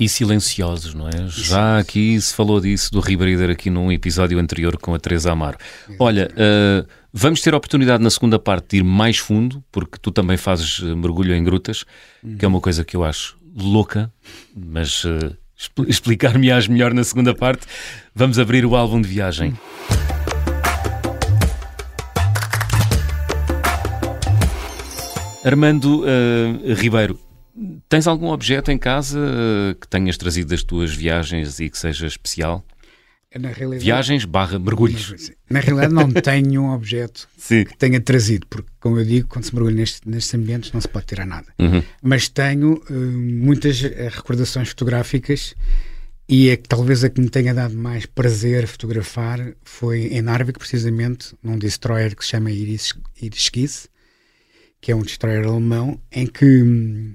e 0.00 0.08
silenciosos, 0.08 0.94
não 0.94 1.06
é? 1.06 1.28
Já 1.28 1.78
aqui 1.78 2.18
se 2.18 2.34
falou 2.34 2.58
disso 2.58 2.90
do 2.90 3.00
Ribeider 3.00 3.50
aqui 3.50 3.68
num 3.68 3.92
episódio 3.92 4.38
anterior 4.38 4.78
com 4.78 4.94
a 4.94 4.98
Teresa 4.98 5.30
Amaro. 5.30 5.58
Olha, 5.98 6.30
uh, 6.32 6.88
vamos 7.12 7.42
ter 7.42 7.52
a 7.52 7.58
oportunidade 7.58 8.02
na 8.02 8.08
segunda 8.08 8.38
parte 8.38 8.70
de 8.70 8.76
ir 8.78 8.82
mais 8.82 9.18
fundo, 9.18 9.62
porque 9.70 9.98
tu 10.00 10.10
também 10.10 10.38
fazes 10.38 10.80
eh, 10.82 10.94
mergulho 10.94 11.34
em 11.34 11.44
grutas, 11.44 11.84
que 12.38 12.42
é 12.46 12.48
uma 12.48 12.62
coisa 12.62 12.82
que 12.82 12.96
eu 12.96 13.04
acho 13.04 13.36
louca, 13.54 14.10
mas 14.56 15.04
uh, 15.04 15.36
explicar-me-ás 15.86 16.66
melhor 16.66 16.94
na 16.94 17.04
segunda 17.04 17.34
parte. 17.34 17.66
Vamos 18.14 18.38
abrir 18.38 18.64
o 18.64 18.74
álbum 18.74 19.02
de 19.02 19.08
viagem. 19.08 19.52
Armando 25.44 26.04
uh, 26.04 26.74
Ribeiro, 26.74 27.18
Tens 27.88 28.06
algum 28.06 28.28
objeto 28.28 28.70
em 28.70 28.78
casa 28.78 29.18
eh, 29.18 29.74
que 29.78 29.86
tenhas 29.86 30.16
trazido 30.16 30.50
das 30.50 30.62
tuas 30.62 30.94
viagens 30.94 31.60
e 31.60 31.68
que 31.68 31.78
seja 31.78 32.06
especial? 32.06 32.64
Na 33.38 33.50
realidade, 33.50 33.84
Viagens 33.84 34.24
barra 34.24 34.58
mergulhos. 34.58 35.30
Na 35.48 35.60
realidade 35.60 35.94
não 35.94 36.10
tenho 36.20 36.62
um 36.62 36.72
objeto 36.72 37.28
que 37.48 37.76
tenha 37.76 38.00
trazido, 38.00 38.44
porque 38.48 38.68
como 38.80 38.98
eu 38.98 39.04
digo, 39.04 39.28
quando 39.28 39.44
se 39.44 39.54
mergulha 39.54 39.76
neste, 39.76 40.08
nestes 40.08 40.34
ambientes 40.34 40.72
não 40.72 40.80
se 40.80 40.88
pode 40.88 41.06
tirar 41.06 41.26
nada. 41.26 41.46
Uhum. 41.58 41.80
Mas 42.02 42.28
tenho 42.28 42.82
uh, 42.90 42.92
muitas 42.92 43.84
eh, 43.84 44.08
recordações 44.10 44.70
fotográficas 44.70 45.54
e 46.28 46.48
é 46.48 46.56
que 46.56 46.68
talvez 46.68 47.04
a 47.04 47.10
que 47.10 47.20
me 47.20 47.28
tenha 47.28 47.54
dado 47.54 47.76
mais 47.76 48.04
prazer 48.04 48.66
fotografar 48.66 49.52
foi 49.62 50.06
em 50.08 50.22
Narvik, 50.22 50.58
precisamente, 50.58 51.34
num 51.42 51.56
destroyer 51.56 52.16
que 52.16 52.24
se 52.24 52.30
chama 52.30 52.50
Iris, 52.50 52.94
Iris 53.20 53.88
que 54.80 54.90
é 54.90 54.96
um 54.96 55.02
destroyer 55.02 55.46
alemão, 55.46 56.00
em 56.10 56.26
que 56.26 56.62
hum, 56.62 57.14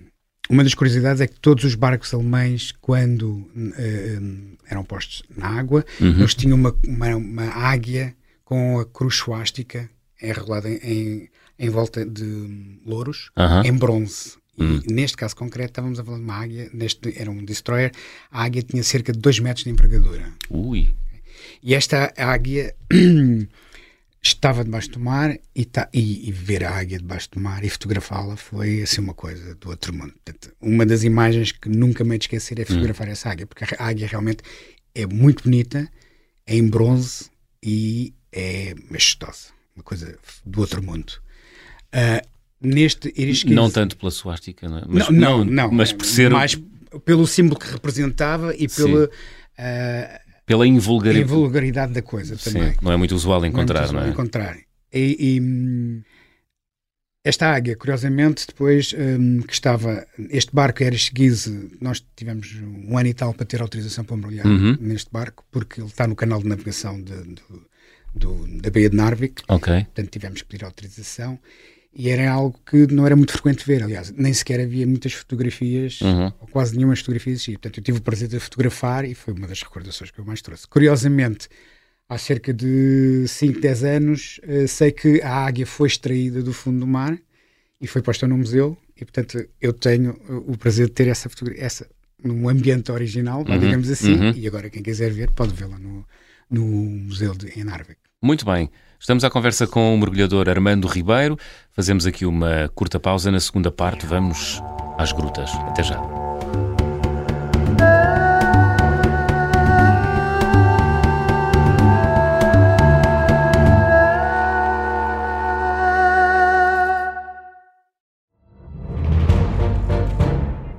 uma 0.49 0.63
das 0.63 0.73
curiosidades 0.73 1.21
é 1.21 1.27
que 1.27 1.39
todos 1.39 1.63
os 1.63 1.75
barcos 1.75 2.13
alemães, 2.13 2.71
quando 2.81 3.29
uh, 3.33 4.57
eram 4.67 4.83
postos 4.83 5.23
na 5.35 5.47
água, 5.47 5.85
uhum. 5.99 6.19
eles 6.19 6.35
tinham 6.35 6.57
uma, 6.57 6.75
uma, 6.85 7.15
uma, 7.15 7.43
águia 7.43 8.15
com 8.43 8.79
a 8.79 8.85
cruz 8.85 9.15
suástica 9.15 9.89
enrolada 10.21 10.69
em, 10.69 10.77
em, 10.83 11.29
em 11.59 11.69
volta 11.69 12.05
de 12.05 12.79
louros, 12.85 13.31
uhum. 13.37 13.63
em 13.63 13.73
bronze. 13.73 14.33
E 14.57 14.63
uhum. 14.63 14.81
neste 14.89 15.17
caso 15.17 15.35
concreto, 15.35 15.71
estávamos 15.71 15.99
a 15.99 16.03
falar 16.03 16.17
de 16.17 16.23
uma 16.23 16.35
águia, 16.35 16.69
neste, 16.73 17.19
era 17.19 17.29
um 17.29 17.43
destroyer, 17.43 17.91
a 18.31 18.43
águia 18.43 18.61
tinha 18.61 18.83
cerca 18.83 19.11
de 19.11 19.19
2 19.19 19.39
metros 19.39 19.63
de 19.65 19.71
envergadura. 19.71 20.31
Ui! 20.49 20.93
E 21.61 21.73
esta 21.73 22.13
águia 22.15 22.73
estava 24.27 24.63
debaixo 24.63 24.89
do 24.89 24.99
mar 24.99 25.37
e, 25.53 25.65
tá, 25.65 25.87
e, 25.93 26.27
e, 26.27 26.31
ver 26.31 26.63
a 26.63 26.71
águia 26.71 26.97
debaixo 26.97 27.29
do 27.31 27.39
mar 27.39 27.63
e 27.63 27.69
fotografá-la 27.69 28.35
foi 28.35 28.81
assim 28.81 29.01
uma 29.01 29.13
coisa 29.13 29.55
do 29.55 29.69
outro 29.69 29.93
mundo. 29.93 30.13
Portanto, 30.13 30.55
uma 30.59 30.85
das 30.85 31.03
imagens 31.03 31.51
que 31.51 31.69
nunca 31.69 32.03
me 32.03 32.17
de 32.17 32.25
esquecer 32.25 32.59
é 32.59 32.63
hum. 32.63 32.65
fotografar 32.65 33.07
hum. 33.07 33.11
essa 33.11 33.29
águia, 33.29 33.45
porque 33.45 33.63
a 33.63 33.85
águia 33.85 34.07
realmente 34.07 34.43
é 34.93 35.05
muito 35.05 35.43
bonita, 35.43 35.87
é 36.45 36.55
em 36.55 36.67
bronze 36.67 37.29
e 37.61 38.13
é 38.31 38.73
majestosa. 38.89 39.53
Uma 39.75 39.83
coisa 39.83 40.17
do 40.45 40.61
outro 40.61 40.81
mundo. 40.81 41.13
Uh, 41.93 42.27
neste 42.61 43.13
Não 43.53 43.69
tanto 43.69 43.97
pela 43.97 44.11
suástica, 44.11 44.67
não 44.67 44.77
é? 44.79 44.83
Mas, 44.87 45.09
não, 45.09 45.43
não, 45.43 45.45
não, 45.45 45.71
Mas 45.71 45.91
por 45.91 46.05
ser... 46.05 46.31
Mais 46.31 46.57
pelo 47.03 47.27
símbolo 47.27 47.59
que 47.59 47.71
representava 47.71 48.55
e 48.55 48.67
pela... 48.67 49.05
Uh, 49.05 50.24
pela 50.45 50.67
invulgaridade. 50.67 51.31
invulgaridade 51.31 51.93
da 51.93 52.01
coisa 52.01 52.37
também. 52.37 52.71
Sim, 52.71 52.77
não 52.81 52.91
é 52.91 52.97
muito 52.97 53.15
usual 53.15 53.45
encontrar, 53.45 53.91
não 53.91 54.01
é? 54.01 54.05
Muito 54.05 54.19
usual 54.19 54.43
não 54.43 54.53
é? 54.53 54.53
encontrar. 54.53 54.57
E, 54.93 55.17
e, 55.19 56.03
esta 57.25 57.51
águia, 57.51 57.75
curiosamente, 57.75 58.45
depois 58.47 58.93
um, 58.93 59.41
que 59.41 59.53
estava. 59.53 60.05
Este 60.29 60.53
barco 60.53 60.83
era 60.83 60.95
Guise, 61.11 61.71
nós 61.81 62.05
tivemos 62.15 62.55
um 62.61 62.95
ano 62.95 63.09
e 63.09 63.13
tal 63.15 63.33
para 63.33 63.47
ter 63.47 63.61
autorização 63.61 64.05
para 64.05 64.15
mergulhar 64.15 64.45
uhum. 64.45 64.77
neste 64.79 65.09
barco, 65.11 65.43
porque 65.51 65.81
ele 65.81 65.87
está 65.87 66.05
no 66.05 66.15
canal 66.15 66.39
de 66.39 66.47
navegação 66.47 67.01
de, 67.01 67.15
de, 67.23 67.41
do, 68.13 68.61
da 68.61 68.69
Baía 68.69 68.91
de 68.91 68.95
Narvik. 68.95 69.41
Ok. 69.47 69.73
Portanto, 69.73 70.09
tivemos 70.09 70.43
que 70.43 70.47
pedir 70.47 70.65
autorização 70.65 71.39
e 71.95 72.09
era 72.09 72.29
algo 72.29 72.59
que 72.65 72.87
não 72.93 73.05
era 73.05 73.15
muito 73.15 73.31
frequente 73.31 73.65
ver, 73.65 73.81
aliás, 73.81 74.11
nem 74.11 74.33
sequer 74.33 74.59
havia 74.59 74.85
muitas 74.85 75.13
fotografias, 75.13 76.01
uhum. 76.01 76.25
ou 76.41 76.47
quase 76.47 76.75
nenhuma 76.75 76.95
fotografia 76.95 77.31
existia. 77.31 77.53
Portanto, 77.53 77.77
eu 77.77 77.83
tive 77.83 77.97
o 77.99 78.01
prazer 78.01 78.27
de 78.27 78.37
fotografar 78.37 79.05
e 79.05 79.15
foi 79.15 79.33
uma 79.33 79.47
das 79.47 79.61
recordações 79.61 80.11
que 80.11 80.19
eu 80.19 80.25
mais 80.25 80.41
trouxe. 80.41 80.67
Curiosamente, 80.67 81.47
há 82.09 82.17
cerca 82.17 82.53
de 82.53 83.25
5, 83.27 83.61
10 83.61 83.83
anos, 83.85 84.41
uh, 84.43 84.67
sei 84.67 84.91
que 84.91 85.21
a 85.21 85.45
águia 85.45 85.65
foi 85.65 85.87
extraída 85.87 86.43
do 86.43 86.51
fundo 86.51 86.81
do 86.81 86.87
mar 86.87 87.17
e 87.79 87.87
foi 87.87 88.01
posta 88.01 88.27
no 88.27 88.37
museu, 88.37 88.77
e 88.95 89.05
portanto 89.05 89.47
eu 89.61 89.71
tenho 89.71 90.19
o 90.47 90.57
prazer 90.57 90.87
de 90.87 90.93
ter 90.93 91.07
essa 91.07 91.29
fotografia, 91.29 91.63
essa 91.63 91.89
num 92.21 92.49
ambiente 92.49 92.91
original, 92.91 93.45
uhum. 93.47 93.59
digamos 93.59 93.89
assim, 93.89 94.15
uhum. 94.15 94.31
e 94.31 94.47
agora 94.47 94.69
quem 94.69 94.81
quiser 94.81 95.11
ver 95.11 95.31
pode 95.31 95.53
vê-la 95.53 95.77
no, 95.77 96.05
no 96.49 96.65
Museu 96.65 97.35
de 97.35 97.57
Enarvik. 97.59 97.99
Muito 98.21 98.45
bem. 98.45 98.69
Estamos 99.05 99.23
à 99.23 99.29
conversa 99.29 99.67
com 99.67 99.93
o 99.93 99.97
mergulhador 99.99 100.49
Armando 100.49 100.87
Ribeiro. 100.87 101.37
Fazemos 101.73 102.07
aqui 102.07 102.25
uma 102.25 102.71
curta 102.73 102.99
pausa. 102.99 103.29
Na 103.29 103.39
segunda 103.39 103.69
parte, 103.69 104.03
vamos 104.03 104.59
às 104.97 105.11
grutas. 105.11 105.51
Até 105.67 105.83
já. 105.83 106.01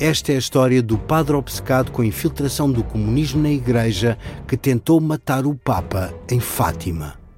Esta 0.01 0.33
é 0.33 0.35
a 0.35 0.39
história 0.39 0.83
do 0.83 0.99
padre 0.99 1.37
obcecado 1.37 1.93
com 1.93 2.03
a 2.03 2.07
infiltração 2.07 2.73
do 2.73 2.83
comunismo 2.83 3.41
na 3.41 3.51
Igreja 3.51 4.19
que 4.49 4.57
tentou 4.57 5.01
matar 5.01 5.47
o 5.47 5.55
Papa 5.55 6.13
em 6.29 6.41
Fátima. 6.41 7.26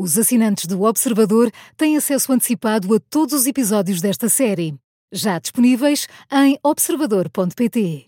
Os 0.00 0.16
assinantes 0.16 0.64
do 0.66 0.84
Observador 0.84 1.50
têm 1.76 1.96
acesso 1.96 2.32
antecipado 2.32 2.94
a 2.94 3.00
todos 3.00 3.34
os 3.34 3.46
episódios 3.46 4.00
desta 4.00 4.28
série, 4.28 4.78
já 5.10 5.40
disponíveis 5.40 6.06
em 6.30 6.56
observador.pt. 6.62 8.06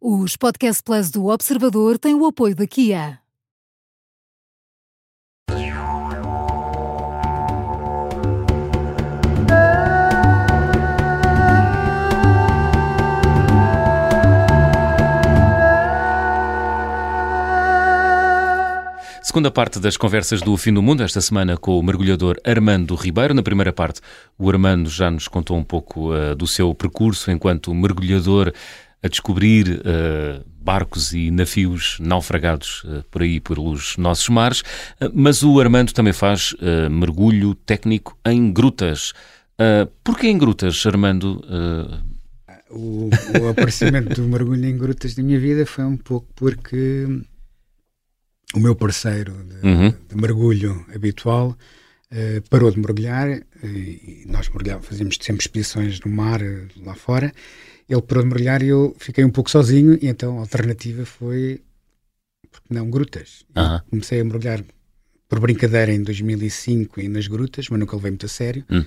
Os 0.00 0.36
Podcast 0.36 0.80
Plus 0.84 1.10
do 1.10 1.26
Observador 1.26 1.98
têm 1.98 2.14
o 2.14 2.24
apoio 2.24 2.54
da 2.54 2.68
Kia. 2.68 3.23
Segunda 19.24 19.50
parte 19.50 19.80
das 19.80 19.96
conversas 19.96 20.42
do 20.42 20.54
Fim 20.54 20.74
do 20.74 20.82
Mundo, 20.82 21.02
esta 21.02 21.18
semana 21.18 21.56
com 21.56 21.78
o 21.78 21.82
mergulhador 21.82 22.36
Armando 22.44 22.94
Ribeiro. 22.94 23.32
Na 23.32 23.42
primeira 23.42 23.72
parte, 23.72 24.02
o 24.38 24.50
Armando 24.50 24.90
já 24.90 25.10
nos 25.10 25.28
contou 25.28 25.56
um 25.56 25.64
pouco 25.64 26.14
uh, 26.14 26.34
do 26.34 26.46
seu 26.46 26.74
percurso 26.74 27.30
enquanto 27.30 27.74
mergulhador 27.74 28.52
a 29.02 29.08
descobrir 29.08 29.80
uh, 29.80 30.44
barcos 30.62 31.14
e 31.14 31.30
navios 31.30 31.96
naufragados 32.00 32.84
uh, 32.84 33.02
por 33.10 33.22
aí 33.22 33.40
pelos 33.40 33.96
nossos 33.96 34.28
mares, 34.28 34.62
mas 35.14 35.42
o 35.42 35.58
Armando 35.58 35.94
também 35.94 36.12
faz 36.12 36.54
mergulho 36.90 37.54
técnico 37.54 38.18
em 38.26 38.52
grutas. 38.52 39.12
Uh, 39.58 39.90
Porquê 40.04 40.28
em 40.28 40.36
grutas, 40.36 40.84
Armando? 40.84 41.42
O, 42.70 43.08
o 43.40 43.48
aparecimento 43.48 44.20
do 44.20 44.28
mergulho 44.28 44.66
em 44.66 44.76
grutas 44.76 45.14
da 45.14 45.22
minha 45.22 45.40
vida 45.40 45.64
foi 45.64 45.84
um 45.84 45.96
pouco 45.96 46.26
porque 46.36 47.06
o 48.54 48.60
meu 48.60 48.74
parceiro 48.74 49.32
de, 49.32 49.66
uhum. 49.66 49.90
de 49.90 50.16
mergulho 50.16 50.86
habitual 50.94 51.56
uh, 52.12 52.48
parou 52.48 52.70
de 52.70 52.78
mergulhar 52.78 53.28
e 53.62 54.24
nós 54.26 54.48
mergulhávamos, 54.48 54.88
fazíamos 54.88 55.16
sempre 55.20 55.42
expedições 55.42 56.00
no 56.00 56.10
mar 56.10 56.40
eh, 56.42 56.66
lá 56.84 56.94
fora. 56.94 57.32
Ele 57.88 58.02
parou 58.02 58.22
de 58.22 58.28
mergulhar 58.28 58.62
e 58.62 58.68
eu 58.68 58.94
fiquei 58.98 59.24
um 59.24 59.30
pouco 59.30 59.50
sozinho 59.50 59.98
e 60.00 60.06
então 60.06 60.38
a 60.38 60.40
alternativa 60.40 61.04
foi 61.04 61.60
porque 62.50 62.72
não 62.72 62.88
grutas. 62.88 63.44
Uhum. 63.56 63.80
Comecei 63.90 64.20
a 64.20 64.24
mergulhar 64.24 64.62
por 65.28 65.40
brincadeira 65.40 65.92
em 65.92 66.02
2005 66.02 67.00
e 67.00 67.08
nas 67.08 67.26
grutas, 67.26 67.68
mas 67.68 67.80
nunca 67.80 67.96
levei 67.96 68.12
muito 68.12 68.26
a 68.26 68.28
sério. 68.28 68.64
Uhum. 68.70 68.84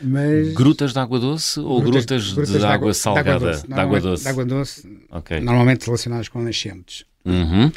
Mas... 0.00 0.52
Grutas 0.54 0.92
de 0.92 0.98
água 0.98 1.18
doce 1.18 1.60
ou 1.60 1.80
grutas, 1.80 2.32
grutas 2.32 2.52
de, 2.52 2.58
de, 2.58 2.64
água, 2.64 2.94
salgada? 2.94 3.62
De 3.66 3.74
água 3.74 4.00
doce. 4.00 4.22
De 4.22 4.28
água 4.28 4.44
doce, 4.44 5.00
okay. 5.10 5.40
normalmente 5.40 5.84
relacionadas 5.84 6.28
com 6.28 6.42
nascentes. 6.42 7.04
Uhum. 7.24 7.70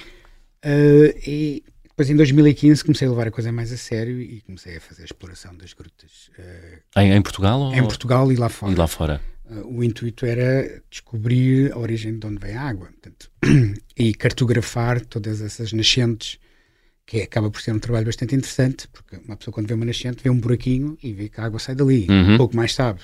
Uh, 0.65 1.13
e 1.27 1.63
depois 1.83 2.09
em 2.09 2.15
2015 2.15 2.83
comecei 2.83 3.07
a 3.07 3.11
levar 3.11 3.27
a 3.27 3.31
coisa 3.31 3.51
mais 3.51 3.71
a 3.71 3.77
sério 3.77 4.19
e 4.19 4.41
comecei 4.41 4.77
a 4.77 4.81
fazer 4.81 5.03
a 5.03 5.05
exploração 5.05 5.55
das 5.55 5.73
grutas. 5.73 6.31
Uh, 6.39 6.99
em, 6.99 7.13
em, 7.13 7.21
Portugal? 7.21 7.59
Ou... 7.59 7.75
Em 7.75 7.83
Portugal 7.83 8.31
e 8.31 8.35
lá 8.35 8.49
fora. 8.49 8.71
E 8.71 8.75
lá 8.75 8.87
fora. 8.87 9.21
Uh, 9.47 9.77
o 9.77 9.83
intuito 9.83 10.25
era 10.25 10.81
descobrir 10.89 11.71
a 11.71 11.77
origem 11.77 12.17
de 12.17 12.25
onde 12.25 12.39
vem 12.39 12.55
a 12.55 12.63
água 12.63 12.87
portanto, 12.87 13.29
e 13.95 14.13
cartografar 14.15 14.99
todas 15.05 15.39
essas 15.39 15.71
nascentes, 15.71 16.39
que 17.05 17.21
acaba 17.21 17.51
por 17.51 17.61
ser 17.61 17.71
um 17.71 17.77
trabalho 17.77 18.07
bastante 18.07 18.33
interessante, 18.33 18.87
porque 18.87 19.17
uma 19.17 19.37
pessoa 19.37 19.53
quando 19.53 19.67
vê 19.67 19.75
uma 19.75 19.85
nascente 19.85 20.23
vê 20.23 20.31
um 20.31 20.39
buraquinho 20.39 20.97
e 21.03 21.13
vê 21.13 21.29
que 21.29 21.39
a 21.39 21.45
água 21.45 21.59
sai 21.59 21.75
dali, 21.75 22.07
uhum. 22.09 22.33
um 22.33 22.37
pouco 22.37 22.55
mais 22.55 22.73
sabe. 22.73 23.01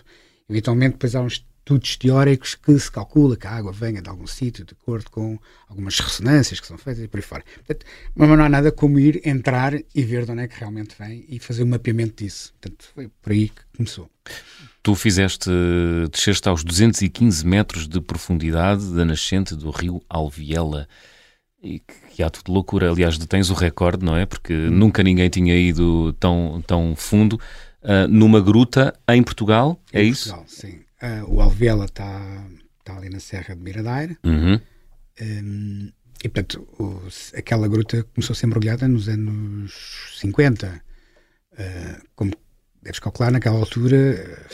Eventualmente 0.49 0.93
depois 0.93 1.13
há 1.13 1.21
uns 1.21 1.45
estudos 1.61 1.95
teóricos 1.95 2.55
que 2.55 2.77
se 2.77 2.91
calcula 2.91 3.37
que 3.37 3.47
a 3.47 3.51
água 3.51 3.71
venha 3.71 4.01
de 4.01 4.09
algum 4.09 4.27
sítio, 4.27 4.65
de 4.65 4.73
acordo 4.73 5.09
com 5.09 5.39
algumas 5.69 5.99
ressonâncias 5.99 6.59
que 6.59 6.67
são 6.67 6.77
feitas 6.77 7.03
e 7.03 7.07
por 7.07 7.17
aí 7.17 7.23
fora. 7.23 7.43
Portanto, 7.55 7.85
mas 8.15 8.29
não 8.29 8.43
há 8.43 8.49
nada 8.49 8.71
como 8.71 8.99
ir, 8.99 9.21
entrar 9.25 9.73
e 9.73 10.03
ver 10.03 10.25
de 10.25 10.31
onde 10.31 10.41
é 10.41 10.47
que 10.47 10.59
realmente 10.59 10.95
vem 10.99 11.25
e 11.29 11.39
fazer 11.39 11.63
um 11.63 11.67
mapeamento 11.67 12.23
disso. 12.23 12.53
Portanto, 12.59 12.89
foi 12.93 13.07
por 13.21 13.31
aí 13.31 13.49
que 13.49 13.61
começou. 13.77 14.09
Tu 14.83 14.95
fizeste, 14.95 15.49
desceste 16.11 16.49
aos 16.49 16.63
215 16.63 17.45
metros 17.45 17.87
de 17.87 18.01
profundidade 18.01 18.93
da 18.93 19.05
nascente 19.05 19.55
do 19.55 19.69
rio 19.69 20.01
Alviela. 20.09 20.87
E 21.63 21.79
que 21.79 22.23
ato 22.23 22.41
de 22.43 22.51
loucura. 22.51 22.89
Aliás, 22.89 23.19
tens 23.19 23.51
o 23.51 23.53
recorde, 23.53 24.03
não 24.03 24.17
é? 24.17 24.25
Porque 24.25 24.51
hum. 24.51 24.71
nunca 24.71 25.03
ninguém 25.03 25.29
tinha 25.29 25.55
ido 25.55 26.11
tão, 26.13 26.63
tão 26.65 26.95
fundo 26.95 27.39
uh, 27.83 28.07
numa 28.09 28.41
gruta 28.41 28.97
em 29.07 29.21
Portugal, 29.21 29.79
em 29.93 30.09
é 30.09 30.11
Portugal, 30.11 30.43
isso? 30.47 30.59
Sim. 30.59 30.79
Uh, 31.01 31.33
o 31.33 31.41
Alvela 31.41 31.85
está 31.85 32.45
tá 32.83 32.95
ali 32.95 33.09
na 33.09 33.19
Serra 33.19 33.55
de 33.55 33.61
Miradeira. 33.61 34.17
Uhum. 34.23 34.59
Um, 35.21 35.91
e, 36.23 36.29
portanto, 36.29 36.67
o, 36.79 37.07
aquela 37.35 37.67
gruta 37.67 38.03
começou 38.13 38.33
a 38.33 38.35
ser 38.35 38.47
mergulhada 38.47 38.87
nos 38.87 39.09
anos 39.09 40.13
50. 40.19 40.67
Uh, 40.67 41.57
ah, 41.57 42.01
como 42.15 42.31
deves 42.81 42.99
calcular, 42.99 43.31
naquela 43.31 43.57
altura 43.57 44.47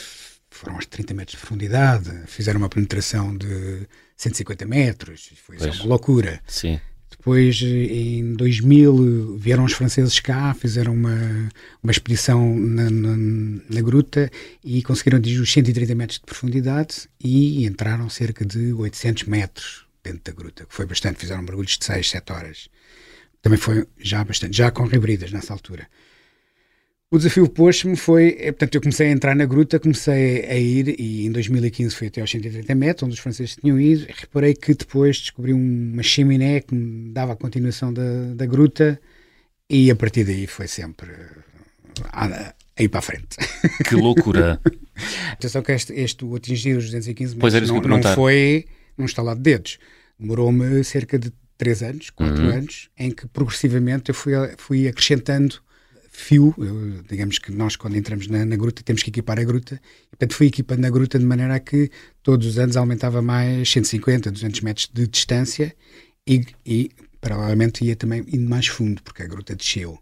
foram 0.50 0.76
aos 0.76 0.86
30 0.86 1.14
metros 1.14 1.34
de 1.34 1.38
profundidade, 1.38 2.10
fizeram 2.26 2.60
uma 2.60 2.70
penetração 2.70 3.38
de 3.38 3.88
150 4.16 4.66
metros, 4.66 5.30
foi 5.36 5.58
uma 5.58 5.86
loucura. 5.86 6.42
Sim. 6.48 6.80
Depois, 7.10 7.62
em 7.62 8.34
2000, 8.36 9.38
vieram 9.38 9.64
os 9.64 9.74
franceses 9.74 10.20
cá, 10.20 10.54
fizeram 10.54 10.94
uma, 10.94 11.50
uma 11.82 11.92
expedição 11.92 12.56
na, 12.58 12.90
na, 12.90 13.18
na 13.70 13.82
gruta 13.82 14.30
e 14.64 14.82
conseguiram 14.84 15.18
atingir 15.18 15.40
os 15.40 15.52
130 15.52 15.96
metros 15.96 16.20
de 16.20 16.26
profundidade 16.26 17.10
e 17.24 17.66
entraram 17.66 18.10
cerca 18.10 18.46
de 18.46 18.74
800 18.74 19.24
metros 19.24 19.86
dentro 20.04 20.22
da 20.24 20.32
gruta, 20.32 20.66
que 20.66 20.74
foi 20.74 20.86
bastante, 20.86 21.20
fizeram 21.20 21.42
mergulhos 21.42 21.78
de 21.78 21.86
6, 21.86 22.10
7 22.10 22.32
horas. 22.32 22.70
Também 23.42 23.60
foi 23.60 23.88
já 23.98 24.24
bastante, 24.24 24.58
já 24.58 24.72
com 24.72 24.86
ribridas 24.86 25.32
nessa 25.32 25.54
altura. 25.54 25.88
O 27.10 27.18
desafio 27.18 27.48
pôs-me 27.48 27.96
foi, 27.96 28.36
é, 28.38 28.52
portanto, 28.52 28.76
eu 28.76 28.82
comecei 28.82 29.08
a 29.08 29.12
entrar 29.12 29.34
na 29.34 29.46
gruta, 29.46 29.80
comecei 29.80 30.46
a 30.46 30.58
ir 30.58 31.00
e 31.00 31.26
em 31.26 31.32
2015 31.32 31.96
fui 31.96 32.08
até 32.08 32.20
aos 32.20 32.30
130 32.30 32.76
metros, 32.76 33.04
onde 33.04 33.14
os 33.14 33.20
franceses 33.20 33.56
tinham 33.56 33.80
ido. 33.80 34.06
Reparei 34.14 34.54
que 34.54 34.74
depois 34.74 35.18
descobri 35.18 35.54
uma 35.54 36.04
chaminé 36.04 36.60
que 36.60 36.76
me 36.76 37.10
dava 37.12 37.32
a 37.32 37.36
continuação 37.38 37.94
da, 37.94 38.34
da 38.36 38.46
gruta 38.46 39.00
e 39.70 39.90
a 39.90 39.96
partir 39.96 40.26
daí 40.26 40.48
foi 40.48 40.68
sempre 40.68 41.10
a, 42.12 42.54
a 42.78 42.84
ir 42.84 42.90
para 42.90 43.00
a 43.00 43.02
frente. 43.02 43.38
Que 43.88 43.96
loucura! 43.96 44.60
Atenção 45.32 45.62
que 45.62 45.72
este, 45.72 45.94
este 45.94 46.26
o 46.26 46.36
atingir 46.36 46.76
os 46.76 46.86
215 46.86 47.38
metros 47.38 47.70
não, 47.70 47.80
não 47.80 48.04
foi 48.16 48.66
num 48.98 49.06
estalar 49.06 49.38
de 49.38 49.44
dedos. 49.44 49.80
Demorou-me 50.20 50.84
cerca 50.84 51.18
de 51.18 51.32
3 51.58 51.84
anos, 51.84 52.10
4 52.10 52.36
uhum. 52.36 52.50
anos, 52.50 52.90
em 53.00 53.12
que 53.12 53.26
progressivamente 53.28 54.10
eu 54.10 54.16
fui, 54.16 54.34
fui 54.58 54.88
acrescentando 54.90 55.66
fio, 56.20 56.54
digamos 57.08 57.38
que 57.38 57.52
nós 57.52 57.76
quando 57.76 57.96
entramos 57.96 58.28
na, 58.28 58.44
na, 58.44 58.56
gruta 58.56 58.82
temos 58.82 59.04
que 59.04 59.12
equipar 59.12 59.40
a 59.40 59.44
gruta, 59.44 59.80
e 60.08 60.10
portanto 60.10 60.34
fui 60.34 60.48
equipando 60.48 60.88
a 60.88 60.90
gruta 60.90 61.20
de 61.20 61.26
maneira 61.26 61.54
a 61.54 61.60
que 61.60 61.92
todos 62.24 62.48
os 62.48 62.58
anos 62.58 62.76
aumentava 62.76 63.22
mais 63.22 63.70
150, 63.70 64.32
200 64.32 64.62
metros 64.62 64.90
de 64.92 65.08
distância 65.08 65.76
e, 66.28 66.44
e 66.66 66.90
paralelamente 67.22 67.86
ia 67.86 67.96
também 67.96 68.26
indo 68.34 68.50
mais 68.50 68.66
fundo, 68.66 69.02
porque 69.04 69.22
a 69.22 69.28
gruta 69.28 69.56
desceu, 69.56 70.00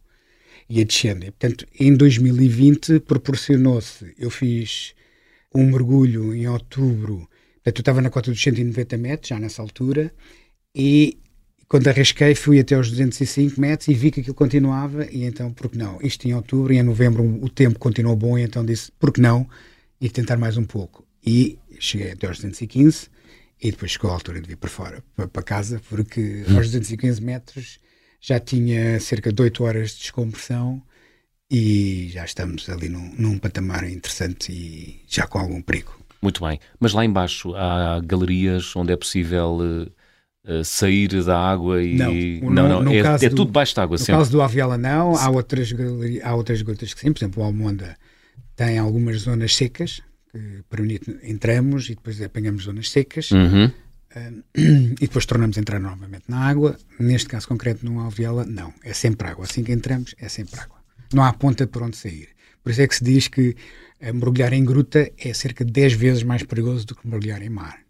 ia 0.70 0.86
descendo. 0.86 1.26
E, 1.26 1.32
portanto, 1.32 1.68
em 1.78 1.94
2020 1.94 3.02
proporcionou-se, 3.02 4.14
eu 4.18 4.30
fiz 4.30 4.96
um 5.54 5.70
mergulho 5.70 6.34
em 6.34 6.48
outubro, 6.48 7.28
portanto 7.56 7.78
eu 7.78 7.82
estava 7.82 8.02
na 8.02 8.10
cota 8.10 8.32
dos 8.32 8.42
190 8.42 8.98
metros, 8.98 9.28
já 9.28 9.38
nessa 9.38 9.62
altura, 9.62 10.14
e 10.74 11.20
quando 11.68 11.88
arrisquei, 11.88 12.36
fui 12.36 12.60
até 12.60 12.76
aos 12.76 12.90
205 12.90 13.60
metros 13.60 13.88
e 13.88 13.94
vi 13.94 14.12
que 14.12 14.20
aquilo 14.20 14.36
continuava, 14.36 15.06
e 15.12 15.24
então, 15.24 15.52
por 15.52 15.70
que 15.70 15.78
não? 15.78 16.00
Isto 16.02 16.28
em 16.28 16.34
outubro 16.34 16.72
e 16.72 16.78
em 16.78 16.84
novembro 16.84 17.24
o 17.24 17.50
tempo 17.50 17.80
continuou 17.80 18.16
bom, 18.16 18.38
e 18.38 18.44
então 18.44 18.64
disse, 18.64 18.92
por 19.00 19.12
que 19.12 19.20
não? 19.20 19.48
E 20.00 20.10
tentar 20.10 20.38
mais 20.38 20.58
um 20.58 20.64
pouco. 20.64 21.06
E 21.26 21.58
cheguei 21.80 22.12
até 22.12 22.28
aos 22.28 22.38
215 22.38 23.08
e 23.62 23.72
depois 23.72 23.92
chegou 23.92 24.12
a 24.12 24.14
altura 24.14 24.42
de 24.42 24.48
vir 24.48 24.58
para 24.58 24.70
fora, 24.70 25.04
para, 25.16 25.44
casa, 25.44 25.82
porque 25.90 26.46
hum. 26.48 26.58
aos 26.58 26.68
215 26.68 27.22
metros 27.22 27.80
já 28.22 28.40
tinha 28.40 29.00
cerca 29.00 29.32
de 29.32 29.42
8 29.42 29.64
horas 29.64 29.92
de 29.92 30.02
descompressão 30.02 30.82
e 31.50 32.10
já 32.12 32.26
estamos 32.26 32.70
ali 32.70 32.90
num, 32.90 33.14
num 33.18 33.38
patamar 33.38 33.90
interessante 33.90 34.52
e 34.52 35.02
já 35.08 35.28
com 35.28 35.40
algum 35.40 35.62
perigo. 35.62 36.00
Muito 36.22 36.44
bem. 36.44 36.60
Mas 36.80 36.94
lá 36.94 37.06
embaixo 37.06 37.56
há 37.56 38.00
galerias 38.04 38.76
onde 38.76 38.92
é 38.92 38.98
possível 38.98 39.58
uh, 39.60 39.92
sair 40.64 41.24
da 41.24 41.38
água 41.38 41.82
e. 41.84 41.96
Não, 42.42 42.52
não, 42.52 42.70
não, 42.70 42.84
não 42.84 42.92
é, 42.92 43.00
é, 43.00 43.30
tudo 43.30 43.52
baixo 43.52 43.74
de 43.74 43.82
água. 43.82 43.96
No 43.96 44.00
sempre. 44.00 44.20
caso 44.20 44.32
do 44.32 44.42
Aviala, 44.42 44.78
não. 44.78 45.16
Há 45.16 45.30
outras, 45.30 45.74
há 46.24 46.36
outras 46.36 46.62
grutas 46.62 46.94
que 46.94 47.00
sim. 47.00 47.12
Por 47.12 47.20
exemplo, 47.20 47.44
o 47.44 47.46
Almonda 47.46 47.98
tem 48.56 48.78
algumas 48.78 49.22
zonas 49.22 49.56
secas 49.56 50.02
que 50.32 50.64
permite 50.70 51.18
entramos 51.24 51.86
e 51.90 51.96
depois 51.96 52.22
apanhamos 52.22 52.64
zonas 52.64 52.90
secas. 52.90 53.32
Uhum. 53.32 53.66
Uh, 53.66 54.44
e 55.02 55.08
depois 55.08 55.26
tornamos 55.26 55.58
a 55.58 55.62
entrar 55.62 55.80
novamente 55.80 56.26
na 56.28 56.40
água. 56.40 56.78
Neste 57.00 57.30
caso 57.30 57.48
concreto, 57.48 57.86
no 57.86 58.00
Alviela, 58.00 58.46
não. 58.46 58.74
É 58.84 58.94
sempre 58.94 59.28
água. 59.28 59.46
Assim 59.46 59.64
que 59.64 59.72
entramos, 59.72 60.16
é 60.20 60.30
sempre 60.30 60.60
água. 60.60 60.78
Não 61.14 61.24
há 61.24 61.34
ponta 61.34 61.66
por 61.68 61.84
onde 61.84 61.98
sair. 61.98 62.30
Por 62.64 62.72
isso 62.72 62.82
é 62.82 62.88
que 62.88 62.96
se 62.96 63.04
diz 63.04 63.28
que 63.28 63.56
eh, 64.00 64.12
mergulhar 64.12 64.52
em 64.54 64.66
gruta 64.66 65.12
é 65.18 65.34
cerca 65.34 65.64
de 65.64 65.72
10 65.72 65.94
vezes 65.94 66.24
mais 66.24 66.44
perigoso 66.44 66.86
do 66.86 66.96
que 66.96 67.08
mergulhar 67.08 67.42
em 67.42 67.50
mar. 67.50 67.85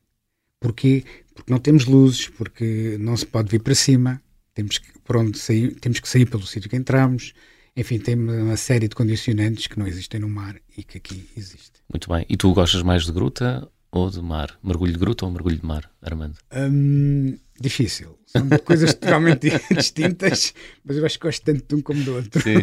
Porquê? 0.65 1.03
Porque 1.35 1.53
não 1.53 1.59
temos 1.59 1.85
luzes, 1.85 2.27
porque 2.27 2.97
não 2.99 3.15
se 3.15 3.23
pode 3.23 3.51
vir 3.51 3.61
para 3.61 3.75
cima, 3.75 4.19
temos 4.51 4.79
que, 4.79 4.87
por 5.03 5.17
onde 5.17 5.37
sair, 5.37 5.75
temos 5.75 5.99
que 5.99 6.09
sair 6.09 6.25
pelo 6.25 6.43
sítio 6.43 6.67
que 6.67 6.75
entramos. 6.75 7.33
Enfim, 7.77 7.99
tem 7.99 8.15
uma 8.15 8.57
série 8.57 8.87
de 8.87 8.95
condicionantes 8.95 9.67
que 9.67 9.77
não 9.77 9.85
existem 9.85 10.19
no 10.19 10.27
mar 10.27 10.55
e 10.75 10.83
que 10.83 10.97
aqui 10.97 11.29
existem. 11.37 11.83
Muito 11.93 12.09
bem. 12.09 12.25
E 12.27 12.35
tu 12.35 12.51
gostas 12.51 12.81
mais 12.81 13.03
de 13.05 13.11
gruta 13.11 13.69
ou 13.99 14.09
de 14.09 14.21
mar? 14.21 14.57
Mergulho 14.63 14.91
de 14.91 14.99
gruta 14.99 15.25
ou 15.25 15.31
mergulho 15.31 15.57
de 15.57 15.65
mar, 15.65 15.89
Armando? 16.01 16.35
Hum, 16.53 17.37
difícil. 17.59 18.17
São 18.25 18.49
coisas 18.65 18.93
totalmente 18.93 19.49
distintas, 19.73 20.53
mas 20.83 20.97
eu 20.97 21.05
acho 21.05 21.17
que 21.17 21.25
gosto 21.25 21.43
tanto 21.43 21.63
de 21.67 21.75
um 21.75 21.81
como 21.81 22.03
do 22.03 22.15
outro. 22.15 22.41
Sim. 22.41 22.57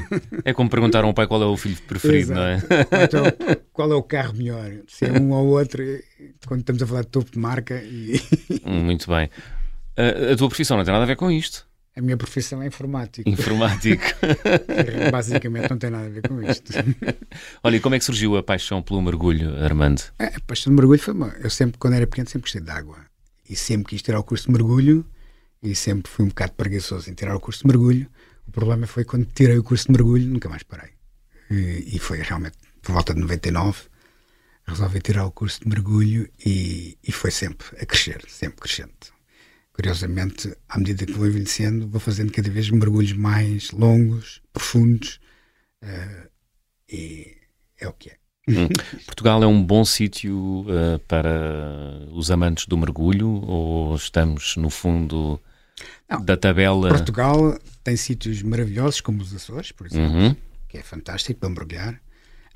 É 0.44 0.52
como 0.52 0.68
perguntar 0.68 1.04
a 1.04 1.06
um 1.06 1.14
pai 1.14 1.26
qual 1.26 1.42
é 1.42 1.46
o 1.46 1.56
filho 1.56 1.76
preferido, 1.88 2.34
não 2.34 2.42
é? 2.42 2.58
Então, 3.04 3.24
qual 3.72 3.90
é 3.90 3.94
o 3.94 4.02
carro 4.02 4.34
melhor? 4.34 4.70
Se 4.86 5.06
é 5.06 5.12
um 5.12 5.32
ou 5.32 5.46
outro, 5.58 5.82
quando 6.46 6.60
estamos 6.60 6.82
a 6.82 6.86
falar 6.86 7.02
de 7.02 7.08
topo 7.08 7.30
de 7.30 7.38
marca. 7.38 7.82
E... 7.82 8.20
Hum, 8.66 8.84
muito 8.84 9.08
bem. 9.08 9.30
A, 9.96 10.32
a 10.32 10.36
tua 10.36 10.48
profissão 10.48 10.76
não 10.76 10.84
tem 10.84 10.92
nada 10.92 11.04
a 11.04 11.08
ver 11.08 11.16
com 11.16 11.30
isto. 11.30 11.66
A 11.94 12.00
minha 12.00 12.16
profissão 12.16 12.62
é 12.62 12.66
informático. 12.66 13.28
Informático. 13.28 14.02
Basicamente 15.10 15.68
não 15.68 15.78
tem 15.78 15.90
nada 15.90 16.06
a 16.06 16.08
ver 16.08 16.26
com 16.26 16.42
isto. 16.42 16.72
Olha, 17.62 17.76
e 17.76 17.80
como 17.80 17.94
é 17.94 17.98
que 17.98 18.04
surgiu 18.04 18.36
a 18.36 18.42
paixão 18.42 18.82
pelo 18.82 19.02
mergulho, 19.02 19.62
Armando? 19.62 20.02
A 20.18 20.40
paixão 20.46 20.72
do 20.72 20.76
mergulho 20.76 20.98
foi 20.98 21.12
uma... 21.12 21.28
Eu 21.38 21.50
sempre, 21.50 21.78
quando 21.78 21.94
era 21.94 22.06
pequeno, 22.06 22.28
sempre 22.28 22.42
gostei 22.42 22.62
de 22.62 22.70
água. 22.70 22.96
E 23.48 23.54
sempre 23.54 23.90
quis 23.90 24.00
tirar 24.00 24.18
o 24.20 24.24
curso 24.24 24.46
de 24.46 24.52
mergulho 24.52 25.04
e 25.62 25.74
sempre 25.74 26.10
fui 26.10 26.24
um 26.24 26.28
bocado 26.28 26.52
preguiçoso 26.52 27.10
em 27.10 27.14
tirar 27.14 27.36
o 27.36 27.40
curso 27.40 27.60
de 27.60 27.66
mergulho. 27.66 28.08
O 28.48 28.50
problema 28.50 28.86
foi 28.86 29.04
quando 29.04 29.26
tirei 29.26 29.58
o 29.58 29.62
curso 29.62 29.86
de 29.86 29.92
mergulho, 29.92 30.26
nunca 30.26 30.48
mais 30.48 30.62
parei. 30.62 30.90
E, 31.50 31.96
e 31.96 31.98
foi 31.98 32.22
realmente 32.22 32.56
por 32.80 32.92
volta 32.92 33.12
de 33.12 33.20
99 33.20 33.92
resolvi 34.66 35.00
tirar 35.00 35.26
o 35.26 35.30
curso 35.30 35.60
de 35.60 35.68
mergulho 35.68 36.28
e, 36.44 36.96
e 37.02 37.12
foi 37.12 37.30
sempre 37.30 37.66
a 37.80 37.84
crescer, 37.84 38.24
sempre 38.28 38.60
crescente 38.60 39.11
curiosamente, 39.82 40.56
à 40.68 40.78
medida 40.78 41.04
que 41.04 41.12
vou 41.12 41.26
envelhecendo, 41.26 41.88
vou 41.88 42.00
fazendo 42.00 42.30
cada 42.30 42.48
vez 42.48 42.70
mergulhos 42.70 43.12
mais 43.12 43.72
longos, 43.72 44.40
profundos, 44.52 45.20
uh, 45.82 46.28
e 46.88 47.36
é 47.80 47.88
o 47.88 47.92
que 47.92 48.10
é. 48.10 48.16
Hum. 48.48 48.68
Portugal 49.06 49.42
é 49.42 49.46
um 49.46 49.62
bom 49.62 49.84
sítio 49.84 50.62
uh, 50.62 50.98
para 51.08 52.06
os 52.12 52.30
amantes 52.30 52.66
do 52.66 52.76
mergulho 52.76 53.28
ou 53.28 53.94
estamos 53.94 54.56
no 54.56 54.68
fundo 54.68 55.40
Não, 56.08 56.24
da 56.24 56.36
tabela? 56.36 56.88
Portugal 56.88 57.58
tem 57.84 57.96
sítios 57.96 58.42
maravilhosos 58.42 59.00
como 59.00 59.22
os 59.22 59.34
Açores, 59.34 59.72
por 59.72 59.86
exemplo, 59.86 60.16
uhum. 60.16 60.36
que 60.68 60.78
é 60.78 60.82
fantástico 60.82 61.40
para 61.40 61.48
mergulhar. 61.48 62.00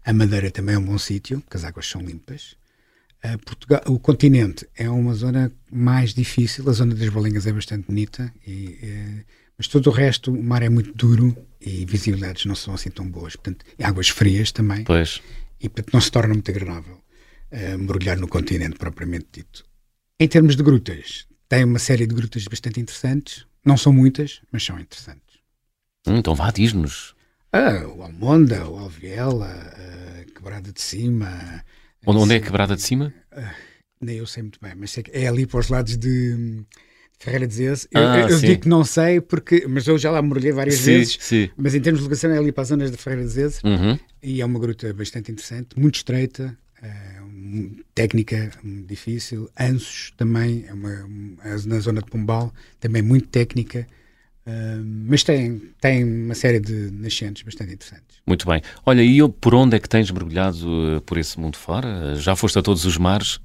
A 0.04 0.12
Madeira 0.12 0.50
também 0.50 0.76
é 0.76 0.78
um 0.78 0.84
bom 0.84 0.98
sítio, 0.98 1.40
porque 1.40 1.56
as 1.56 1.64
águas 1.64 1.86
são 1.86 2.00
limpas. 2.00 2.56
Portugal, 3.44 3.82
o 3.86 3.98
continente 3.98 4.68
é 4.76 4.88
uma 4.88 5.14
zona 5.14 5.50
mais 5.72 6.12
difícil, 6.12 6.68
a 6.68 6.72
zona 6.72 6.94
das 6.94 7.08
bolinhas 7.08 7.46
é 7.46 7.52
bastante 7.52 7.86
bonita, 7.86 8.32
e, 8.46 8.78
é, 8.82 9.24
mas 9.56 9.68
todo 9.68 9.88
o 9.88 9.92
resto, 9.92 10.32
o 10.32 10.42
mar 10.42 10.62
é 10.62 10.68
muito 10.68 10.92
duro 10.92 11.36
e 11.60 11.84
visibilidades 11.86 12.44
não 12.44 12.54
são 12.54 12.74
assim 12.74 12.90
tão 12.90 13.08
boas. 13.08 13.34
Portanto, 13.34 13.64
águas 13.82 14.08
frias 14.08 14.52
também. 14.52 14.84
Pois. 14.84 15.22
E 15.60 15.68
portanto 15.68 15.94
não 15.94 16.00
se 16.00 16.10
torna 16.10 16.34
muito 16.34 16.50
agradável 16.50 16.96
uh, 16.96 17.78
mergulhar 17.78 18.18
no 18.18 18.28
continente 18.28 18.76
propriamente 18.76 19.26
dito. 19.32 19.64
Em 20.20 20.28
termos 20.28 20.56
de 20.56 20.62
grutas, 20.62 21.26
tem 21.48 21.64
uma 21.64 21.78
série 21.78 22.06
de 22.06 22.14
grutas 22.14 22.44
bastante 22.44 22.80
interessantes. 22.80 23.46
Não 23.64 23.76
são 23.76 23.92
muitas, 23.92 24.40
mas 24.52 24.64
são 24.64 24.78
interessantes. 24.78 25.40
Hum, 26.06 26.18
então 26.18 26.34
vá, 26.34 26.50
diz-nos. 26.50 27.14
Ah, 27.52 27.86
o 27.86 28.02
Almonda, 28.02 28.68
o 28.68 28.78
Alviela, 28.78 29.48
a 29.48 30.24
Quebrada 30.32 30.72
de 30.72 30.80
Cima, 30.80 31.64
Onde, 32.06 32.18
onde 32.18 32.34
é 32.34 32.36
a 32.36 32.40
quebrada 32.40 32.76
de 32.76 32.82
cima? 32.82 33.12
Uh, 33.32 33.42
nem 34.00 34.18
eu 34.18 34.26
sei 34.26 34.42
muito 34.42 34.60
bem, 34.60 34.72
mas 34.76 34.96
é 35.12 35.26
ali 35.26 35.46
para 35.46 35.60
os 35.60 35.68
lados 35.68 35.96
de 35.96 36.64
Ferreira 37.18 37.46
de 37.46 37.54
Zez. 37.54 37.88
Eu, 37.90 38.00
ah, 38.00 38.30
eu 38.30 38.38
digo 38.38 38.62
que 38.62 38.68
não 38.68 38.84
sei, 38.84 39.20
porque, 39.20 39.66
mas 39.66 39.86
eu 39.86 39.98
já 39.98 40.10
lá 40.10 40.20
mergulhei 40.20 40.52
várias 40.52 40.76
sim, 40.76 40.84
vezes. 40.84 41.18
Sim. 41.20 41.50
Mas 41.56 41.74
em 41.74 41.80
termos 41.80 42.00
de 42.00 42.04
locação 42.04 42.30
é 42.30 42.38
ali 42.38 42.52
para 42.52 42.62
as 42.62 42.68
zonas 42.68 42.90
de 42.90 42.96
Ferreira 42.96 43.26
de 43.26 43.32
Zez. 43.32 43.60
Uhum. 43.64 43.98
E 44.22 44.40
é 44.40 44.44
uma 44.44 44.58
gruta 44.58 44.92
bastante 44.92 45.32
interessante, 45.32 45.78
muito 45.78 45.96
estreita, 45.96 46.56
uh, 46.82 47.84
técnica 47.94 48.50
difícil. 48.86 49.50
Ansos 49.58 50.12
também, 50.16 50.64
é 50.68 50.74
uma, 50.74 51.08
na 51.64 51.78
zona 51.80 52.02
de 52.02 52.10
Pombal, 52.10 52.52
também 52.78 53.02
muito 53.02 53.28
técnica. 53.28 53.86
Uh, 54.46 54.84
mas 55.08 55.24
tem, 55.24 55.60
tem 55.80 56.04
uma 56.04 56.34
série 56.34 56.60
de 56.60 56.90
nascentes 56.92 57.42
bastante 57.42 57.72
interessantes. 57.72 58.05
Muito 58.26 58.46
bem. 58.46 58.60
Olha, 58.84 59.02
e 59.02 59.26
por 59.28 59.54
onde 59.54 59.76
é 59.76 59.78
que 59.78 59.88
tens 59.88 60.10
mergulhado 60.10 60.96
uh, 60.96 61.00
por 61.02 61.16
esse 61.16 61.38
mundo 61.38 61.56
fora? 61.56 62.16
Já 62.16 62.34
foste 62.34 62.58
a 62.58 62.62
todos 62.62 62.84
os 62.84 62.98
mares? 62.98 63.40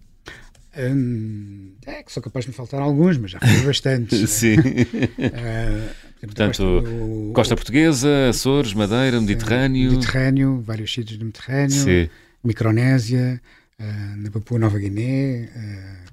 Hum, 0.76 1.74
é 1.86 2.02
que 2.02 2.12
sou 2.12 2.24
capaz 2.24 2.46
de 2.46 2.52
me 2.52 2.56
faltar 2.56 2.82
alguns, 2.82 3.18
mas 3.18 3.32
já 3.32 3.40
fui 3.40 3.62
bastante. 3.66 4.16
Sim. 4.28 4.56
Uh, 4.58 6.12
Portanto, 6.22 6.82
do... 6.82 7.32
Costa 7.34 7.56
Portuguesa, 7.56 8.30
Açores, 8.30 8.74
Madeira, 8.74 9.20
Mediterrâneo. 9.20 9.92
Mediterrâneo, 9.92 10.62
vários 10.62 10.94
sítios 10.94 11.18
do 11.18 11.26
Mediterrâneo, 11.26 11.72
Sim. 11.72 12.10
Micronésia, 12.44 13.42
uh, 13.80 14.18
na 14.18 14.32
Papua 14.32 14.60
Nova 14.60 14.80
Guiné, 14.80 15.50
uh, 15.56 16.12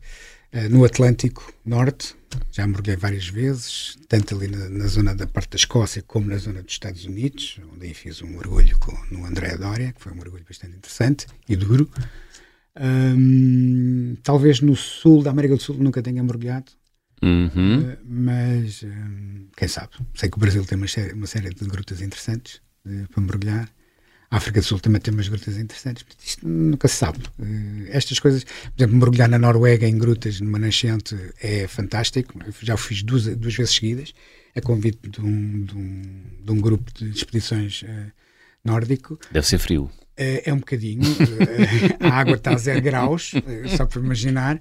no 0.71 0.85
Atlântico 0.85 1.53
Norte, 1.65 2.17
já 2.51 2.67
mergulhei 2.67 2.97
várias 2.97 3.29
vezes, 3.29 3.97
tanto 4.09 4.35
ali 4.35 4.49
na, 4.49 4.69
na, 4.69 4.87
zona 4.87 5.15
da 5.15 5.27
parte 5.27 5.51
da 5.51 5.57
Escócia 5.57 6.03
como 6.03 6.29
na 6.29 6.37
zona 6.37 6.63
dos 6.63 6.73
Estados 6.73 7.05
Unidos, 7.05 7.61
onde 7.73 7.87
aí 7.87 7.95
fiz 7.95 8.23
um 8.23 8.29
mergulho 8.29 8.79
com, 8.79 8.97
no 9.11 9.25
André 9.25 9.57
Doria, 9.57 9.93
que 9.93 10.01
foi 10.01 10.13
um 10.13 10.17
mergulho 10.17 10.45
bastante 10.49 10.77
interessante 10.77 11.27
e 11.49 11.57
duro. 11.57 11.91
Um, 12.81 14.17
talvez 14.23 14.61
no 14.61 14.77
sul 14.77 15.23
da 15.23 15.31
América 15.31 15.57
do 15.57 15.63
Sul 15.63 15.77
nunca 15.77 16.03
tenha 16.03 16.23
mergulhado, 16.23 16.71
uhum. 17.23 17.81
uh, 17.81 17.99
mas 18.05 18.83
um, 18.85 19.49
quem 19.57 19.69
sabe? 19.69 19.91
Sei 20.15 20.31
que 20.31 20.37
o 20.37 20.41
Brasil 20.41 20.65
tem 20.65 20.79
uma 20.79 20.87
série, 20.87 21.13
uma 21.13 21.27
série 21.27 21.51
de 21.51 21.65
grutas 21.65 22.01
interessantes 22.01 22.61
uh, 22.87 23.09
para 23.09 23.23
mergulhar. 23.23 23.69
A 24.31 24.37
África 24.37 24.61
do 24.61 24.67
Sul 24.67 24.79
também 24.79 25.01
tem 25.01 25.13
umas 25.13 25.27
grutas 25.27 25.57
interessantes, 25.57 26.05
isto 26.23 26.47
nunca 26.47 26.87
se 26.87 26.97
sabe. 26.97 27.19
Uh, 27.39 27.87
estas 27.89 28.19
coisas, 28.19 28.45
por 28.45 28.73
exemplo, 28.77 28.97
mergulhar 28.99 29.29
na 29.29 29.39
Noruega 29.39 29.89
em 29.89 29.97
grutas 29.97 30.41
numa 30.41 30.59
nascente 30.59 31.17
é 31.41 31.67
fantástico. 31.67 32.39
Eu 32.47 32.53
já 32.61 32.75
o 32.75 32.77
fiz 32.77 33.03
duas, 33.03 33.25
duas 33.25 33.55
vezes 33.55 33.75
seguidas, 33.75 34.13
a 34.55 34.61
convite 34.61 35.09
de 35.09 35.21
um, 35.21 35.65
de 35.65 35.75
um, 35.75 36.03
de 36.45 36.53
um 36.53 36.61
grupo 36.61 36.93
de 36.93 37.09
expedições 37.09 37.83
uh, 37.83 38.13
nórdico. 38.63 39.19
Deve 39.33 39.47
ser 39.47 39.59
frio. 39.59 39.85
Uh, 39.85 40.43
é 40.45 40.53
um 40.53 40.59
bocadinho. 40.59 41.05
a 41.99 42.09
água 42.11 42.35
está 42.35 42.53
a 42.53 42.59
zero 42.59 42.83
graus, 42.83 43.33
só 43.79 43.87
para 43.87 44.01
imaginar. 44.01 44.61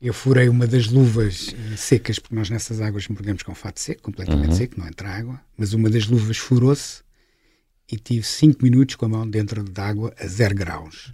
Eu 0.00 0.14
furei 0.14 0.48
uma 0.48 0.66
das 0.66 0.86
luvas 0.86 1.54
secas, 1.76 2.18
porque 2.18 2.34
nós 2.34 2.48
nessas 2.48 2.80
águas 2.80 3.06
mergulhamos 3.06 3.42
com 3.42 3.54
fato 3.54 3.78
seco, 3.78 4.02
completamente 4.02 4.50
uhum. 4.50 4.56
seco, 4.56 4.80
não 4.80 4.88
entra 4.88 5.08
água, 5.08 5.40
mas 5.56 5.74
uma 5.74 5.88
das 5.88 6.06
luvas 6.06 6.38
furou-se 6.38 7.02
e 7.92 7.98
tive 7.98 8.26
5 8.26 8.64
minutos 8.64 8.96
com 8.96 9.04
a 9.04 9.08
mão 9.10 9.28
dentro 9.28 9.62
d'água 9.62 10.14
a 10.18 10.26
0 10.26 10.54
graus. 10.54 11.12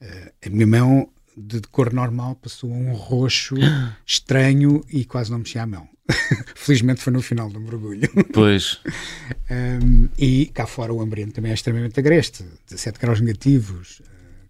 Uh, 0.00 0.32
a 0.46 0.50
minha 0.50 0.66
mão 0.66 1.08
de, 1.36 1.60
de, 1.60 1.68
cor 1.68 1.92
normal 1.92 2.34
passou 2.36 2.72
a 2.72 2.74
um 2.74 2.94
roxo 2.94 3.54
estranho 4.06 4.82
e 4.88 5.04
quase 5.04 5.30
não 5.30 5.38
mexia 5.38 5.62
a 5.62 5.66
mão. 5.66 5.86
Felizmente 6.56 7.02
foi 7.02 7.12
no 7.12 7.20
final 7.20 7.50
do 7.50 7.60
mergulho. 7.60 8.08
Pois. 8.32 8.80
um, 9.82 10.08
e 10.18 10.46
cá 10.46 10.66
fora 10.66 10.94
o 10.94 11.02
ambiente 11.02 11.32
também 11.32 11.50
é 11.50 11.54
extremamente 11.54 12.00
agreste. 12.00 12.42
17 12.68 12.98
graus 12.98 13.20
negativos, 13.20 14.00
uh, 14.00 14.04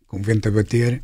com 0.06 0.22
vento 0.22 0.48
a 0.48 0.52
bater, 0.52 1.02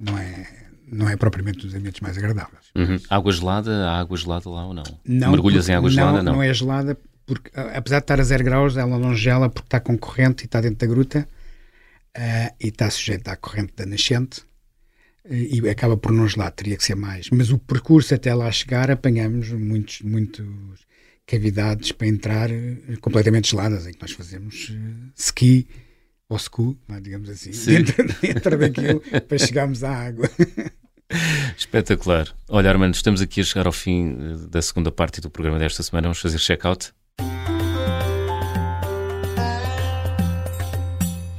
não 0.00 0.16
é, 0.16 0.46
não 0.90 1.08
é 1.08 1.16
propriamente 1.16 1.66
dos 1.66 1.74
ambientes 1.74 2.00
mais 2.00 2.16
agradáveis. 2.16 2.64
Uhum. 2.74 2.98
Água 3.10 3.32
gelada? 3.32 3.90
Há 3.90 4.00
água 4.00 4.16
gelada 4.16 4.48
lá 4.48 4.66
ou 4.66 4.72
não? 4.72 4.84
não 5.04 5.32
Mergulhas 5.32 5.68
em 5.68 5.74
água 5.74 5.90
gelada? 5.90 6.22
Não, 6.22 6.34
não 6.34 6.42
é 6.42 6.54
gelada 6.54 6.96
porque 7.28 7.50
apesar 7.54 7.98
de 7.98 8.04
estar 8.04 8.18
a 8.18 8.24
zero 8.24 8.42
graus, 8.42 8.78
ela 8.78 8.98
não 8.98 9.14
gela 9.14 9.50
porque 9.50 9.66
está 9.66 9.78
com 9.78 9.98
corrente 9.98 10.44
e 10.44 10.46
está 10.46 10.62
dentro 10.62 10.78
da 10.78 10.86
gruta 10.86 11.28
uh, 12.16 12.54
e 12.58 12.68
está 12.68 12.88
sujeita 12.88 13.32
à 13.32 13.36
corrente 13.36 13.74
da 13.76 13.84
nascente 13.84 14.40
uh, 15.26 15.34
e 15.34 15.60
acaba 15.68 15.94
por 15.94 16.10
não 16.10 16.26
gelar, 16.26 16.50
teria 16.52 16.74
que 16.74 16.82
ser 16.82 16.94
mais. 16.94 17.28
Mas 17.28 17.50
o 17.50 17.58
percurso 17.58 18.14
até 18.14 18.34
lá 18.34 18.50
chegar, 18.50 18.90
apanhamos 18.90 19.50
muitos, 19.50 20.00
muitos 20.00 20.46
cavidades 21.26 21.92
para 21.92 22.06
entrar 22.06 22.50
uh, 22.50 22.98
completamente 23.02 23.50
geladas, 23.50 23.86
em 23.86 23.92
que 23.92 24.00
nós 24.00 24.12
fazemos 24.12 24.72
ski 25.14 25.68
ou 26.30 26.38
scu, 26.38 26.78
digamos 27.02 27.28
assim, 27.28 27.50
dentro, 27.50 28.06
dentro 28.22 28.58
daquilo 28.58 29.00
para 29.00 29.36
chegarmos 29.36 29.84
à 29.84 29.94
água. 29.94 30.30
Espetacular. 31.56 32.34
Olha, 32.48 32.70
Armando, 32.70 32.94
estamos 32.94 33.20
aqui 33.20 33.42
a 33.42 33.44
chegar 33.44 33.66
ao 33.66 33.72
fim 33.72 34.16
da 34.50 34.62
segunda 34.62 34.90
parte 34.90 35.20
do 35.20 35.30
programa 35.30 35.58
desta 35.58 35.82
semana. 35.82 36.08
Vamos 36.08 36.20
fazer 36.20 36.38
check-out. 36.38 36.92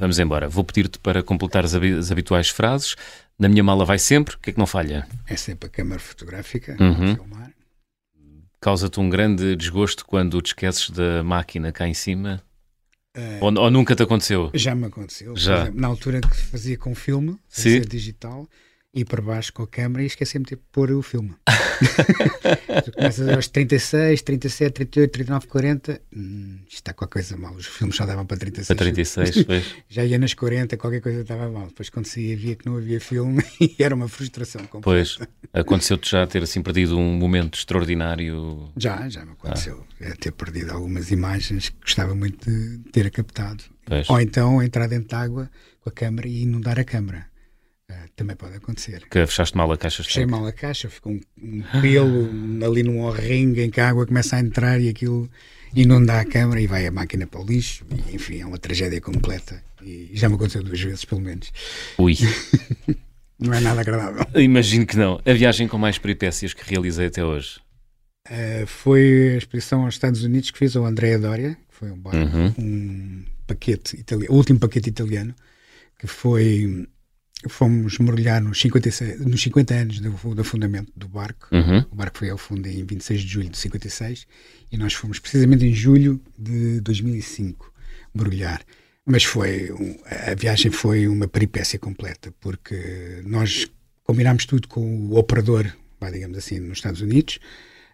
Vamos 0.00 0.18
embora. 0.18 0.48
Vou 0.48 0.64
pedir-te 0.64 0.98
para 0.98 1.22
completar 1.22 1.62
as, 1.62 1.74
as, 1.74 2.10
habituais 2.10 2.48
frases. 2.48 2.96
Na 3.38 3.50
minha 3.50 3.62
mala 3.62 3.84
vai 3.84 3.98
sempre. 3.98 4.34
O 4.34 4.38
que 4.38 4.48
é 4.48 4.52
que 4.54 4.58
não 4.58 4.66
falha? 4.66 5.06
É 5.26 5.36
sempre 5.36 5.68
a 5.68 5.70
câmara 5.70 6.00
fotográfica, 6.00 6.74
uhum. 6.80 7.14
filmar. 7.14 7.52
Causa-te 8.58 8.98
um 8.98 9.10
grande 9.10 9.54
desgosto 9.54 10.06
quando 10.06 10.40
te 10.40 10.48
esqueces 10.48 10.88
da 10.88 11.22
máquina 11.22 11.70
cá 11.70 11.86
em 11.86 11.92
cima? 11.92 12.42
Uh, 13.14 13.44
ou, 13.44 13.58
ou, 13.58 13.70
nunca 13.70 13.94
te 13.94 14.02
aconteceu? 14.02 14.50
Já 14.54 14.74
me 14.74 14.86
aconteceu. 14.86 15.36
Já. 15.36 15.62
Exemplo, 15.62 15.80
na 15.80 15.88
altura 15.88 16.20
que 16.22 16.36
fazia 16.36 16.78
com 16.78 16.94
filme, 16.94 17.38
fazia 17.48 17.82
Sim. 17.82 17.88
digital, 17.88 18.48
e 18.92 19.04
para 19.04 19.22
baixo 19.22 19.52
com 19.52 19.62
a 19.62 19.68
câmera 19.68 20.02
e 20.02 20.06
esqueci-me 20.06 20.44
de 20.44 20.56
pôr 20.56 20.90
o 20.90 21.00
filme. 21.00 21.34
tu 22.84 22.92
começas 22.92 23.28
aos 23.28 23.46
36, 23.46 24.22
37, 24.22 24.72
38, 24.72 25.12
39, 25.12 25.46
40. 25.46 26.00
Hum, 26.14 26.58
isto 26.66 26.74
está 26.74 26.92
qualquer 26.92 27.12
coisa 27.12 27.36
mal. 27.36 27.54
Os 27.54 27.66
filmes 27.66 27.94
só 27.94 28.04
davam 28.04 28.26
para 28.26 28.36
36. 28.36 28.66
Para 28.66 28.76
36, 28.76 29.44
pois. 29.46 29.74
Já 29.88 30.04
ia 30.04 30.18
nas 30.18 30.34
40, 30.34 30.76
qualquer 30.76 31.00
coisa 31.00 31.20
estava 31.20 31.48
mal. 31.48 31.68
Depois 31.68 31.88
quando 31.88 32.06
saía 32.06 32.36
via 32.36 32.56
que 32.56 32.66
não 32.66 32.76
havia 32.76 33.00
filme 33.00 33.44
e 33.60 33.76
era 33.78 33.94
uma 33.94 34.08
frustração 34.08 34.62
completa. 34.66 34.82
Pois. 34.82 35.18
Aconteceu-te 35.52 36.10
já 36.10 36.26
ter 36.26 36.42
assim 36.42 36.60
perdido 36.60 36.98
um 36.98 37.14
momento 37.16 37.58
extraordinário? 37.58 38.70
Já, 38.76 39.08
já 39.08 39.24
me 39.24 39.32
aconteceu. 39.32 39.86
Ah. 40.00 40.06
É 40.06 40.14
ter 40.14 40.32
perdido 40.32 40.72
algumas 40.72 41.12
imagens 41.12 41.68
que 41.68 41.76
gostava 41.80 42.14
muito 42.14 42.50
de 42.50 42.78
ter 42.90 43.08
captado. 43.10 43.62
Pois. 43.86 44.10
Ou 44.10 44.20
então 44.20 44.60
entrar 44.62 44.88
dentro 44.88 45.08
de 45.08 45.14
água 45.14 45.50
com 45.80 45.90
a 45.90 45.92
câmera 45.92 46.26
e 46.26 46.42
inundar 46.42 46.78
a 46.78 46.84
câmera. 46.84 47.29
Uh, 47.90 48.08
também 48.14 48.36
pode 48.36 48.54
acontecer. 48.54 49.02
Que 49.10 49.26
fechaste 49.26 49.56
mal 49.56 49.70
a 49.72 49.76
caixa? 49.76 50.04
Fechei 50.04 50.24
mal 50.24 50.46
a 50.46 50.52
caixa, 50.52 50.88
ficou 50.88 51.12
um, 51.12 51.20
um 51.42 51.80
pelo 51.80 52.64
ali 52.64 52.84
num 52.84 53.10
ringue 53.10 53.62
em 53.62 53.70
que 53.70 53.80
a 53.80 53.88
água 53.88 54.06
começa 54.06 54.36
a 54.36 54.40
entrar 54.40 54.80
e 54.80 54.88
aquilo 54.88 55.28
inunda 55.74 56.20
a 56.20 56.24
câmara 56.24 56.60
e 56.60 56.68
vai 56.68 56.86
a 56.86 56.92
máquina 56.92 57.26
para 57.26 57.40
o 57.40 57.44
lixo. 57.44 57.84
E, 57.90 58.14
enfim, 58.14 58.40
é 58.40 58.46
uma 58.46 58.58
tragédia 58.58 59.00
completa. 59.00 59.60
E 59.82 60.10
já 60.12 60.28
me 60.28 60.36
aconteceu 60.36 60.62
duas 60.62 60.80
vezes, 60.80 61.04
pelo 61.04 61.20
menos. 61.20 61.52
Ui. 61.98 62.14
não 63.40 63.54
é 63.54 63.58
nada 63.58 63.80
agradável. 63.80 64.24
Imagino 64.40 64.86
que 64.86 64.96
não. 64.96 65.20
A 65.24 65.32
viagem 65.32 65.66
com 65.66 65.76
mais 65.76 65.98
peripécias 65.98 66.54
que 66.54 66.62
realizei 66.68 67.06
até 67.06 67.24
hoje? 67.24 67.60
Uh, 68.28 68.66
foi 68.66 69.32
a 69.34 69.36
expedição 69.36 69.84
aos 69.84 69.94
Estados 69.94 70.22
Unidos 70.22 70.52
que 70.52 70.58
fiz 70.58 70.76
ao 70.76 70.84
Andrea 70.84 71.18
Doria, 71.18 71.56
que 71.68 71.74
foi 71.74 71.90
um, 71.90 71.98
barco, 71.98 72.18
uhum. 72.18 72.54
um 72.56 73.24
paquete 73.48 73.96
italiano, 73.98 74.32
o 74.32 74.36
último 74.36 74.60
paquete 74.60 74.90
italiano, 74.90 75.34
que 75.98 76.06
foi 76.06 76.86
fomos 77.48 77.98
mergulhar 77.98 78.42
nos 78.42 78.60
56, 78.60 79.20
nos 79.20 79.42
50 79.42 79.74
anos 79.74 80.00
do, 80.00 80.34
do 80.34 80.44
fundamento 80.44 80.92
do 80.94 81.08
barco. 81.08 81.48
Uhum. 81.52 81.84
O 81.90 81.94
barco 81.94 82.18
foi 82.18 82.30
ao 82.30 82.38
fundo 82.38 82.68
em 82.68 82.84
26 82.84 83.20
de 83.20 83.28
julho 83.28 83.48
de 83.48 83.58
56 83.58 84.26
e 84.70 84.76
nós 84.76 84.92
fomos 84.92 85.18
precisamente 85.18 85.64
em 85.64 85.72
julho 85.72 86.20
de 86.38 86.80
2005 86.80 87.72
mergulhar. 88.14 88.62
Mas 89.06 89.24
foi 89.24 89.70
a 90.28 90.34
viagem 90.34 90.70
foi 90.70 91.08
uma 91.08 91.26
peripécia 91.26 91.78
completa 91.78 92.32
porque 92.40 93.22
nós 93.24 93.70
combinámos 94.04 94.44
tudo 94.44 94.68
com 94.68 95.06
o 95.06 95.16
operador, 95.16 95.66
digamos 96.12 96.36
assim, 96.36 96.58
nos 96.60 96.78
Estados 96.78 97.00
Unidos. 97.00 97.38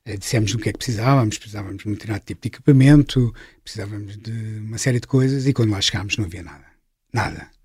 Eh, 0.05 0.17
dissemos 0.17 0.55
o 0.55 0.59
que 0.59 0.69
é 0.69 0.73
que 0.73 0.79
precisávamos, 0.79 1.39
precisávamos 1.39 1.83
de 1.83 1.89
um 1.89 1.93
determinado 1.93 2.25
tipo 2.25 2.43
de 2.43 2.49
equipamento, 2.49 3.35
precisávamos 3.63 4.17
de 4.17 4.59
uma 4.61 4.79
série 4.79 5.01
de 5.01 5.07
coisas 5.07 5.47
e 5.47 5.53
quando 5.53 5.71
lá 5.71 5.81
chegámos 5.81 6.17
não 6.17 6.25
havia 6.25 6.43
nada. 6.43 6.67
Nada 7.13 7.57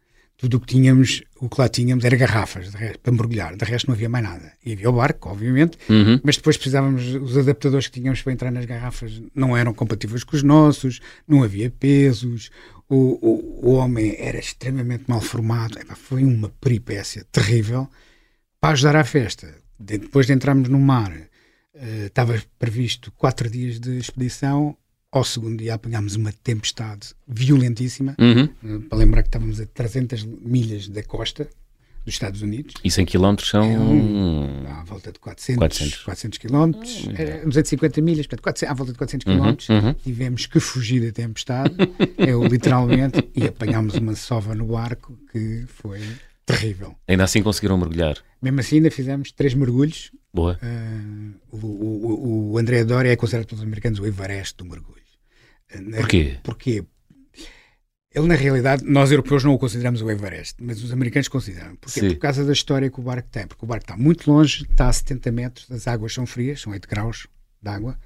tudo 0.42 0.58
o 0.58 0.60
que 0.60 0.74
tínhamos, 0.74 1.22
o 1.42 1.50
que 1.50 1.60
lá 1.60 1.68
tínhamos 1.68 2.06
era 2.06 2.16
garrafas 2.16 2.72
resto, 2.76 3.00
para 3.00 3.12
mergulhar, 3.12 3.56
de 3.58 3.66
resto 3.66 3.88
não 3.88 3.96
havia 3.96 4.08
mais 4.08 4.24
nada. 4.24 4.54
E 4.64 4.74
havia 4.74 4.90
o 4.90 4.94
barco, 4.94 5.28
obviamente, 5.28 5.76
uhum. 5.90 6.20
mas 6.24 6.38
depois 6.38 6.56
precisávamos, 6.56 7.16
os 7.16 7.36
adaptadores 7.36 7.88
que 7.88 8.00
tínhamos 8.00 8.22
para 8.22 8.32
entrar 8.32 8.52
nas 8.52 8.66
garrafas 8.66 9.20
não 9.34 9.58
eram 9.58 9.74
compatíveis 9.74 10.24
com 10.24 10.36
os 10.36 10.44
nossos, 10.44 11.02
não 11.28 11.44
havia 11.44 11.72
pesos, 11.72 12.52
o, 12.88 13.18
o, 13.22 13.70
o 13.70 13.74
homem 13.74 14.16
era 14.20 14.38
extremamente 14.38 15.06
mal 15.08 15.20
formado, 15.20 15.80
foi 15.96 16.24
uma 16.24 16.50
peripécia 16.62 17.26
terrível 17.32 17.90
para 18.60 18.74
ajudar 18.74 18.96
à 18.96 19.04
festa. 19.04 19.52
depois 19.80 20.28
de 20.28 20.34
entrarmos 20.34 20.70
no 20.70 20.80
mar, 20.80 21.12
uh, 21.12 22.06
estava 22.06 22.40
previsto 22.60 23.12
quatro 23.14 23.50
dias 23.50 23.80
de 23.80 23.98
expedição, 23.98 24.78
ao 25.12 25.24
segundo 25.24 25.58
dia 25.58 25.74
apanhámos 25.74 26.16
uma 26.16 26.32
tempestade 26.32 27.10
violentíssima, 27.28 28.16
uhum. 28.18 28.50
Eh, 28.64 28.80
para 28.90 28.98
lembrar 28.98 29.24
que 29.24 29.28
estávamos 29.28 29.60
a 29.60 29.66
300 29.66 30.24
milhas 30.24 30.88
da 30.88 31.04
costa 31.04 31.50
dos 32.06 32.16
Estados 32.16 32.42
Unidos. 32.42 32.74
E 32.84 32.90
100 32.90 33.06
km 33.06 33.36
são... 33.44 33.64
É 33.64 33.78
um, 33.78 34.66
à 34.68 34.84
volta 34.84 35.12
de 35.12 35.20
400, 35.20 35.60
400. 35.60 36.04
400 36.04 36.38
km, 36.40 36.72
é, 37.16 37.46
250 37.46 38.02
milhas, 38.02 38.26
portanto, 38.26 38.44
400, 38.44 38.72
à 38.72 38.74
volta 38.74 38.92
de 38.94 38.98
400 38.98 39.26
km. 39.26 39.40
Uhum, 39.42 39.88
uhum. 39.88 39.94
Tivemos 39.96 40.46
que 40.46 40.60
fugir 40.60 41.06
da 41.06 41.12
tempestade, 41.12 41.76
eu 42.18 42.44
literalmente, 42.46 43.30
e 43.36 43.46
apanhámos 43.46 43.96
uma 43.96 44.16
sova 44.16 44.56
no 44.56 44.66
barco 44.66 45.18
que 45.32 45.66
foi 45.68 46.02
terrível. 46.46 46.96
Ainda 47.08 47.26
assim 47.26 47.44
conseguiram 47.44 47.78
mergulhar? 47.78 48.18
Mesmo 48.42 48.60
assim 48.60 48.78
ainda 48.78 48.90
fizemos 48.90 49.32
três 49.32 49.54
mergulhos. 49.54 50.12
Boa. 50.34 50.58
Uh, 50.64 51.36
o, 51.52 51.68
o, 51.68 52.52
o 52.54 52.58
André 52.58 52.84
Doria 52.84 53.12
é 53.12 53.16
considerado 53.16 53.48
pelos 53.48 53.64
americanos 53.64 54.00
o 54.00 54.06
Everest 54.06 54.58
do 54.58 54.66
mergulho. 54.66 55.01
Porquê? 55.98 56.38
Porque 56.44 56.86
ele, 58.14 58.28
na 58.28 58.36
realidade, 58.36 58.84
nós 58.86 59.10
europeus 59.10 59.44
não 59.44 59.54
o 59.54 59.58
consideramos 59.58 60.02
o 60.02 60.12
Everest, 60.12 60.56
mas 60.62 60.84
os 60.84 60.92
americanos 60.92 61.30
consideram. 61.30 61.76
Porque 61.78 62.02
por 62.02 62.18
causa 62.18 62.44
da 62.44 62.52
história 62.52 62.90
que 62.90 63.00
o 63.00 63.04
barco 63.04 63.30
tem. 63.32 63.48
Porque 63.48 63.64
o 63.64 63.68
barco 63.68 63.86
está 63.86 63.96
muito 63.96 64.30
longe, 64.30 64.64
está 64.70 64.90
a 64.90 64.94
70 64.94 65.32
metros, 65.32 65.72
as 65.72 65.88
águas 65.88 66.14
são 66.14 66.26
frias, 66.26 66.62
são 66.62 66.74
8 66.74 66.88
graus 66.90 67.28
de 67.62 67.70
água, 67.70 67.98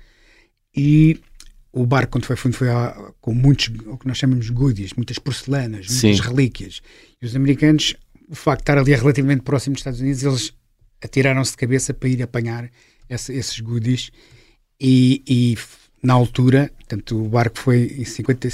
e 0.75 1.19
o 1.71 1.85
barco, 1.85 2.13
quando 2.13 2.25
foi 2.25 2.35
fundo, 2.35 2.55
foi 2.55 2.69
a, 2.69 3.11
com 3.19 3.33
muitos, 3.33 3.67
o 3.87 3.97
que 3.97 4.07
nós 4.07 4.17
chamamos 4.17 4.45
de 4.45 4.51
goodies, 4.51 4.93
muitas 4.93 5.17
porcelanas, 5.17 5.87
muitas 5.87 6.17
Sim. 6.17 6.21
relíquias. 6.21 6.81
E 7.21 7.25
os 7.25 7.35
americanos, 7.35 7.95
o 8.29 8.35
facto 8.35 8.59
de 8.59 8.63
estar 8.63 8.77
ali 8.77 8.93
relativamente 8.93 9.41
próximo 9.41 9.73
dos 9.73 9.81
Estados 9.81 10.01
Unidos, 10.01 10.23
eles 10.23 10.53
atiraram-se 11.03 11.51
de 11.51 11.57
cabeça 11.57 11.93
para 11.93 12.09
ir 12.09 12.21
apanhar 12.21 12.69
esse, 13.09 13.33
esses 13.33 13.59
goodies 13.59 14.11
e, 14.79 15.23
e 15.27 15.57
na 16.01 16.13
altura, 16.13 16.71
portanto, 16.77 17.23
o 17.23 17.27
barco 17.27 17.59
foi 17.59 17.95
em, 17.97 18.05
50, 18.05 18.49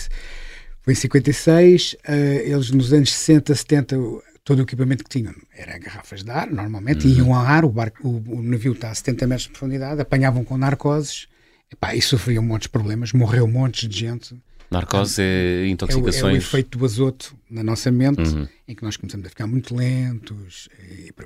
foi 0.81 0.93
em 0.93 0.95
56, 0.95 1.93
uh, 1.93 1.97
eh, 2.03 2.49
eles 2.49 2.71
nos 2.71 2.93
anos 2.93 3.11
60, 3.11 3.53
70, 3.53 3.97
todo 4.43 4.59
o 4.59 4.61
equipamento 4.63 5.03
que 5.03 5.09
tinham 5.09 5.33
era 5.55 5.77
garrafas 5.77 6.23
de 6.23 6.31
ar, 6.31 6.49
normalmente, 6.49 7.07
uhum. 7.07 7.13
iam 7.13 7.35
ao 7.35 7.45
ar, 7.45 7.65
o, 7.65 7.69
barco, 7.69 8.07
o, 8.07 8.37
o, 8.37 8.41
navio 8.41 8.73
está 8.73 8.89
a 8.89 8.95
70 8.95 9.27
metros 9.27 9.47
de 9.47 9.49
profundidade, 9.49 10.01
apanhavam 10.01 10.43
com 10.43 10.57
narcoses, 10.57 11.27
epá, 11.71 11.95
e 11.95 12.01
sofriam 12.01 12.43
muitos 12.43 12.67
problemas, 12.67 13.13
morreu 13.13 13.45
um 13.45 13.51
monte 13.51 13.87
de 13.87 13.99
gente. 13.99 14.35
Narcose 14.71 15.21
é 15.21 15.67
intoxicações. 15.67 16.21
É 16.21 16.25
o, 16.25 16.29
é 16.29 16.33
o 16.33 16.37
efeito 16.37 16.77
do 16.77 16.85
azoto 16.85 17.35
na 17.49 17.61
nossa 17.61 17.91
mente, 17.91 18.21
uhum. 18.21 18.47
em 18.67 18.73
que 18.73 18.83
nós 18.83 18.95
começamos 18.95 19.25
a 19.27 19.29
ficar 19.29 19.45
muito 19.45 19.75
lentos, 19.75 20.69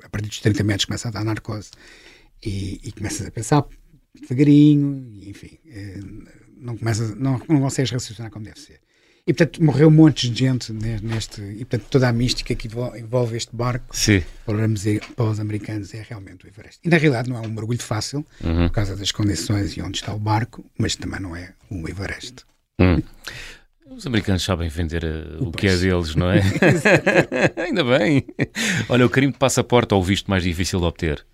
a 0.03 0.09
partir 0.09 0.29
dos 0.29 0.39
30 0.39 0.63
metros 0.63 0.85
começa 0.85 1.07
a 1.07 1.11
dar 1.11 1.23
narcose 1.23 1.69
e, 2.43 2.79
e 2.83 2.91
começas 2.91 3.25
a 3.25 3.31
pensar 3.31 3.63
devagarinho, 4.21 5.11
enfim, 5.23 5.57
eh, 5.67 5.99
não, 6.57 6.77
começa, 6.77 7.15
não, 7.15 7.41
não 7.47 7.61
consegues 7.61 7.91
raciocinar 7.91 8.31
como 8.31 8.45
deve 8.45 8.59
ser. 8.59 8.79
E 9.27 9.33
portanto 9.33 9.63
morreu 9.63 9.87
um 9.87 9.91
monte 9.91 10.29
de 10.29 10.39
gente 10.39 10.71
neste. 10.71 11.41
E 11.41 11.65
portanto 11.65 11.87
toda 11.89 12.07
a 12.07 12.13
mística 12.13 12.53
que 12.53 12.67
envolve 12.67 13.35
este 13.35 13.55
barco 13.55 13.97
Sim. 13.97 14.23
Para, 14.45 14.67
para 15.15 15.25
os 15.25 15.39
americanos 15.39 15.93
é 15.95 16.05
realmente 16.07 16.45
o 16.45 16.47
Everest. 16.47 16.79
E 16.83 16.89
na 16.89 16.97
realidade 16.97 17.27
não 17.27 17.37
é 17.37 17.47
um 17.47 17.49
mergulho 17.49 17.81
fácil, 17.81 18.23
uhum. 18.43 18.67
por 18.67 18.75
causa 18.75 18.95
das 18.95 19.11
condições 19.11 19.75
e 19.75 19.81
onde 19.81 19.97
está 19.97 20.13
o 20.13 20.19
barco, 20.19 20.63
mas 20.77 20.95
também 20.95 21.19
não 21.19 21.35
é 21.35 21.53
o 21.71 21.89
Everest. 21.89 22.45
Hum. 22.79 23.01
Os 23.89 24.05
americanos 24.05 24.43
sabem 24.43 24.67
vender 24.69 25.03
uh, 25.03 25.43
o, 25.43 25.47
o 25.47 25.51
que 25.51 25.67
é 25.67 25.75
deles, 25.75 26.15
não 26.15 26.29
é? 26.29 26.41
Ainda 27.57 27.83
bem. 27.83 28.25
Olha, 28.89 29.05
o 29.05 29.09
carimbo 29.09 29.33
de 29.33 29.39
passaporte 29.39 29.93
ou 29.93 30.01
o 30.01 30.03
visto 30.03 30.29
mais 30.29 30.43
difícil 30.43 30.79
de 30.79 30.85
obter? 30.85 31.25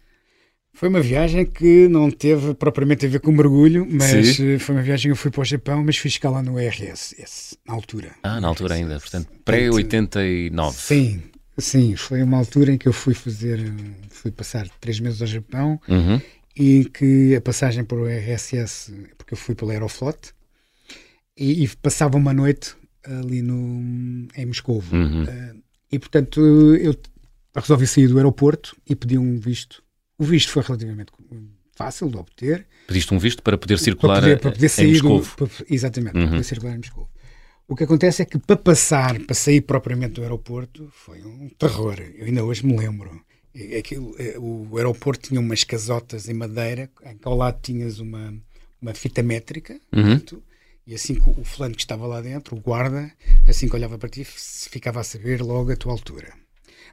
Foi 0.74 0.90
uma 0.90 1.02
viagem 1.02 1.46
que 1.46 1.88
não 1.88 2.10
teve 2.10 2.54
propriamente 2.54 3.06
a 3.06 3.10
ver 3.10 3.20
com 3.20 3.32
mergulho, 3.32 3.86
mas 3.90 4.36
Sim. 4.36 4.54
Eh, 4.54 4.60
foi 4.60 4.76
uma 4.76 4.82
viagem 4.82 5.10
que 5.10 5.12
eu 5.12 5.16
fui 5.16 5.30
para 5.30 5.42
o 5.42 5.46
Japão, 5.46 5.84
mas 5.84 5.98
fui 5.98 6.08
escalar 6.08 6.44
no 6.44 6.58
RS, 6.58 7.58
na 7.68 7.74
altura. 7.74 8.16
Ah, 8.24 8.40
na 8.40 8.48
altura 8.48 8.76
ainda, 8.76 9.00
portanto, 9.00 9.28
pré-89. 9.46 10.72
Sim, 10.74 11.22
sim, 11.58 11.96
foi 11.96 12.24
uma 12.24 12.38
altura 12.38 12.72
em 12.74 12.78
que 12.78 12.88
eu 12.88 12.94
fui 12.94 13.14
fazer, 13.14 13.60
fui 14.10 14.32
passar 14.32 14.68
três 14.80 15.00
meses 15.00 15.22
ao 15.22 15.28
Japão 15.28 15.80
uhum. 15.88 16.22
e 16.56 16.86
que 16.86 17.36
a 17.36 17.42
passagem 17.42 17.84
para 17.84 17.98
o 17.98 18.08
RSS, 18.08 18.94
porque 19.18 19.34
eu 19.34 19.38
fui 19.38 19.54
pela 19.54 19.74
Aeroflot, 19.74 20.34
e, 21.38 21.64
e 21.64 21.68
passava 21.68 22.18
uma 22.18 22.34
noite 22.34 22.76
ali 23.04 23.41
no, 23.41 24.28
em 24.36 24.45
Moscou. 24.45 24.82
Uhum. 24.91 25.24
Uh, 25.24 25.62
e 25.91 26.00
portanto 26.00 26.39
eu 26.76 26.95
resolvi 27.54 27.86
sair 27.86 28.08
do 28.08 28.18
aeroporto 28.18 28.76
e 28.89 28.95
pedi 28.95 29.18
um 29.18 29.38
visto 29.38 29.84
o 30.22 30.24
visto 30.24 30.51
foi 30.51 30.61
relativamente 30.61 31.11
fácil 31.76 32.07
de 32.07 32.15
obter. 32.15 32.67
Pediste 32.86 33.11
um 33.11 33.17
visto 33.17 33.41
para 33.41 33.57
poder 33.57 33.80
circular 33.80 34.22
para 34.22 34.22
poder, 34.22 34.39
para 34.39 34.51
poder 34.51 34.69
sair 34.69 34.95
em 34.95 35.01
Moscou. 35.01 35.49
Exatamente, 35.67 36.15
uhum. 36.15 36.22
para 36.22 36.32
poder 36.32 36.43
circular 36.43 36.74
em 36.76 36.78
Moscou. 36.78 37.09
O 37.67 37.76
que 37.76 37.86
acontece 37.86 38.22
é 38.22 38.26
que 38.26 38.38
para 38.38 38.55
passar, 38.55 39.19
para 39.22 39.34
sair 39.34 39.61
propriamente 39.61 40.13
do 40.13 40.22
aeroporto, 40.22 40.91
foi 40.93 41.24
um 41.24 41.49
terror. 41.57 41.95
Eu 42.15 42.28
ainda 42.28 42.43
hoje 42.43 42.63
me 42.63 42.78
lembro. 42.78 43.19
Aquilo, 43.80 44.15
é, 44.19 44.38
o 44.38 44.78
aeroporto 44.78 45.30
tinha 45.30 45.39
umas 45.39 45.63
casotas 45.63 46.30
em 46.30 46.36
madeira, 46.36 46.88
ao 47.24 47.36
lado 47.36 47.59
tinhas 47.63 47.99
uma, 47.99 48.32
uma 48.80 48.93
fita 48.93 49.24
métrica, 49.24 49.74
uhum. 49.91 50.03
portanto, 50.03 50.43
e 50.86 50.93
assim 50.93 51.15
que 51.15 51.30
o 51.30 51.43
fulano 51.43 51.74
que 51.74 51.82
estava 51.82 52.05
lá 52.05 52.22
dentro, 52.22 52.55
o 52.55 52.59
guarda, 52.59 53.11
assim 53.47 53.67
que 53.67 53.76
olhava 53.76 53.97
para 53.97 54.07
ti, 54.07 54.24
ficava 54.24 54.99
a 54.99 55.03
saber 55.03 55.41
logo 55.41 55.72
a 55.72 55.76
tua 55.76 55.91
altura. 55.91 56.32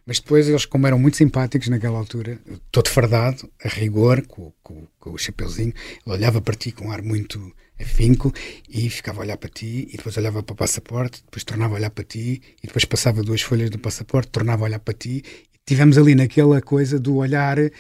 Mas 0.08 0.20
depois 0.20 0.48
eles, 0.48 0.64
como 0.64 0.86
eram 0.86 0.98
muito 0.98 1.18
simpáticos 1.18 1.68
naquela 1.68 1.98
altura, 1.98 2.40
todo 2.72 2.88
fardado, 2.88 3.46
a 3.62 3.68
rigor, 3.68 4.26
com, 4.26 4.50
com, 4.62 4.88
com 4.98 5.10
o 5.10 5.18
chapeuzinho, 5.18 5.74
ele 6.06 6.16
olhava 6.16 6.40
para 6.40 6.54
ti 6.54 6.72
com 6.72 6.86
um 6.86 6.90
ar 6.90 7.02
muito 7.02 7.54
afinco, 7.78 8.32
e 8.66 8.88
ficava 8.88 9.20
a 9.20 9.24
olhar 9.24 9.36
para 9.36 9.50
ti, 9.50 9.86
e 9.92 9.98
depois 9.98 10.16
olhava 10.16 10.42
para 10.42 10.54
o 10.54 10.56
passaporte, 10.56 11.22
depois 11.22 11.44
tornava 11.44 11.74
a 11.74 11.76
olhar 11.76 11.90
para 11.90 12.04
ti, 12.04 12.40
e 12.62 12.66
depois 12.66 12.86
passava 12.86 13.22
duas 13.22 13.42
folhas 13.42 13.68
do 13.68 13.78
passaporte, 13.78 14.30
tornava 14.30 14.64
a 14.64 14.64
olhar 14.64 14.78
para 14.78 14.94
ti, 14.94 15.22
tivemos 15.66 15.98
ali 15.98 16.14
naquela 16.14 16.62
coisa 16.62 16.98
do 16.98 17.16
olhar 17.16 17.58
uh, 17.58 17.70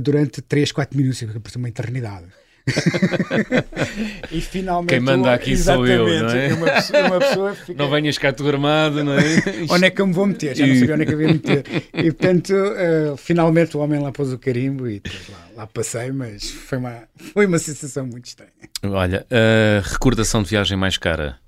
durante 0.00 0.42
3, 0.42 0.72
4 0.72 0.98
minutos, 0.98 1.22
por 1.22 1.58
uma 1.58 1.68
eternidade. 1.68 2.26
e 4.30 4.40
finalmente. 4.40 4.90
Quem 4.90 5.00
manda 5.00 5.32
aqui 5.32 5.56
sou 5.56 5.86
eu, 5.86 6.06
não 6.06 6.30
é? 6.30 6.54
Uma 6.54 6.70
pessoa, 6.70 7.06
uma 7.06 7.18
pessoa 7.18 7.54
fica... 7.66 7.82
Não 7.82 7.90
venhas 7.90 8.18
cá 8.18 8.32
tu 8.32 8.46
armado, 8.48 9.02
não 9.02 9.14
é? 9.14 9.22
onde 9.68 9.84
é 9.84 9.90
que 9.90 10.00
eu 10.00 10.06
me 10.06 10.12
vou 10.12 10.26
meter? 10.26 10.56
Já 10.56 10.66
não 10.66 10.74
sabia 10.74 10.94
onde 10.94 11.02
é 11.02 11.06
que 11.06 11.12
eu 11.12 11.22
ia 11.22 11.28
meter. 11.28 11.64
E 11.94 12.12
portanto, 12.12 12.54
uh, 12.54 13.16
finalmente 13.16 13.76
o 13.76 13.80
homem 13.80 14.00
lá 14.00 14.12
pôs 14.12 14.32
o 14.32 14.38
carimbo 14.38 14.88
e 14.88 15.02
lá, 15.28 15.48
lá, 15.56 15.66
passei, 15.66 16.12
mas 16.12 16.50
foi 16.50 16.78
uma, 16.78 17.02
foi 17.16 17.46
uma 17.46 17.58
sensação 17.58 18.06
muito 18.06 18.26
estranha. 18.26 18.52
Olha, 18.84 19.26
a 19.30 19.80
recordação 19.88 20.42
de 20.42 20.50
viagem 20.50 20.76
mais 20.76 20.96
cara? 20.96 21.38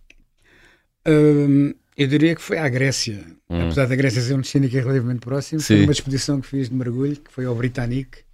Uh, 1.07 1.75
eu 1.97 2.09
diria 2.09 2.35
que 2.35 2.43
foi 2.43 2.59
à 2.59 2.69
Grécia. 2.69 3.25
Hum. 3.49 3.67
Apesar 3.67 3.87
da 3.87 3.95
Grécia 3.95 4.21
ser 4.21 4.35
um 4.35 4.41
destino 4.41 4.67
aqui 4.67 4.81
relativamente 4.81 5.21
próximo, 5.21 5.61
Sim. 5.61 5.77
foi 5.77 5.85
uma 5.85 5.93
expedição 5.93 6.41
que 6.41 6.49
fiz 6.49 6.69
de 6.69 6.75
mergulho, 6.75 7.17
que 7.17 7.33
foi 7.33 7.45
ao 7.45 7.55
Britannique 7.55 8.25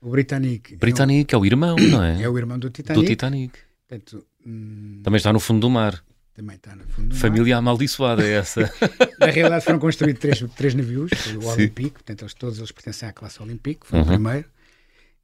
o 0.00 0.10
Britannic. 0.10 0.76
Britannic 0.76 1.34
é, 1.34 1.36
um, 1.36 1.40
é 1.40 1.42
o 1.42 1.46
irmão, 1.46 1.76
não 1.76 2.02
é? 2.02 2.22
É 2.22 2.28
o 2.28 2.38
irmão 2.38 2.58
do 2.58 2.70
Titanic. 2.70 3.02
Do 3.02 3.06
Titanic. 3.06 3.58
Portanto, 3.86 4.26
hum, 4.46 5.00
também 5.02 5.18
está 5.18 5.32
no 5.32 5.40
fundo 5.40 5.60
do 5.60 5.70
mar. 5.70 6.02
Também 6.34 6.56
está 6.56 6.74
no 6.74 6.84
fundo 6.84 7.08
do 7.08 7.16
Família 7.16 7.56
mar. 7.56 7.58
amaldiçoada 7.58 8.26
é 8.26 8.32
essa. 8.32 8.72
Na 9.20 9.26
realidade 9.26 9.64
foram 9.64 9.78
construídos 9.78 10.20
três, 10.20 10.40
três 10.56 10.74
navios, 10.74 11.10
o 11.42 11.46
Olympique, 11.46 11.92
portanto 11.92 12.22
eles, 12.22 12.34
todos 12.34 12.58
eles 12.58 12.72
pertencem 12.72 13.08
à 13.08 13.12
classe 13.12 13.42
Olympique, 13.42 13.86
foi 13.86 13.98
uhum. 13.98 14.04
o 14.04 14.08
primeiro. 14.08 14.48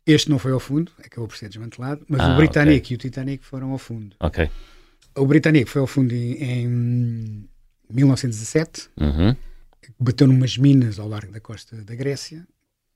Este 0.07 0.29
não 0.29 0.39
foi 0.39 0.53
ao 0.53 0.61
fundo, 0.61 0.93
acabou 1.03 1.27
por 1.27 1.37
ser 1.37 1.49
desmantelado, 1.49 2.05
mas 2.09 2.21
ah, 2.21 2.35
o 2.35 2.37
Britannic 2.37 2.85
okay. 2.85 2.95
e 2.95 2.97
o 2.97 2.99
Titanic 2.99 3.45
foram 3.45 3.71
ao 3.71 3.79
fundo. 3.79 4.15
Ok. 4.21 4.49
O 5.17 5.27
Britannic 5.27 5.71
foi 5.71 5.81
ao 5.81 5.87
fundo 5.87 6.13
em, 6.13 6.35
em 6.43 7.49
1917, 7.91 8.91
uhum. 9.01 9.35
bateu 9.99 10.27
numas 10.27 10.59
minas 10.59 10.99
ao 10.99 11.09
largo 11.09 11.33
da 11.33 11.41
costa 11.41 11.77
da 11.77 11.95
Grécia, 11.95 12.47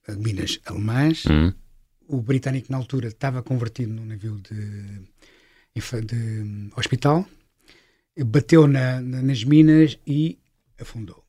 minas 0.07 0.59
alemãs, 0.65 1.25
uhum 1.25 1.53
o 2.11 2.21
britânico 2.21 2.71
na 2.71 2.77
altura 2.77 3.07
estava 3.07 3.41
convertido 3.41 3.93
num 3.93 4.05
navio 4.05 4.37
de, 4.39 5.01
de 5.73 6.69
hospital, 6.75 7.25
bateu 8.25 8.67
na, 8.67 8.99
na, 8.99 9.21
nas 9.21 9.43
minas 9.43 9.97
e 10.05 10.37
afundou. 10.79 11.23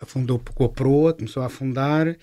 Afundou 0.00 0.38
com 0.38 0.64
a 0.64 0.68
proa, 0.68 1.14
começou 1.14 1.42
a 1.42 1.46
afundar 1.46 2.16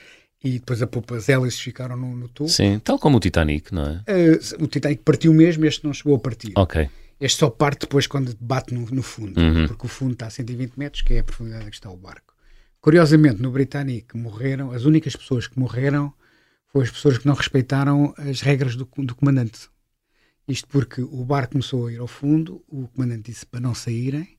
e 0.43 0.53
depois 0.53 0.82
a 0.82 0.88
popa, 0.88 1.16
as 1.16 1.30
hélices 1.30 1.59
ficaram 1.59 1.95
no, 1.95 2.16
no 2.16 2.28
topo. 2.28 2.49
Sim, 2.49 2.80
tal 2.80 2.99
como 2.99 3.18
o 3.18 3.20
Titanic, 3.20 3.74
não 3.74 3.84
é? 3.84 4.03
Uh, 4.12 4.64
o 4.64 4.68
Titanic 4.68 5.03
partiu 5.03 5.34
mesmo, 5.34 5.66
este 5.66 5.86
não 5.86 5.93
chegou 5.93 6.16
a 6.16 6.20
partir. 6.20 6.51
Ok. 6.55 6.89
Este 7.20 7.39
só 7.39 7.49
parte 7.49 7.82
depois 7.82 8.07
quando 8.07 8.36
bate 8.41 8.74
no, 8.74 8.86
no 8.88 9.03
fundo, 9.03 9.39
uhum. 9.39 9.68
porque 9.68 9.86
o 9.86 9.89
fundo 9.89 10.14
está 10.14 10.26
a 10.26 10.30
120 10.30 10.74
metros, 10.76 11.01
que 11.03 11.14
é 11.14 11.20
a 11.20 11.24
profundidade 11.24 11.70
que 11.70 11.76
está 11.76 11.89
o 11.89 11.95
barco. 11.95 12.34
Curiosamente, 12.82 13.41
no 13.41 13.51
Britannic 13.51 14.18
morreram, 14.18 14.72
as 14.72 14.86
únicas 14.86 15.16
pessoas 15.16 15.47
que 15.47 15.57
morreram 15.57 16.12
foram 16.72 16.86
as 16.86 16.92
pessoas 16.92 17.18
que 17.18 17.28
não 17.28 17.34
respeitaram 17.34 18.14
as 18.18 18.42
regras 18.42 18.76
do, 18.76 18.88
do 18.98 19.16
comandante. 19.16 19.70
Isto 20.48 20.68
porque 20.68 21.02
o 21.02 21.24
barco 21.24 21.54
começou 21.54 21.88
a 21.88 21.94
ir 21.94 22.00
ao 22.00 22.08
fundo, 22.08 22.64
o 22.68 22.88
comandante 22.88 23.32
disse 23.32 23.46
para 23.46 23.60
não 23.60 23.76
saírem, 23.76 24.38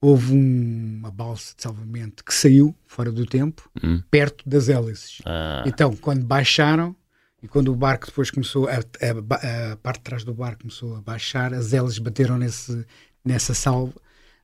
houve 0.00 0.32
um, 0.32 0.98
uma 0.98 1.10
balsa 1.10 1.54
de 1.56 1.62
salvamento 1.62 2.24
que 2.24 2.34
saiu 2.34 2.74
fora 2.86 3.10
do 3.10 3.24
tempo, 3.24 3.70
hum. 3.82 4.02
perto 4.10 4.48
das 4.48 4.68
hélices. 4.68 5.20
Ah. 5.24 5.62
Então, 5.66 5.94
quando 5.96 6.24
baixaram, 6.24 6.94
e 7.42 7.48
quando 7.48 7.72
o 7.72 7.76
barco 7.76 8.06
depois 8.06 8.30
começou, 8.30 8.68
a, 8.68 8.74
a, 8.74 9.72
a, 9.72 9.76
parte 9.76 9.98
de 9.98 10.04
trás 10.04 10.24
do 10.24 10.32
barco 10.32 10.60
começou 10.60 10.96
a 10.96 11.00
baixar, 11.00 11.52
as 11.52 11.72
hélices 11.72 11.98
bateram 11.98 12.38
nesse, 12.38 12.86
nessa 13.24 13.52
salva 13.52 13.94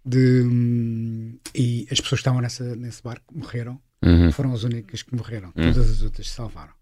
de, 0.04 0.42
hum, 0.42 1.38
e 1.54 1.86
as 1.90 2.00
pessoas 2.00 2.20
que 2.20 2.22
estavam 2.22 2.40
nessa, 2.40 2.76
nesse 2.76 3.02
barco 3.02 3.24
morreram. 3.36 3.80
Uhum. 4.02 4.30
Foram 4.32 4.52
as 4.52 4.62
únicas 4.62 5.02
que 5.02 5.14
morreram. 5.14 5.48
Uhum. 5.56 5.72
Todas 5.72 5.90
as 5.90 6.02
outras 6.02 6.28
se 6.28 6.34
salvaram. 6.34 6.72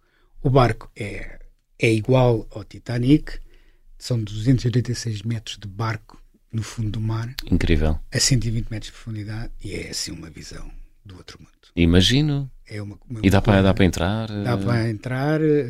O 0.42 0.50
barco 0.50 0.90
é, 0.96 1.40
é 1.78 1.92
igual 1.92 2.46
ao 2.50 2.64
Titanic, 2.64 3.38
são 3.98 4.22
286 4.22 5.22
metros 5.22 5.58
de 5.58 5.66
barco 5.66 6.20
no 6.52 6.62
fundo 6.62 6.90
do 6.90 7.00
mar. 7.00 7.34
Incrível. 7.50 7.98
A 8.12 8.18
120 8.18 8.68
metros 8.70 8.86
de 8.86 8.92
profundidade 8.92 9.52
e 9.62 9.74
é 9.74 9.90
assim 9.90 10.12
uma 10.12 10.30
visão 10.30 10.70
do 11.04 11.16
outro 11.16 11.38
mundo. 11.40 11.50
Imagino. 11.74 12.50
É 12.68 12.80
uma, 12.80 12.98
uma 13.08 13.20
e 13.22 13.30
dá 13.30 13.40
para, 13.40 13.62
dá 13.62 13.74
para 13.74 13.84
entrar? 13.84 14.28
Dá 14.28 14.52
eh, 14.52 14.56
para 14.56 14.90
entrar. 14.90 15.40
Eh, 15.42 15.68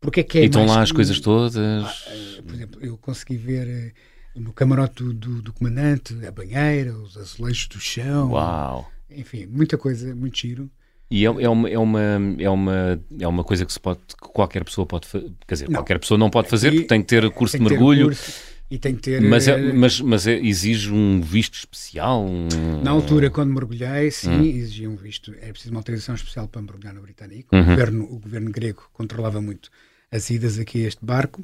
porque 0.00 0.20
é 0.20 0.22
que 0.22 0.38
é 0.38 0.42
e 0.42 0.46
estão 0.46 0.66
lá 0.66 0.82
as 0.82 0.92
coisas 0.92 1.20
todas? 1.20 1.56
Ah, 1.56 1.94
eh, 2.08 2.42
por 2.42 2.54
exemplo, 2.54 2.80
eu 2.84 2.96
consegui 2.98 3.36
ver 3.36 3.94
no 4.34 4.52
camarote 4.52 5.02
do, 5.02 5.14
do, 5.14 5.42
do, 5.42 5.52
comandante 5.52 6.14
a 6.26 6.30
banheira, 6.30 6.96
os 6.96 7.16
azulejos 7.16 7.68
do 7.68 7.80
chão. 7.80 8.30
Uau! 8.32 8.90
Enfim, 9.10 9.46
muita 9.46 9.78
coisa, 9.78 10.14
muito 10.14 10.38
giro. 10.38 10.70
E 11.10 11.24
é, 11.24 11.28
é, 11.28 11.48
uma, 11.48 11.68
é, 11.68 11.78
uma, 11.78 12.00
é, 12.38 12.50
uma, 12.50 13.00
é 13.20 13.28
uma 13.28 13.44
coisa 13.44 13.64
que, 13.64 13.72
se 13.72 13.78
pode, 13.78 14.00
que 14.00 14.28
qualquer 14.32 14.64
pessoa 14.64 14.86
pode 14.86 15.06
fazer. 15.06 15.30
Quer 15.46 15.54
dizer, 15.54 15.68
não. 15.68 15.74
qualquer 15.74 15.98
pessoa 15.98 16.18
não 16.18 16.30
pode 16.30 16.48
fazer 16.48 16.70
porque 16.72 16.86
tem 16.86 17.02
que 17.02 17.08
ter 17.08 17.30
curso 17.30 17.58
de 17.58 17.62
mergulho. 17.62 18.06
Curso 18.06 18.54
e 18.70 18.78
tem 18.78 18.96
que 18.96 19.02
ter. 19.02 19.20
Mas, 19.20 19.46
é, 19.46 19.72
mas, 19.72 20.00
mas 20.00 20.26
é, 20.26 20.38
exige 20.38 20.90
um 20.90 21.20
visto 21.20 21.54
especial? 21.54 22.24
Um... 22.24 22.48
Na 22.82 22.90
altura, 22.90 23.30
quando 23.30 23.52
mergulhei, 23.52 24.10
sim, 24.10 24.30
hum. 24.30 24.44
exigia 24.44 24.88
um 24.88 24.96
visto. 24.96 25.34
Era 25.40 25.52
preciso 25.52 25.72
uma 25.72 25.80
autorização 25.80 26.14
especial 26.14 26.48
para 26.48 26.62
mergulhar 26.62 26.94
no 26.94 27.02
Britânico. 27.02 27.54
Uhum. 27.54 27.62
O, 27.62 27.64
governo, 27.66 28.04
o 28.04 28.18
governo 28.18 28.50
grego 28.50 28.88
controlava 28.92 29.40
muito 29.40 29.70
as 30.10 30.30
idas 30.30 30.58
aqui 30.58 30.84
a 30.84 30.88
este 30.88 31.04
barco. 31.04 31.42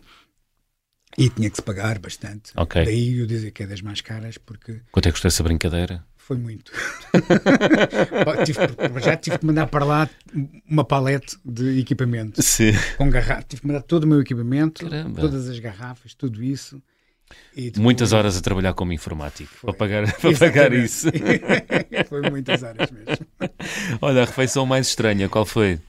E 1.18 1.28
tinha 1.28 1.50
que 1.50 1.56
se 1.56 1.62
pagar 1.62 1.98
bastante. 1.98 2.52
Okay. 2.56 2.84
Daí 2.84 3.18
eu 3.18 3.26
dizer 3.26 3.50
que 3.50 3.64
é 3.64 3.66
das 3.66 3.82
mais 3.82 4.00
caras, 4.00 4.38
porque. 4.38 4.80
Quanto 4.90 5.06
é 5.06 5.11
que 5.11 5.12
custou 5.12 5.28
essa 5.28 5.42
brincadeira? 5.42 6.04
Foi 6.31 6.39
muito. 6.39 6.70
tive, 8.47 8.61
já 9.03 9.16
tive 9.16 9.39
que 9.41 9.45
mandar 9.45 9.66
para 9.66 9.85
lá 9.85 10.09
uma 10.64 10.85
palete 10.85 11.37
de 11.45 11.81
equipamento. 11.81 12.41
Sim. 12.41 12.70
Com 12.97 13.11
garrafa. 13.11 13.43
Tive 13.49 13.62
que 13.62 13.66
mandar 13.66 13.83
todo 13.83 14.05
o 14.05 14.07
meu 14.07 14.20
equipamento, 14.20 14.89
Caramba. 14.89 15.20
todas 15.20 15.49
as 15.49 15.59
garrafas, 15.59 16.14
tudo 16.14 16.41
isso. 16.41 16.81
Depois... 17.53 17.78
Muitas 17.78 18.12
horas 18.12 18.37
a 18.37 18.41
trabalhar 18.41 18.74
como 18.74 18.93
informático 18.93 19.53
para 19.61 19.72
pagar, 19.72 20.14
para 20.22 20.39
pagar 20.39 20.72
isso. 20.72 21.09
foi 22.09 22.31
muitas 22.31 22.62
horas 22.62 22.89
mesmo. 22.93 23.26
Olha, 24.01 24.22
a 24.22 24.24
refeição 24.24 24.64
mais 24.64 24.87
estranha, 24.87 25.28
qual 25.28 25.45
foi? 25.45 25.81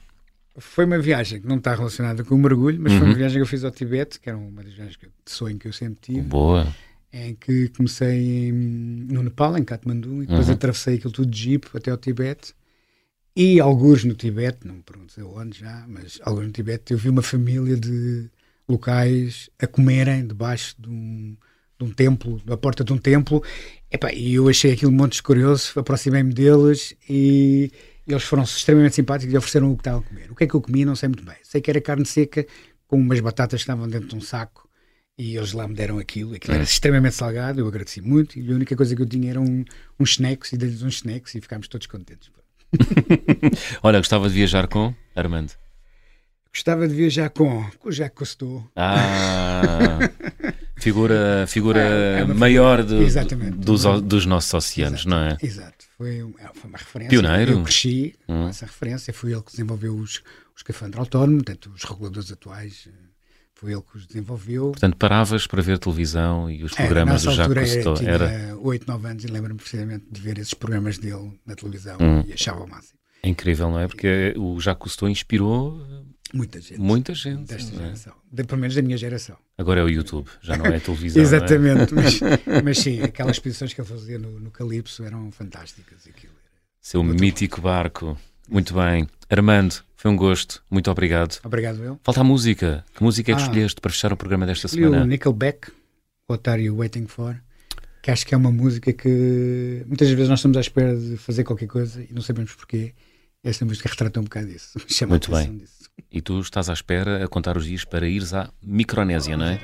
Foi 0.58 0.86
uma 0.86 0.98
viagem 0.98 1.40
que 1.40 1.46
não 1.46 1.58
está 1.58 1.72
relacionada 1.72 2.24
com 2.24 2.34
o 2.34 2.38
mergulho, 2.38 2.80
mas 2.80 2.90
uhum. 2.90 2.98
foi 2.98 3.06
uma 3.06 3.12
uhum. 3.12 3.18
viagem 3.18 3.36
que 3.36 3.42
eu 3.42 3.46
fiz 3.46 3.62
ao 3.62 3.70
Tibete, 3.70 4.18
que 4.18 4.28
era 4.28 4.36
uma 4.36 4.60
das 4.60 4.72
viagens 4.72 4.98
de 4.98 5.30
sonho 5.32 5.56
que 5.56 5.68
eu 5.68 5.72
sempre 5.72 6.00
tive. 6.00 6.22
Boa 6.22 6.66
em 7.12 7.34
que 7.34 7.68
comecei 7.68 8.50
no 8.52 9.22
Nepal, 9.22 9.58
em 9.58 9.64
Katmandu, 9.64 10.22
e 10.22 10.26
depois 10.26 10.48
uhum. 10.48 10.54
atravessei 10.54 10.94
aquilo 10.94 11.12
tudo 11.12 11.30
de 11.30 11.38
jeep 11.38 11.68
até 11.74 11.90
ao 11.90 11.98
Tibete. 11.98 12.54
E 13.36 13.60
alguns 13.60 14.04
no 14.04 14.14
Tibete, 14.14 14.66
não 14.66 14.76
me 14.76 14.82
perguntes 14.82 15.16
onde 15.18 15.58
já, 15.58 15.84
mas 15.88 16.18
alguns 16.22 16.46
no 16.46 16.52
Tibete, 16.52 16.92
eu 16.92 16.98
vi 16.98 17.08
uma 17.08 17.22
família 17.22 17.76
de 17.76 18.30
locais 18.68 19.50
a 19.60 19.66
comerem 19.66 20.26
debaixo 20.26 20.74
de 20.78 20.88
um, 20.88 21.36
de 21.78 21.84
um 21.84 21.90
templo, 21.90 22.40
da 22.44 22.56
porta 22.56 22.82
de 22.82 22.92
um 22.92 22.98
templo. 22.98 23.42
E 24.14 24.34
eu 24.34 24.48
achei 24.48 24.72
aquilo 24.72 24.92
muito 24.92 25.22
curioso, 25.22 25.78
aproximei-me 25.78 26.32
deles 26.32 26.94
e 27.08 27.70
eles 28.06 28.22
foram 28.22 28.42
extremamente 28.42 28.94
simpáticos 28.94 29.32
e 29.32 29.36
ofereceram 29.36 29.70
o 29.70 29.76
que 29.76 29.80
estavam 29.80 30.00
a 30.00 30.02
comer. 30.02 30.30
O 30.30 30.34
que 30.34 30.44
é 30.44 30.46
que 30.46 30.54
eu 30.54 30.60
comi, 30.60 30.84
não 30.84 30.96
sei 30.96 31.08
muito 31.08 31.24
bem. 31.24 31.36
Sei 31.42 31.60
que 31.60 31.70
era 31.70 31.80
carne 31.80 32.06
seca 32.06 32.46
com 32.86 32.96
umas 32.96 33.20
batatas 33.20 33.60
que 33.60 33.64
estavam 33.64 33.88
dentro 33.88 34.08
de 34.08 34.16
um 34.16 34.20
saco 34.20 34.68
e 35.18 35.36
eles 35.36 35.52
lá 35.52 35.68
me 35.68 35.74
deram 35.74 35.98
aquilo. 35.98 36.34
Aquilo 36.34 36.54
era 36.54 36.62
hum. 36.62 36.64
extremamente 36.64 37.14
salgado, 37.14 37.60
eu 37.60 37.66
agradeci 37.66 38.00
muito. 38.00 38.38
E 38.38 38.50
a 38.50 38.54
única 38.54 38.76
coisa 38.76 38.94
que 38.94 39.02
eu 39.02 39.06
tinha 39.06 39.30
eram 39.30 39.44
um, 39.44 39.64
uns 39.98 40.10
snacks 40.10 40.52
e 40.52 40.56
dei-lhes 40.56 40.82
uns 40.82 40.94
snacks 40.96 41.34
e 41.34 41.40
ficámos 41.40 41.68
todos 41.68 41.86
contentes. 41.86 42.30
Olha, 43.82 43.98
gostava 43.98 44.28
de 44.28 44.34
viajar 44.34 44.66
com 44.66 44.94
Armando? 45.14 45.52
Gostava 46.52 46.86
de 46.86 46.94
viajar 46.94 47.30
com, 47.30 47.64
com 47.78 47.88
o 47.88 47.92
Jacques 47.92 48.18
Cousteau. 48.18 48.70
Ah, 48.76 49.98
figura, 50.76 51.46
figura 51.46 51.80
é, 51.80 52.20
é 52.20 52.24
maior 52.24 52.82
do, 52.82 52.98
dos, 53.56 53.84
dos 54.02 54.26
nossos 54.26 54.52
oceanos, 54.52 55.00
exato, 55.00 55.08
não 55.08 55.18
é? 55.18 55.38
Exato, 55.42 55.86
foi, 55.96 56.18
é, 56.38 56.50
foi 56.52 56.68
uma 56.68 56.76
referência. 56.76 57.08
Pioneiro. 57.08 57.52
Eu 57.52 57.62
cresci 57.62 58.14
hum. 58.28 58.42
com 58.42 58.48
essa 58.48 58.66
referência, 58.66 59.14
foi 59.14 59.32
ele 59.32 59.42
que 59.42 59.52
desenvolveu 59.52 59.94
os, 59.94 60.16
os 60.16 60.58
escafandros 60.58 61.00
autónomos, 61.00 61.42
portanto, 61.42 61.72
os 61.74 61.84
reguladores 61.84 62.30
atuais 62.30 62.86
foi 63.62 63.72
ele 63.72 63.82
que 63.82 63.96
os 63.96 64.06
desenvolveu. 64.08 64.72
Portanto, 64.72 64.96
paravas 64.96 65.46
para 65.46 65.62
ver 65.62 65.78
televisão 65.78 66.50
e 66.50 66.64
os 66.64 66.72
programas 66.72 67.22
do 67.22 67.30
Jacques 67.30 67.84
Cousteau. 67.84 68.08
Era, 68.08 68.28
tinha 68.28 68.56
8, 68.56 68.88
9 68.88 69.08
anos 69.08 69.24
e 69.24 69.26
lembro-me 69.28 69.60
precisamente 69.60 70.04
de 70.10 70.20
ver 70.20 70.36
esses 70.38 70.52
programas 70.52 70.98
dele 70.98 71.38
na 71.46 71.54
televisão 71.54 71.96
hum. 72.00 72.24
e 72.26 72.32
achava 72.32 72.64
o 72.64 72.68
máximo. 72.68 72.98
É 73.22 73.28
incrível, 73.28 73.70
não 73.70 73.78
é? 73.78 73.86
Porque 73.86 74.34
o 74.36 74.58
Jacques 74.58 74.82
Cousteau 74.82 75.08
inspirou 75.08 75.80
muita 76.34 76.60
gente. 76.60 76.80
Muita 76.80 77.14
gente. 77.14 77.44
Desta 77.44 77.72
é? 77.72 77.78
geração. 77.78 78.14
De, 78.32 78.42
pelo 78.42 78.60
menos 78.60 78.74
da 78.74 78.82
minha 78.82 78.96
geração. 78.96 79.36
Agora 79.56 79.80
é 79.80 79.84
o 79.84 79.88
YouTube, 79.88 80.28
já 80.40 80.56
não 80.56 80.66
é 80.66 80.76
a 80.78 80.80
televisão. 80.80 81.22
É? 81.22 81.24
Exatamente, 81.24 81.94
é? 81.94 81.96
mas, 81.96 82.20
mas, 82.64 82.78
sim, 82.78 83.00
aquelas 83.00 83.36
exposições 83.36 83.72
que 83.72 83.80
ele 83.80 83.88
fazia 83.88 84.18
no, 84.18 84.40
no 84.40 84.50
Calypso 84.50 85.04
eram 85.04 85.30
fantásticas. 85.30 86.08
Aquilo 86.08 86.32
Seu 86.80 87.00
mítico 87.04 87.58
bom. 87.58 87.68
barco. 87.68 88.18
Muito 88.48 88.74
bem. 88.74 89.08
Armando, 89.30 89.82
foi 89.96 90.10
um 90.10 90.16
gosto. 90.16 90.62
Muito 90.70 90.90
obrigado. 90.90 91.38
Obrigado, 91.44 91.82
eu. 91.82 92.00
Falta 92.02 92.20
a 92.20 92.24
música. 92.24 92.84
Que 92.94 93.02
música 93.02 93.32
é 93.32 93.34
que 93.34 93.40
ah, 93.40 93.44
escolheste 93.44 93.80
para 93.80 93.90
fechar 93.90 94.12
o 94.12 94.16
programa 94.16 94.44
desta 94.44 94.68
semana? 94.68 95.02
O 95.02 95.06
Nickelback, 95.06 95.70
What 96.28 96.50
Are 96.50 96.62
You 96.62 96.76
Waiting 96.76 97.06
For? 97.06 97.36
Que 98.02 98.10
acho 98.10 98.26
que 98.26 98.34
é 98.34 98.36
uma 98.36 98.50
música 98.50 98.92
que 98.92 99.84
muitas 99.86 100.10
vezes 100.10 100.28
nós 100.28 100.40
estamos 100.40 100.56
à 100.56 100.60
espera 100.60 100.96
de 100.96 101.16
fazer 101.16 101.44
qualquer 101.44 101.68
coisa 101.68 102.02
e 102.02 102.12
não 102.12 102.20
sabemos 102.20 102.52
porquê. 102.52 102.92
Esta 103.44 103.64
música 103.64 103.88
retrata 103.88 104.20
um 104.20 104.24
bocado 104.24 104.48
isso. 104.48 104.78
Chama 104.88 105.10
Muito 105.10 105.30
bem. 105.30 105.58
Disso. 105.58 105.82
E 106.10 106.20
tu 106.20 106.40
estás 106.40 106.68
à 106.68 106.72
espera 106.72 107.24
a 107.24 107.28
contar 107.28 107.56
os 107.56 107.64
dias 107.66 107.84
para 107.84 108.08
ires 108.08 108.34
à 108.34 108.50
Micronésia, 108.62 109.36
não 109.36 109.46
é? 109.46 109.60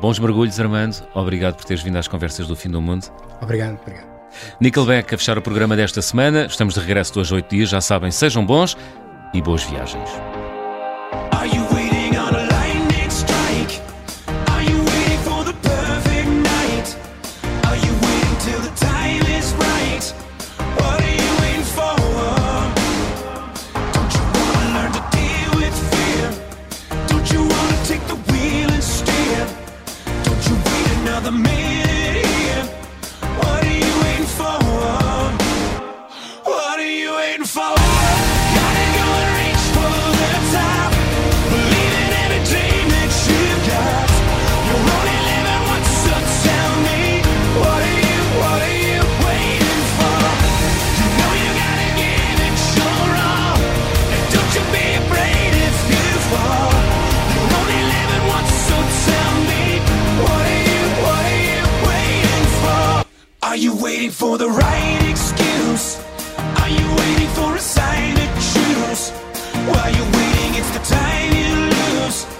Bons 0.00 0.18
mergulhos, 0.18 0.58
Armando. 0.58 0.96
Obrigado 1.14 1.56
por 1.56 1.64
teres 1.64 1.82
vindo 1.82 1.96
às 1.96 2.08
conversas 2.08 2.46
do 2.46 2.56
fim 2.56 2.70
do 2.70 2.80
mundo. 2.80 3.06
Obrigado, 3.42 3.80
obrigado. 3.80 4.13
Nickelback 4.60 5.14
a 5.14 5.18
fechar 5.18 5.38
o 5.38 5.42
programa 5.42 5.76
desta 5.76 6.02
semana. 6.02 6.46
Estamos 6.46 6.74
de 6.74 6.80
regresso 6.80 7.18
hoje 7.20 7.34
oito 7.34 7.50
dias. 7.50 7.68
Já 7.68 7.80
sabem, 7.80 8.10
sejam 8.10 8.44
bons 8.44 8.76
e 9.32 9.40
boas 9.40 9.62
viagens. 9.64 10.10
For 64.10 64.36
the 64.36 64.48
right 64.48 65.08
excuse? 65.08 66.02
Are 66.58 66.68
you 66.68 66.96
waiting 66.96 67.28
for 67.36 67.54
a 67.54 67.60
sign 67.60 68.16
to 68.16 68.26
choose? 68.34 69.10
While 69.68 69.94
you're 69.94 70.12
waiting, 70.12 70.54
it's 70.56 70.70
the 70.70 70.82
time 70.82 71.32
you 71.32 72.02
lose. 72.02 72.33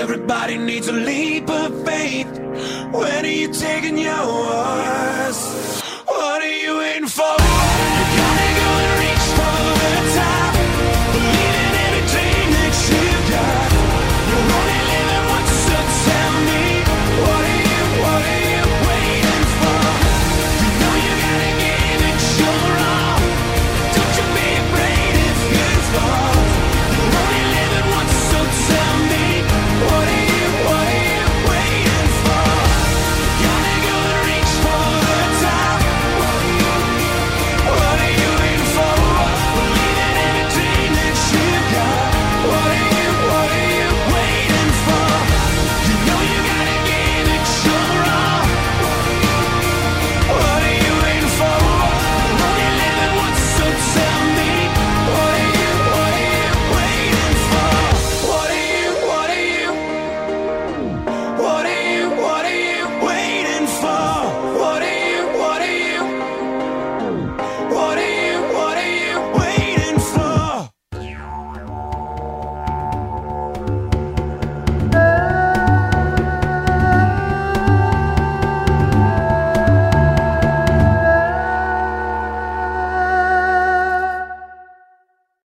Everybody 0.00 0.56
needs 0.56 0.88
a 0.88 0.92
leap 0.92 1.50
of 1.50 1.84
faith. 1.84 2.26
When 2.90 3.24
are 3.26 3.28
you 3.28 3.52
taking 3.52 3.98
yours? 3.98 5.79